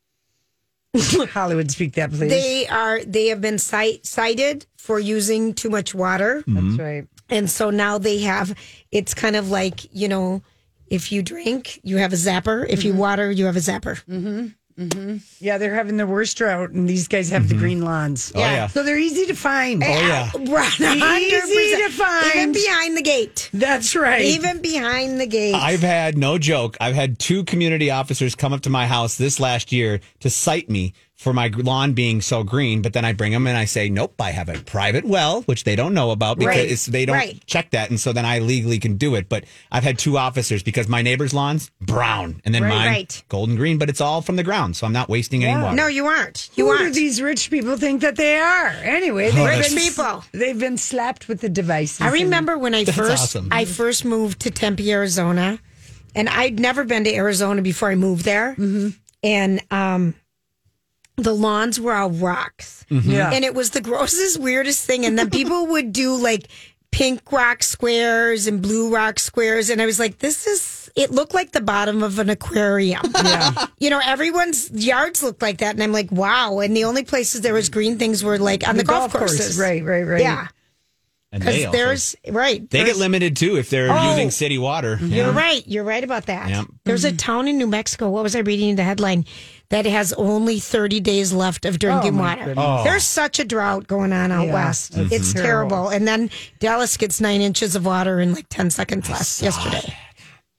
Hollywood, 0.97 1.71
speak 1.73 1.95
that, 1.95 2.11
please. 2.13 2.31
They 2.31 2.69
are. 2.69 3.03
They 3.05 3.27
have 3.29 3.41
been 3.41 3.59
cite, 3.59 4.07
cited 4.07 4.67
for 4.77 5.01
using 5.01 5.53
too 5.53 5.69
much 5.69 5.93
water, 5.95 6.45
That's 6.47 6.79
right. 6.79 7.09
and 7.29 7.51
so 7.51 7.71
now 7.71 7.99
they 7.99 8.19
have. 8.21 8.57
It's 8.93 9.13
kind 9.13 9.35
of 9.35 9.51
like 9.51 9.93
you 9.93 10.07
know, 10.07 10.43
if 10.95 11.11
you 11.11 11.23
drink, 11.23 11.81
you 11.83 11.97
have 11.97 12.13
a 12.13 12.17
zapper. 12.17 12.65
If 12.69 12.85
you 12.85 12.93
mm-hmm. 12.93 13.01
water, 13.01 13.31
you 13.31 13.47
have 13.47 13.57
a 13.57 13.61
zapper. 13.61 14.03
Mm-hmm. 14.05 14.47
Mm-hmm. 14.79 15.17
Yeah, 15.39 15.59
they're 15.59 15.75
having 15.75 15.97
the 15.99 16.07
worst 16.07 16.37
drought, 16.37 16.71
and 16.71 16.89
these 16.89 17.07
guys 17.07 17.31
have 17.31 17.49
the 17.49 17.55
green 17.55 17.83
lawns. 17.83 18.33
Oh, 18.35 18.41
yeah. 18.41 18.67
So 18.67 18.83
they're 18.83 18.99
easy 18.99 19.27
to 19.27 19.35
find. 19.35 19.85
Oh, 19.85 19.87
yeah. 19.87 20.31
Right, 20.55 20.81
Easy 20.81 21.83
to 21.83 21.91
find. 21.91 22.27
even 22.27 22.53
behind 22.53 22.97
the 22.97 23.03
gate. 23.03 23.51
That's 23.53 23.95
right. 23.95 24.25
Even 24.25 24.61
behind 24.61 25.21
the 25.21 25.27
gate. 25.27 25.55
I've 25.55 25.81
had 25.81 26.19
no 26.19 26.39
joke. 26.39 26.77
I've 26.81 26.95
had 26.95 27.19
two 27.19 27.45
community 27.45 27.91
officers 27.91 28.35
come 28.35 28.53
up 28.53 28.63
to 28.63 28.71
my 28.71 28.87
house 28.87 29.17
this 29.17 29.39
last 29.39 29.71
year 29.71 30.01
to 30.21 30.31
cite 30.31 30.69
me 30.69 30.95
for 31.17 31.33
my 31.33 31.47
lawn 31.49 31.93
being 31.93 32.21
so 32.21 32.43
green, 32.43 32.83
but 32.83 32.93
then 32.93 33.05
I 33.05 33.13
bring 33.13 33.31
them 33.33 33.47
and 33.47 33.57
I 33.57 33.67
say, 33.67 33.89
"Nope, 33.89 34.21
I 34.21 34.33
have 34.33 34.49
a 34.49 34.59
private 34.59 35.05
well," 35.05 35.43
which 35.43 35.63
they 35.65 35.77
don't 35.77 35.95
know 35.95 36.11
about 36.11 36.39
because 36.39 36.89
Right. 36.89 36.93
they 36.93 37.07
don't 37.07 37.17
Right. 37.17 37.41
check 37.47 37.71
that, 37.71 37.89
and 37.89 38.01
so 38.01 38.13
then 38.13 38.27
I 38.27 38.41
legally 38.41 38.79
can 38.81 38.97
do 38.97 39.15
it. 39.15 39.29
But 39.29 39.45
I've 39.71 39.85
had 39.85 39.97
two 39.99 40.19
officers 40.19 40.63
because 40.65 40.89
my 40.89 41.03
neighbor's 41.03 41.33
lawn's 41.33 41.71
brown, 41.81 42.41
and 42.45 42.53
then 42.55 42.63
Right, 42.65 42.69
mine 42.69 42.87
right. 42.89 43.23
golden 43.29 43.55
green, 43.57 43.79
but 43.79 43.89
it's 43.89 44.01
all 44.01 44.23
from 44.23 44.35
the 44.37 44.43
ground, 44.43 44.77
so 44.77 44.87
I'm 44.87 44.93
not 44.93 45.09
wasting 45.09 45.45
any 45.45 45.61
water. 45.63 45.77
no, 45.77 45.87
you 45.87 46.07
aren't. 46.07 46.51
You 46.57 46.67
Who 46.67 46.73
aren't. 46.73 46.95
these 46.95 47.23
rich 47.23 47.49
people 47.49 47.77
think 47.77 48.01
that 48.01 48.17
they 48.17 48.37
are? 48.37 48.75
Anyway, 48.83 49.31
they've 49.31 49.47
Rich 49.47 49.69
been, 49.69 49.79
people. 49.79 50.25
They've 50.33 50.59
been 50.59 50.77
slapped 50.79 51.29
with 51.29 51.41
the 51.41 51.49
devices. 51.49 52.01
I 52.01 52.11
remember 52.11 52.59
when 52.59 52.75
I 52.75 52.85
first 52.85 53.23
awesome. 53.23 53.49
I 53.53 53.65
first 53.67 54.05
moved 54.05 54.41
to 54.41 54.51
Tempe, 54.51 54.91
Arizona, 54.93 55.61
and 56.17 56.29
I'd 56.29 56.59
never 56.59 56.83
been 56.85 57.05
to 57.05 57.15
Arizona 57.15 57.63
before 57.63 57.91
I 57.91 57.95
moved 57.95 58.25
there. 58.25 58.53
Mm-hmm. 58.59 58.89
And 59.23 59.61
um, 59.71 60.15
the 61.17 61.35
lawns 61.35 61.79
were 61.81 61.95
all 61.95 62.11
rocks, 62.11 62.85
mm-hmm. 62.91 63.11
Yeah. 63.11 63.31
and 63.33 63.45
it 63.45 63.55
was 63.55 63.71
the 63.71 63.81
grossest, 63.81 64.41
weirdest 64.41 64.85
thing. 64.85 65.05
And 65.07 65.19
then 65.19 65.31
people 65.31 65.67
would 65.69 65.93
do 65.93 66.15
like 66.17 66.49
pink 66.91 67.31
rock 67.33 67.63
squares 67.63 68.47
and 68.47 68.61
blue 68.63 68.93
rock 68.93 69.19
squares, 69.19 69.71
and 69.71 69.81
I 69.81 69.87
was 69.87 69.99
like, 69.99 70.19
this 70.19 70.47
is. 70.47 70.81
It 70.97 71.11
looked 71.11 71.35
like 71.35 71.51
the 71.51 71.61
bottom 71.61 72.05
of 72.05 72.21
an 72.21 72.31
aquarium. 72.31 73.03
Yeah. 73.25 73.67
you 73.79 73.91
know, 73.91 74.01
everyone's 74.05 74.71
yards 74.71 75.25
looked 75.25 75.43
like 75.43 75.59
that, 75.59 75.75
and 75.75 75.83
I'm 75.83 75.91
like, 75.91 76.13
wow. 76.13 76.61
And 76.61 76.77
the 76.77 76.85
only 76.85 77.03
places 77.03 77.41
there 77.41 77.53
was 77.53 77.69
green 77.69 77.99
things 77.99 78.23
were 78.23 78.39
like 78.39 78.69
on 78.69 78.77
the, 78.77 78.85
golf, 78.85 79.11
course. 79.11 79.37
courses, 79.37 79.59
Right, 79.59 79.83
right, 79.85 80.05
right. 80.05 80.21
Yeah, 80.21 80.47
because 81.33 81.73
there's 81.73 82.17
right. 82.29 82.69
they 82.71 82.85
get 82.85 82.97
limited 82.97 83.37
too 83.37 83.57
if 83.57 83.71
they're 83.71 83.91
Oh. 83.91 84.11
using 84.11 84.31
city 84.31 84.57
water. 84.59 84.99
You're 85.01 85.33
Yeah. 85.33 85.37
right. 85.37 85.67
You're 85.67 85.85
right 85.85 86.05
about 86.05 86.27
that. 86.27 86.49
Yep. 86.49 86.67
There's 86.85 87.05
a 87.05 87.09
mm-hmm. 87.09 87.17
town 87.17 87.49
in 87.49 87.59
New 87.59 87.67
Mexico. 87.67 88.09
What 88.11 88.23
was 88.23 88.37
I 88.37 88.41
reading 88.41 88.71
in 88.71 88.77
the 88.77 88.85
headline? 88.85 89.25
That 89.71 89.87
has 89.87 90.13
only 90.13 90.59
30 90.61 91.01
days 91.01 91.33
left 91.33 91.65
of 91.65 91.79
drinking 91.79 92.15
my 92.15 92.37
water. 92.37 92.55
Oh. 92.57 92.85
There's 92.85 93.03
such 93.05 93.39
a 93.39 93.45
drought 93.45 93.87
going 93.87 94.13
on 94.13 94.31
out 94.31 94.47
Yeah, 94.47 94.53
west. 94.55 94.97
it's 94.97 95.13
It's 95.13 95.33
terrible. 95.33 95.71
terrible. 95.71 95.89
And 95.89 96.07
then 96.07 96.31
Dallas 96.61 96.97
gets 96.97 97.21
nine 97.21 97.41
inches 97.41 97.75
of 97.75 97.85
water 97.87 98.21
in 98.21 98.35
like 98.35 98.49
10 98.51 98.71
seconds 98.71 99.09
less 99.11 99.41
yesterday. 99.43 99.97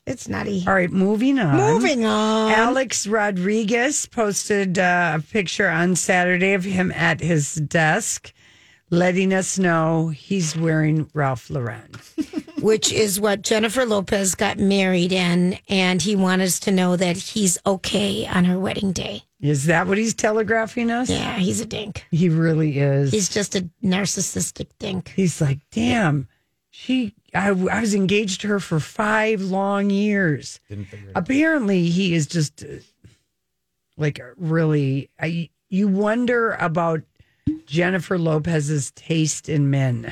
It's 0.07 0.27
nutty. 0.27 0.63
All 0.67 0.73
right, 0.73 0.91
moving 0.91 1.39
on. 1.39 1.55
Moving 1.55 2.05
on. 2.05 2.51
Alex 2.51 3.07
Rodriguez 3.07 4.05
posted 4.07 4.77
uh, 4.77 5.17
a 5.17 5.21
picture 5.31 5.67
on 5.69 5.95
Saturday 5.95 6.53
of 6.53 6.63
him 6.63 6.91
at 6.91 7.21
his 7.21 7.55
desk, 7.55 8.31
letting 8.91 9.33
us 9.33 9.57
know 9.57 10.09
he's 10.09 10.55
wearing 10.57 11.09
Ralph 11.13 11.49
Lauren. 11.49 11.89
which 12.65 12.91
is 12.91 13.19
what 13.19 13.43
Jennifer 13.43 13.85
Lopez 13.85 14.33
got 14.33 14.57
married 14.57 15.11
in. 15.11 15.55
And 15.69 16.01
he 16.01 16.15
wanted 16.15 16.45
us 16.45 16.59
to 16.61 16.71
know 16.71 16.95
that 16.95 17.15
he's 17.15 17.59
okay 17.63 18.25
on 18.25 18.45
her 18.45 18.57
wedding 18.57 18.91
day. 18.91 19.21
Is 19.39 19.65
that 19.65 19.85
what 19.85 19.99
he's 19.99 20.15
telegraphing 20.15 20.89
us? 20.89 21.07
Yeah, 21.07 21.35
he's 21.35 21.61
a 21.61 21.65
dink. 21.67 22.07
He 22.09 22.27
really 22.27 22.79
is. 22.79 23.11
He's 23.11 23.29
just 23.29 23.55
a 23.55 23.69
narcissistic 23.83 24.69
dink. 24.79 25.13
He's 25.15 25.39
like, 25.39 25.59
damn, 25.69 26.27
she. 26.71 27.13
I, 27.35 27.49
I 27.49 27.81
was 27.81 27.93
engaged 27.93 28.41
to 28.41 28.47
her 28.47 28.59
for 28.59 28.79
five 28.79 29.41
long 29.41 29.91
years. 29.91 30.59
Apparently, 31.13 31.89
he 31.89 32.15
is 32.15 32.25
just 32.25 32.63
uh, 32.63 32.77
like 33.95 34.19
really. 34.37 35.11
I 35.19 35.51
you 35.69 35.87
wonder 35.87 36.53
about 36.53 37.03
Jennifer 37.67 38.17
Lopez's 38.17 38.89
taste 38.91 39.49
in 39.49 39.69
men. 39.69 40.11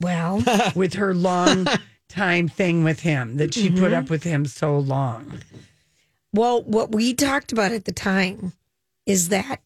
Well, 0.00 0.42
with 0.74 0.94
her 0.94 1.14
long 1.14 1.66
time 2.08 2.48
thing 2.48 2.84
with 2.84 3.00
him 3.00 3.36
that 3.36 3.54
she 3.54 3.70
put 3.70 3.78
mm-hmm. 3.78 3.94
up 3.94 4.10
with 4.10 4.24
him 4.24 4.44
so 4.46 4.78
long. 4.78 5.40
Well, 6.32 6.62
what 6.62 6.92
we 6.92 7.14
talked 7.14 7.52
about 7.52 7.72
at 7.72 7.84
the 7.84 7.92
time 7.92 8.52
is 9.06 9.30
that 9.30 9.60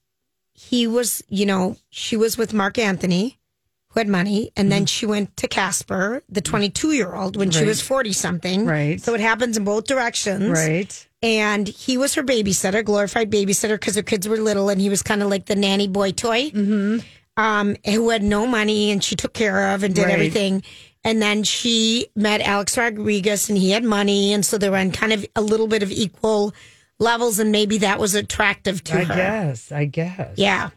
he 0.53 0.87
was, 0.87 1.23
you 1.29 1.47
know, 1.47 1.77
she 1.91 2.17
was 2.17 2.39
with 2.39 2.55
Marc 2.55 2.79
Anthony, 2.79 3.39
who 3.89 4.01
had 4.01 4.09
money, 4.09 4.51
and 4.57 4.71
then 4.71 4.83
mm-hmm. 4.83 4.87
she 4.87 5.07
went 5.07 5.37
to 5.37 5.49
Casper, 5.49 6.23
the 6.29 6.41
mm-hmm. 6.41 6.51
22 6.51 6.93
year 6.93 7.15
old, 7.15 7.37
when 7.37 7.51
she 7.51 7.65
was 7.65 7.81
40 7.81 8.13
something. 8.13 8.67
Right. 8.67 9.01
So 9.01 9.15
it 9.15 9.21
happens 9.21 9.57
in 9.57 9.65
both 9.65 9.87
directions. 9.87 10.49
Right. 10.49 11.09
And 11.23 11.69
he 11.69 11.97
was 11.99 12.15
her 12.15 12.23
babysitter, 12.23 12.85
glorified 12.85 13.31
babysitter, 13.31 13.75
because 13.81 13.97
her 13.97 14.03
kids 14.03 14.29
were 14.29 14.37
little, 14.37 14.69
and 14.69 14.81
he 14.81 14.89
was 14.89 15.03
kind 15.03 15.23
of 15.23 15.29
like 15.29 15.47
the 15.47 15.57
nanny 15.57 15.89
boy 15.89 16.13
toy, 16.13 16.51
mm-hmm. 16.51 16.99
Um, 17.37 17.77
who 17.87 18.11
had 18.11 18.23
no 18.23 18.47
money, 18.47 18.91
and 18.91 19.03
she 19.03 19.17
took 19.17 19.33
care 19.35 19.75
of 19.75 19.83
and 19.83 19.95
did 19.95 20.05
Right. 20.05 20.13
everything. 20.13 20.63
And 21.07 21.21
then 21.21 21.43
she 21.45 22.07
met 22.17 22.41
Alex 22.41 22.79
Rodriguez, 22.79 23.49
and 23.49 23.59
he 23.59 23.71
had 23.71 23.85
money, 23.85 24.33
and 24.33 24.45
so 24.45 24.57
they 24.57 24.71
were 24.71 24.79
on 24.79 24.91
kind 24.91 25.13
of 25.13 25.27
a 25.37 25.43
little 25.43 25.67
bit 25.67 25.83
of 25.83 25.91
equal 25.93 26.55
levels, 26.99 27.39
and 27.39 27.53
maybe 27.53 27.79
that 27.79 27.99
was 27.99 28.15
attractive 28.15 28.83
to 28.85 28.95
I 29.01 29.05
her. 29.05 29.15
guess. 29.15 29.71
I 29.73 29.85
guess. 29.85 30.31
Yeah. 30.37 30.71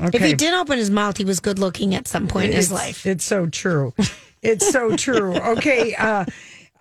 Okay. 0.00 0.18
If 0.18 0.24
he 0.24 0.34
did 0.34 0.54
open 0.54 0.78
his 0.78 0.90
mouth, 0.90 1.16
he 1.18 1.24
was 1.24 1.38
good 1.40 1.58
looking 1.58 1.94
at 1.94 2.08
some 2.08 2.26
point 2.28 2.46
in 2.46 2.52
his 2.56 2.72
life. 2.72 3.04
It's 3.06 3.24
so 3.24 3.46
true. 3.46 3.92
It's 4.42 4.68
so 4.70 4.96
true. 4.96 5.34
Okay. 5.52 5.94
Uh, 5.94 6.24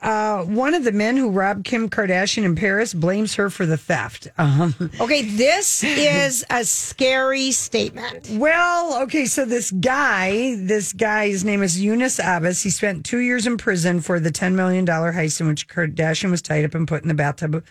uh, 0.01 0.43
one 0.43 0.73
of 0.73 0.83
the 0.83 0.91
men 0.91 1.15
who 1.15 1.29
robbed 1.29 1.63
Kim 1.63 1.87
Kardashian 1.89 2.43
in 2.43 2.55
Paris 2.55 2.93
blames 2.93 3.35
her 3.35 3.49
for 3.51 3.65
the 3.67 3.77
theft. 3.77 4.27
Um, 4.37 4.73
Okay, 4.99 5.21
this 5.23 5.83
is 5.83 6.43
a 6.49 6.63
scary 6.65 7.51
statement. 7.51 8.27
well, 8.31 9.03
okay, 9.03 9.25
so 9.25 9.45
this 9.45 9.69
guy, 9.69 10.55
this 10.57 10.91
guy, 10.93 11.27
his 11.27 11.43
name 11.45 11.61
is 11.61 11.79
Yunice 11.79 12.19
Abbas. 12.19 12.63
He 12.63 12.71
spent 12.71 13.05
two 13.05 13.19
years 13.19 13.45
in 13.45 13.57
prison 13.57 14.01
for 14.01 14.19
the 14.19 14.31
$10 14.31 14.53
million 14.55 14.85
heist 14.87 15.39
in 15.39 15.47
which 15.47 15.67
Kardashian 15.67 16.31
was 16.31 16.41
tied 16.41 16.65
up 16.65 16.73
and 16.73 16.87
put 16.87 17.03
in 17.03 17.07
the 17.07 17.13
bathtub 17.13 17.63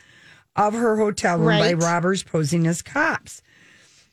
of 0.56 0.74
her 0.74 0.96
hotel 0.96 1.36
room 1.38 1.48
Right. 1.48 1.76
by 1.78 1.84
robbers 1.84 2.22
posing 2.22 2.66
as 2.66 2.80
cops. 2.82 3.42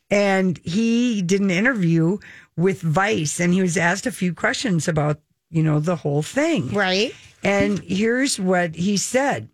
And 0.10 0.58
he 0.64 1.22
did 1.22 1.42
an 1.42 1.52
interview 1.52 2.18
with 2.56 2.82
Vice 2.82 3.40
and 3.40 3.54
he 3.54 3.62
was 3.62 3.76
asked 3.78 4.08
a 4.08 4.12
few 4.12 4.34
questions 4.34 4.88
about, 4.88 5.20
you 5.50 5.64
know, 5.64 5.80
the 5.80 5.96
whole 5.96 6.22
thing. 6.22 6.70
Right. 6.74 7.14
And 7.44 7.80
here's 7.80 8.40
what 8.40 8.76
he 8.76 8.98
said. 8.98 9.50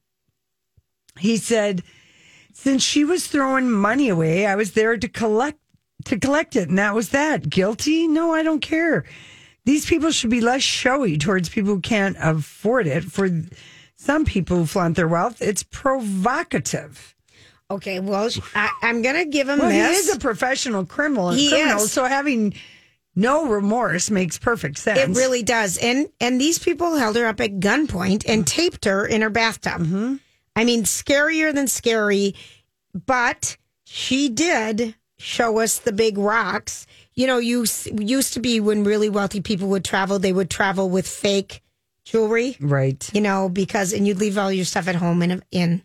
He 1.19 1.37
said, 1.37 1.83
since 2.53 2.83
she 2.83 3.03
was 3.03 3.27
throwing 3.27 3.69
money 3.71 4.09
away, 4.09 4.45
I 4.45 4.55
was 4.55 4.73
there 4.73 4.97
to 4.97 5.07
collect 5.07 5.59
to 6.05 6.19
collect 6.19 6.55
it, 6.55 6.67
and 6.67 6.77
that 6.77 6.95
was 6.95 7.09
that. 7.09 7.49
Guilty? 7.49 8.07
No, 8.07 8.33
I 8.33 8.43
don't 8.43 8.61
care. 8.61 9.05
these 9.65 9.85
people 9.85 10.11
should 10.11 10.29
be 10.29 10.41
less 10.41 10.61
showy 10.61 11.17
towards 11.17 11.47
people 11.47 11.75
who 11.75 11.79
can't 11.79 12.17
afford 12.19 12.87
it. 12.87 13.05
For 13.05 13.29
some 13.95 14.25
people 14.25 14.57
who 14.57 14.65
flaunt 14.65 14.97
their 14.97 15.07
wealth, 15.07 15.41
it's 15.41 15.63
provocative. 15.63 17.15
Okay, 17.71 17.99
well, 17.99 18.29
I, 18.53 18.69
am 18.81 19.01
going 19.01 19.15
to 19.15 19.25
give 19.25 19.47
him 19.47 19.59
well, 19.59 19.69
this. 19.69 20.03
He 20.03 20.09
is 20.09 20.15
a 20.15 20.19
professional 20.19 20.85
criminal, 20.85 21.31
he 21.31 21.49
criminal 21.49 21.83
is. 21.83 21.91
so 21.91 22.05
having 22.05 22.53
no 23.15 23.47
remorse 23.47 24.09
makes 24.09 24.37
perfect 24.37 24.77
sense. 24.77 24.99
It 24.99 25.09
really 25.19 25.43
does. 25.43 25.77
And 25.77 26.09
and 26.19 26.39
these 26.39 26.59
people 26.59 26.95
held 26.95 27.15
her 27.15 27.25
up 27.25 27.39
at 27.39 27.59
gunpoint 27.59 28.23
and 28.27 28.45
taped 28.45 28.85
her 28.85 29.05
in 29.05 29.21
her 29.21 29.29
bathtub. 29.29 29.81
Mm-hmm. 29.81 30.15
I 30.55 30.63
mean, 30.65 30.83
scarier 30.83 31.53
than 31.53 31.67
scary, 31.67 32.35
but 32.93 33.57
she 33.85 34.29
did 34.29 34.95
show 35.17 35.59
us 35.59 35.79
the 35.79 35.91
big 35.91 36.17
rocks. 36.17 36.85
You 37.15 37.27
know, 37.27 37.37
you 37.37 37.65
used 37.99 38.33
to 38.33 38.39
be 38.39 38.59
when 38.59 38.83
really 38.83 39.09
wealthy 39.09 39.41
people 39.41 39.69
would 39.69 39.85
travel, 39.85 40.19
they 40.19 40.33
would 40.33 40.49
travel 40.49 40.89
with 40.89 41.07
fake 41.07 41.61
jewelry, 42.05 42.57
right? 42.59 43.09
You 43.13 43.21
know, 43.21 43.49
because 43.49 43.93
and 43.93 44.07
you'd 44.07 44.19
leave 44.19 44.37
all 44.37 44.51
your 44.51 44.65
stuff 44.65 44.87
at 44.87 44.95
home 44.95 45.21
in 45.21 45.43
in 45.51 45.83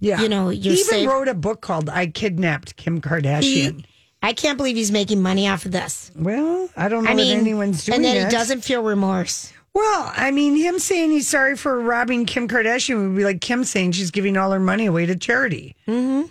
yeah. 0.00 0.20
You 0.20 0.28
know, 0.28 0.48
he 0.48 0.58
even 0.58 0.76
safe. 0.84 1.08
wrote 1.08 1.28
a 1.28 1.34
book 1.34 1.60
called 1.60 1.88
"I 1.88 2.06
Kidnapped 2.06 2.76
Kim 2.76 3.00
Kardashian." 3.00 3.42
He, 3.42 3.86
I 4.22 4.32
can't 4.32 4.56
believe 4.56 4.76
he's 4.76 4.92
making 4.92 5.22
money 5.22 5.48
off 5.48 5.64
of 5.64 5.72
this. 5.72 6.10
Well, 6.14 6.68
I 6.76 6.88
don't 6.88 7.04
know 7.04 7.10
I 7.10 7.14
mean, 7.14 7.38
anyone's 7.38 7.84
doing 7.84 7.96
and 7.96 8.04
then 8.04 8.16
it. 8.16 8.24
he 8.24 8.30
doesn't 8.30 8.60
feel 8.62 8.82
remorse. 8.82 9.52
Well, 9.72 10.12
I 10.16 10.30
mean, 10.30 10.56
him 10.56 10.78
saying 10.78 11.10
he's 11.12 11.28
sorry 11.28 11.56
for 11.56 11.80
robbing 11.80 12.26
Kim 12.26 12.48
Kardashian 12.48 13.08
would 13.08 13.16
be 13.16 13.24
like 13.24 13.40
Kim 13.40 13.64
saying 13.64 13.92
she's 13.92 14.10
giving 14.10 14.36
all 14.36 14.50
her 14.50 14.58
money 14.58 14.86
away 14.86 15.06
to 15.06 15.16
charity. 15.16 15.76
Mm-hmm. 15.86 16.26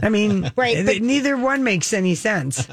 I 0.00 0.08
mean, 0.08 0.52
right? 0.56 0.86
But 0.86 1.02
neither 1.02 1.36
one 1.36 1.64
makes 1.64 1.92
any 1.92 2.14
sense. 2.14 2.68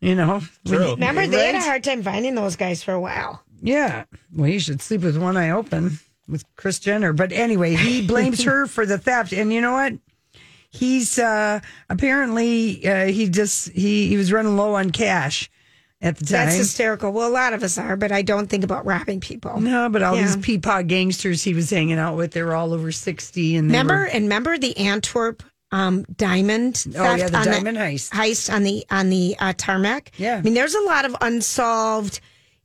You 0.00 0.14
know, 0.14 0.40
True. 0.64 0.92
Remember, 0.92 1.26
they 1.26 1.46
had 1.46 1.56
a 1.56 1.60
hard 1.60 1.82
time 1.82 2.04
finding 2.04 2.36
those 2.36 2.54
guys 2.54 2.84
for 2.84 2.92
a 2.92 3.00
while. 3.00 3.42
Yeah. 3.60 4.04
Well, 4.34 4.48
you 4.48 4.60
should 4.60 4.80
sleep 4.80 5.00
with 5.00 5.16
one 5.18 5.36
eye 5.36 5.50
open 5.50 5.98
with 6.28 6.44
Kris 6.54 6.78
Jenner. 6.78 7.12
But 7.12 7.32
anyway, 7.32 7.74
he 7.74 8.06
blames 8.06 8.42
her 8.44 8.66
for 8.66 8.86
the 8.86 8.98
theft. 8.98 9.32
And 9.32 9.52
you 9.52 9.60
know 9.60 9.72
what? 9.72 9.94
He's 10.70 11.18
uh, 11.18 11.60
apparently 11.88 12.86
uh, 12.86 13.06
he 13.06 13.28
just 13.28 13.70
he, 13.70 14.08
he 14.08 14.16
was 14.16 14.32
running 14.32 14.56
low 14.56 14.74
on 14.74 14.90
cash 14.90 15.50
at 16.00 16.16
the 16.16 16.24
time. 16.24 16.46
That's 16.46 16.56
hysterical. 16.56 17.10
Well, 17.12 17.28
a 17.28 17.32
lot 17.32 17.52
of 17.54 17.62
us 17.62 17.78
are, 17.78 17.96
but 17.96 18.12
I 18.12 18.22
don't 18.22 18.48
think 18.48 18.64
about 18.64 18.84
robbing 18.86 19.20
people. 19.20 19.60
No, 19.60 19.88
but 19.88 20.02
all 20.02 20.14
Yeah. 20.14 20.22
these 20.22 20.36
peepaw 20.36 20.86
gangsters 20.86 21.42
he 21.42 21.54
was 21.54 21.70
hanging 21.70 21.98
out 21.98 22.16
with, 22.16 22.32
they 22.32 22.42
were 22.42 22.54
all 22.54 22.72
over 22.74 22.92
sixty. 22.92 23.56
And 23.56 23.68
Remember 23.68 23.94
were- 23.94 24.04
and 24.06 24.24
remember 24.24 24.58
the 24.58 24.76
Antwerp 24.76 25.42
um, 25.72 26.04
diamond. 26.16 26.84
Oh, 26.96 27.14
yeah, 27.16 27.28
the 27.28 27.36
on 27.38 27.44
diamond 27.46 27.78
heist. 27.78 28.10
heist 28.10 28.52
on 28.52 28.62
the 28.62 28.84
on 28.90 29.10
the 29.10 29.36
uh, 29.38 29.52
tarmac. 29.56 30.12
Yeah. 30.18 30.36
I 30.36 30.42
mean, 30.42 30.54
there's 30.54 30.74
a 30.74 30.82
lot 30.82 31.04
of 31.04 31.16
unsolved. 31.20 32.20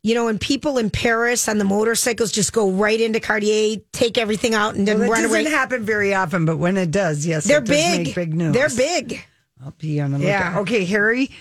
You 0.06 0.16
know, 0.16 0.28
and 0.28 0.40
people 0.40 0.78
in 0.78 0.90
Paris 0.90 1.48
on 1.48 1.58
the 1.60 1.64
motorcycles 1.64 2.32
just 2.32 2.52
go 2.52 2.70
right 2.70 3.00
into 3.00 3.22
Cartier, 3.22 3.78
take 3.94 4.18
everything 4.18 4.54
out, 4.54 4.76
and 4.76 4.86
then 4.86 5.00
well, 5.00 5.10
run 5.10 5.22
doesn't 5.24 5.40
away. 5.42 5.50
happen 5.50 5.86
very 5.86 6.14
often, 6.14 6.44
but 6.46 6.58
when 6.58 6.76
it 6.76 6.92
does, 6.92 7.26
yes, 7.26 7.46
They're 7.46 7.60
it 7.60 7.66
does 7.66 7.98
big. 7.98 8.14
big 8.16 8.34
news. 8.34 8.54
They're 8.54 8.70
big. 8.70 9.24
I'll 9.64 9.72
be 9.78 10.02
on 10.02 10.12
the 10.12 10.18
lookout. 10.18 10.28
Yeah. 10.30 10.60
Okay, 10.60 10.84
Harry 10.84 11.32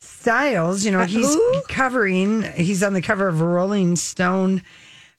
Styles, 0.00 0.84
you 0.84 0.90
know, 0.90 1.00
Uh, 1.02 1.06
he's 1.06 1.32
who? 1.32 1.62
covering, 1.68 2.42
he's 2.54 2.82
on 2.82 2.92
the 2.92 3.02
cover 3.02 3.28
of 3.28 3.40
Rolling 3.40 3.94
Stone 3.94 4.62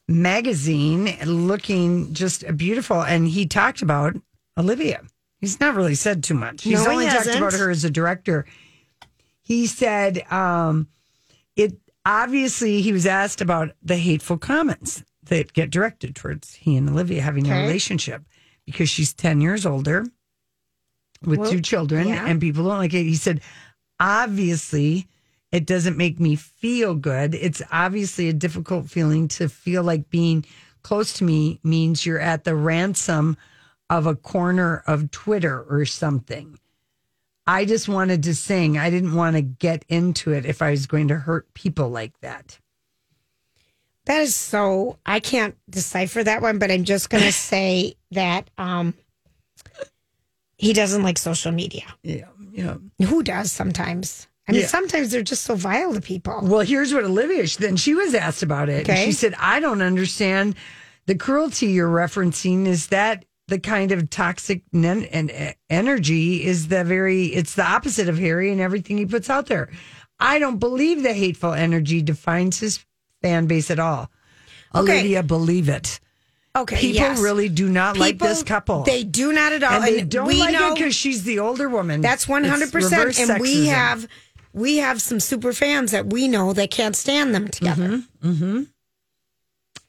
magazine 0.10 1.16
looking 1.26 2.14
just 2.14 2.44
beautiful. 2.58 3.02
And 3.02 3.28
he 3.30 3.46
talked 3.46 3.82
about 3.82 4.16
Olivia. 4.58 5.02
He's 5.40 5.60
not 5.62 5.76
really 5.76 5.96
said 5.96 6.22
too 6.24 6.34
much. 6.34 6.64
He's 6.64 6.74
No, 6.74 6.82
he 6.84 6.88
only 6.90 7.06
talked 7.06 7.18
hasn't. 7.20 7.38
about 7.38 7.54
her 7.54 7.70
as 7.70 7.86
a 7.86 7.90
director. 7.90 8.46
He 9.42 9.68
said, 9.68 10.30
um, 10.32 10.88
it 11.56 11.78
obviously, 12.10 12.82
he 12.82 12.92
was 12.92 13.06
asked 13.06 13.40
about 13.40 13.72
the 13.84 13.98
hateful 13.98 14.38
comments 14.38 15.04
that 15.24 15.54
get 15.54 15.70
directed 15.70 16.16
towards 16.16 16.56
he 16.56 16.76
and 16.76 16.90
Olivia 16.90 17.22
having 17.22 17.50
a 17.50 17.62
relationship 17.62 18.24
because 18.66 18.90
she's 18.90 19.14
10 19.14 19.42
years 19.42 19.66
older 19.66 20.06
with 21.24 21.40
Well, 21.40 21.52
two 21.52 21.62
children 21.62 22.08
yeah. 22.08 22.26
and 22.26 22.42
people 22.42 22.64
don't 22.64 22.80
like 22.80 22.94
it. 22.94 23.04
He 23.04 23.16
said, 23.16 23.42
obviously, 24.00 25.08
it 25.52 25.68
doesn't 25.68 25.98
make 25.98 26.20
me 26.20 26.36
feel 26.36 26.96
good. 26.96 27.36
It's 27.36 27.62
obviously 27.72 28.28
a 28.28 28.34
difficult 28.34 28.90
feeling 28.90 29.28
to 29.30 29.48
feel 29.48 29.84
like 29.84 30.10
being 30.10 30.46
close 30.82 31.14
to 31.14 31.24
me 31.24 31.60
means 31.64 32.06
you're 32.06 32.20
at 32.20 32.44
the 32.44 32.56
ransom 32.56 33.38
of 33.90 34.08
a 34.08 34.16
corner 34.16 34.84
of 34.88 35.12
Twitter 35.12 35.62
or 35.62 35.86
something. 35.86 36.58
I 37.50 37.66
just 37.66 37.90
wanted 37.90 38.22
to 38.24 38.36
sing. 38.36 38.78
I 38.78 38.92
didn't 38.92 39.16
want 39.16 39.36
to 39.36 39.42
get 39.42 39.84
into 39.90 40.34
it 40.34 40.46
if 40.46 40.62
I 40.62 40.70
was 40.70 40.86
going 40.86 41.08
to 41.08 41.16
hurt 41.16 41.52
people 41.56 41.90
like 41.90 42.14
that. 42.22 42.60
That 44.06 44.22
is 44.22 44.36
so. 44.36 45.00
I 45.06 45.20
can't 45.20 45.56
decipher 45.70 46.24
that 46.24 46.42
one, 46.44 46.60
but 46.60 46.70
I'm 46.70 46.84
just 46.84 47.10
going 47.10 47.24
to 47.32 47.32
say 47.34 47.96
that 48.12 48.50
um, 48.60 48.94
he 50.58 50.74
doesn't 50.74 51.02
like 51.04 51.18
social 51.18 51.52
media. 51.52 51.86
Yeah, 52.04 52.28
yeah. 52.52 52.76
Who 53.08 53.24
does 53.24 53.52
sometimes? 53.52 54.28
I 54.48 54.52
mean, 54.52 54.62
Yeah. 54.62 54.68
sometimes 54.68 55.12
they're 55.12 55.22
just 55.24 55.44
so 55.44 55.56
vile 55.56 55.94
to 55.94 56.02
people. 56.02 56.40
Well, 56.44 56.62
here's 56.62 56.94
what 56.94 57.04
Olivia 57.04 57.46
then 57.60 57.78
she 57.78 57.94
was 57.96 58.14
asked 58.14 58.44
about 58.44 58.70
it. 58.70 58.82
and 58.88 58.90
Okay. 58.90 59.06
She 59.06 59.12
said, 59.12 59.34
"I 59.40 59.60
don't 59.60 59.82
understand 59.82 60.56
the 61.08 61.16
cruelty 61.16 61.68
you're 61.68 61.90
referencing. 61.90 62.68
Is 62.68 62.88
that 62.88 63.26
the 63.50 63.60
kind 63.60 63.92
of 63.92 64.10
toxic 64.10 64.64
nen- 64.72 65.04
and 65.06 65.56
energy? 65.70 66.46
Is 66.46 66.68
the 66.68 66.84
very 66.84 67.26
it's 67.28 67.56
the 67.56 67.66
opposite 67.66 68.08
of 68.10 68.18
Harry 68.18 68.52
and 68.52 68.62
everything 68.62 68.98
he 68.98 69.06
puts 69.06 69.30
out 69.30 69.48
there. 69.48 69.70
I 70.20 70.40
don't 70.40 70.58
believe 70.58 71.04
the 71.04 71.14
hateful 71.14 71.54
energy 71.54 72.02
defines 72.02 72.60
his 72.60 72.86
fan 73.22 73.48
base 73.48 73.72
at 73.72 73.80
all. 73.80 74.10
Okay. 74.76 74.94
Olivia, 75.00 75.24
believe 75.24 75.70
it. 75.70 76.00
Okay, 76.56 76.78
People 76.78 77.02
yes. 77.02 77.22
really 77.22 77.48
do 77.48 77.70
not 77.70 77.98
like 77.98 78.18
this 78.18 78.44
couple. 78.44 78.84
They 78.84 79.04
do 79.04 79.32
not 79.32 79.54
at 79.54 79.64
all. 79.64 79.74
and 79.74 79.84
they 79.84 80.02
don't 80.02 80.28
we 80.28 80.40
like 80.40 80.52
know 80.52 80.72
it 80.72 80.76
because 80.76 80.96
she's 80.96 81.24
the 81.24 81.40
older 81.40 81.70
woman. 81.70 82.02
that's 82.02 82.28
one 82.28 82.44
hundred 82.44 82.72
percent. 82.72 83.20
And 83.20 83.40
we 83.40 83.68
have 83.68 84.08
we 84.52 84.78
have 84.78 85.02
some 85.02 85.20
super 85.20 85.54
fans 85.54 85.92
that 85.92 86.08
we 86.08 86.28
know 86.28 86.54
that 86.54 86.72
can't 86.72 86.96
stand 86.96 87.36
them 87.36 87.48
together. 87.48 88.04
Mm-hmm. 88.24 88.64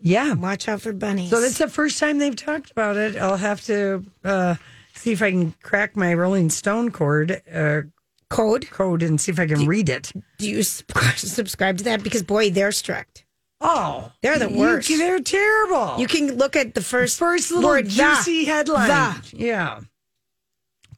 Yeah. 0.01 0.35
Watch 0.35 0.69
out 0.69 0.81
for 0.83 0.93
bunnies. 0.93 1.31
So 1.31 1.41
that's 1.41 1.59
the 1.59 1.69
first 1.69 1.99
time 1.99 2.19
they've 2.19 2.35
talked 2.37 2.71
about 2.71 2.97
it. 2.97 3.17
I'll 3.17 3.37
have 3.37 3.61
to 3.67 4.05
uh, 4.25 4.55
see 4.95 5.13
if 5.13 5.23
I 5.23 5.31
can 5.31 5.53
crack 5.63 5.97
my 5.97 6.15
Rolling 6.15 6.51
Stone 6.51 6.91
cord 6.93 7.43
uh, 7.53 7.83
code 8.31 8.71
code 8.71 9.03
and 9.03 9.21
see 9.21 9.33
if 9.33 9.39
I 9.39 9.47
can 9.47 9.67
read 9.67 9.89
it. 9.89 10.13
do 10.39 10.49
you 10.49 10.63
sub- 10.63 10.87
subscribe 11.17 11.79
to 11.79 11.85
that? 11.85 12.03
Because 12.03 12.23
boy, 12.23 12.51
they're 12.51 12.73
strict. 12.73 13.25
Oh, 13.61 14.11
They're 14.23 14.39
the 14.39 14.51
you- 14.51 14.59
worst. 14.59 14.89
they're 14.89 15.21
terrible. 15.21 15.97
You 15.99 16.07
can 16.07 16.39
look 16.39 16.57
at 16.57 16.75
the 16.75 16.81
first 16.81 17.19
first 17.19 17.51
little 17.51 17.69
word, 17.69 17.87
the, 17.87 17.91
juicy 17.91 18.45
headline. 18.47 18.89
the. 18.89 19.37
Yeah. 19.37 19.81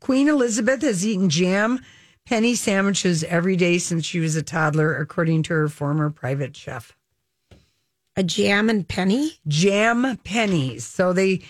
Queen 0.00 0.28
Elizabeth 0.28 0.82
has 0.82 1.05
eaten 1.07 1.28
jam 1.28 1.80
penny 2.24 2.55
sandwiches 2.55 3.24
every 3.24 3.57
day 3.57 3.78
since 3.78 4.05
she 4.05 4.20
was 4.20 4.36
a 4.36 4.42
toddler, 4.42 4.96
according 4.96 5.42
to 5.44 5.55
her 5.55 5.68
former 5.68 6.09
private 6.11 6.57
chef. 6.57 6.96
A 8.16 8.22
jam 8.22 8.68
and 8.68 8.86
penny. 8.86 9.32
jam 9.48 10.18
pennies. 10.24 10.84
So 10.84 11.12
they 11.12 11.40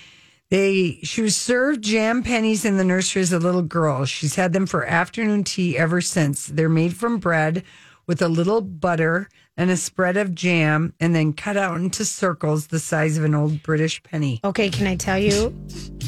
they 0.50 1.00
she 1.02 1.22
was 1.22 1.34
served 1.34 1.82
jam 1.82 2.22
pennies 2.22 2.64
in 2.64 2.76
the 2.76 2.84
nursery 2.84 3.22
as 3.22 3.32
a 3.32 3.38
little 3.38 3.62
girl. 3.62 4.04
She's 4.04 4.36
had 4.36 4.52
them 4.52 4.66
for 4.66 4.84
afternoon 4.84 5.44
tea 5.44 5.76
ever 5.76 6.00
since. 6.00 6.46
They're 6.46 6.68
made 6.68 6.94
from 6.94 7.18
bread 7.18 7.64
with 8.06 8.22
a 8.22 8.28
little 8.28 8.60
butter 8.60 9.28
and 9.56 9.70
a 9.70 9.76
spread 9.76 10.16
of 10.16 10.34
jam 10.34 10.92
and 11.00 11.14
then 11.14 11.32
cut 11.32 11.56
out 11.56 11.78
into 11.78 12.04
circles 12.04 12.68
the 12.68 12.78
size 12.78 13.18
of 13.18 13.24
an 13.24 13.34
old 13.34 13.62
British 13.62 14.02
penny. 14.02 14.40
Okay, 14.44 14.70
can 14.70 14.86
I 14.86 14.96
tell 14.96 15.18
you 15.18 15.48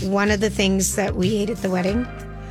one 0.02 0.30
of 0.30 0.40
the 0.40 0.50
things 0.50 0.96
that 0.96 1.14
we 1.14 1.36
ate 1.36 1.50
at 1.50 1.58
the 1.58 1.70
wedding 1.70 2.06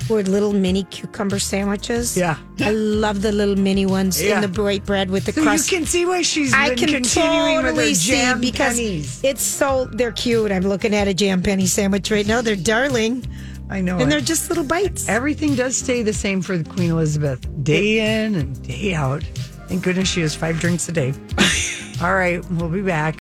were 0.10 0.24
little 0.24 0.54
mini 0.54 0.84
cucumber 0.86 1.40
sandwiches. 1.40 2.16
Yeah. 2.18 2.38
I 2.60 2.72
love 2.72 3.22
the 3.22 3.32
little 3.32 3.56
mini 3.56 3.86
ones 3.86 4.22
Yeah. 4.22 4.42
in 4.42 4.52
the 4.52 4.62
white 4.62 4.86
bread 4.86 5.10
with 5.10 5.26
the 5.26 5.32
So 5.34 5.42
crust. 5.44 5.72
you 5.72 5.78
can 5.78 5.88
see 5.88 6.06
why 6.06 6.22
she's 6.22 6.54
I 6.54 6.70
been 6.70 6.78
can 6.78 6.88
continuing 6.94 7.56
with 7.58 7.66
her 7.66 7.72
totally 7.72 7.94
see 7.94 8.34
because 8.40 8.76
pennies. 8.76 9.20
it's 9.24 9.44
so 9.44 9.86
they're 9.86 10.12
cute. 10.12 10.52
I'm 10.52 10.64
looking 10.64 10.94
at 10.94 11.08
a 11.08 11.14
jam 11.14 11.42
penny 11.42 11.66
sandwich 11.66 12.10
right 12.12 12.26
now. 12.28 12.42
They're 12.42 12.56
darling, 12.56 13.26
I 13.70 13.82
know. 13.82 13.94
and 13.94 14.04
it. 14.04 14.10
they're 14.10 14.22
just 14.22 14.50
little 14.50 14.64
bites. 14.66 15.08
Everything 15.10 15.56
does 15.56 15.78
stay 15.78 16.04
the 16.04 16.14
same 16.14 16.42
for 16.42 16.58
the 16.58 16.70
Queen 16.70 16.92
Elizabeth, 16.92 17.40
day 17.64 18.24
in 18.26 18.36
and 18.36 18.62
day 18.68 18.94
out. 18.94 19.24
Thank 19.68 19.84
goodness 19.84 20.10
she 20.10 20.22
has 20.22 20.36
five 20.36 20.60
drinks 20.60 20.88
a 20.90 20.92
day. 20.92 21.14
All 22.02 22.14
right, 22.16 22.44
we'll 22.52 22.70
be 22.70 22.82
back. 22.82 23.12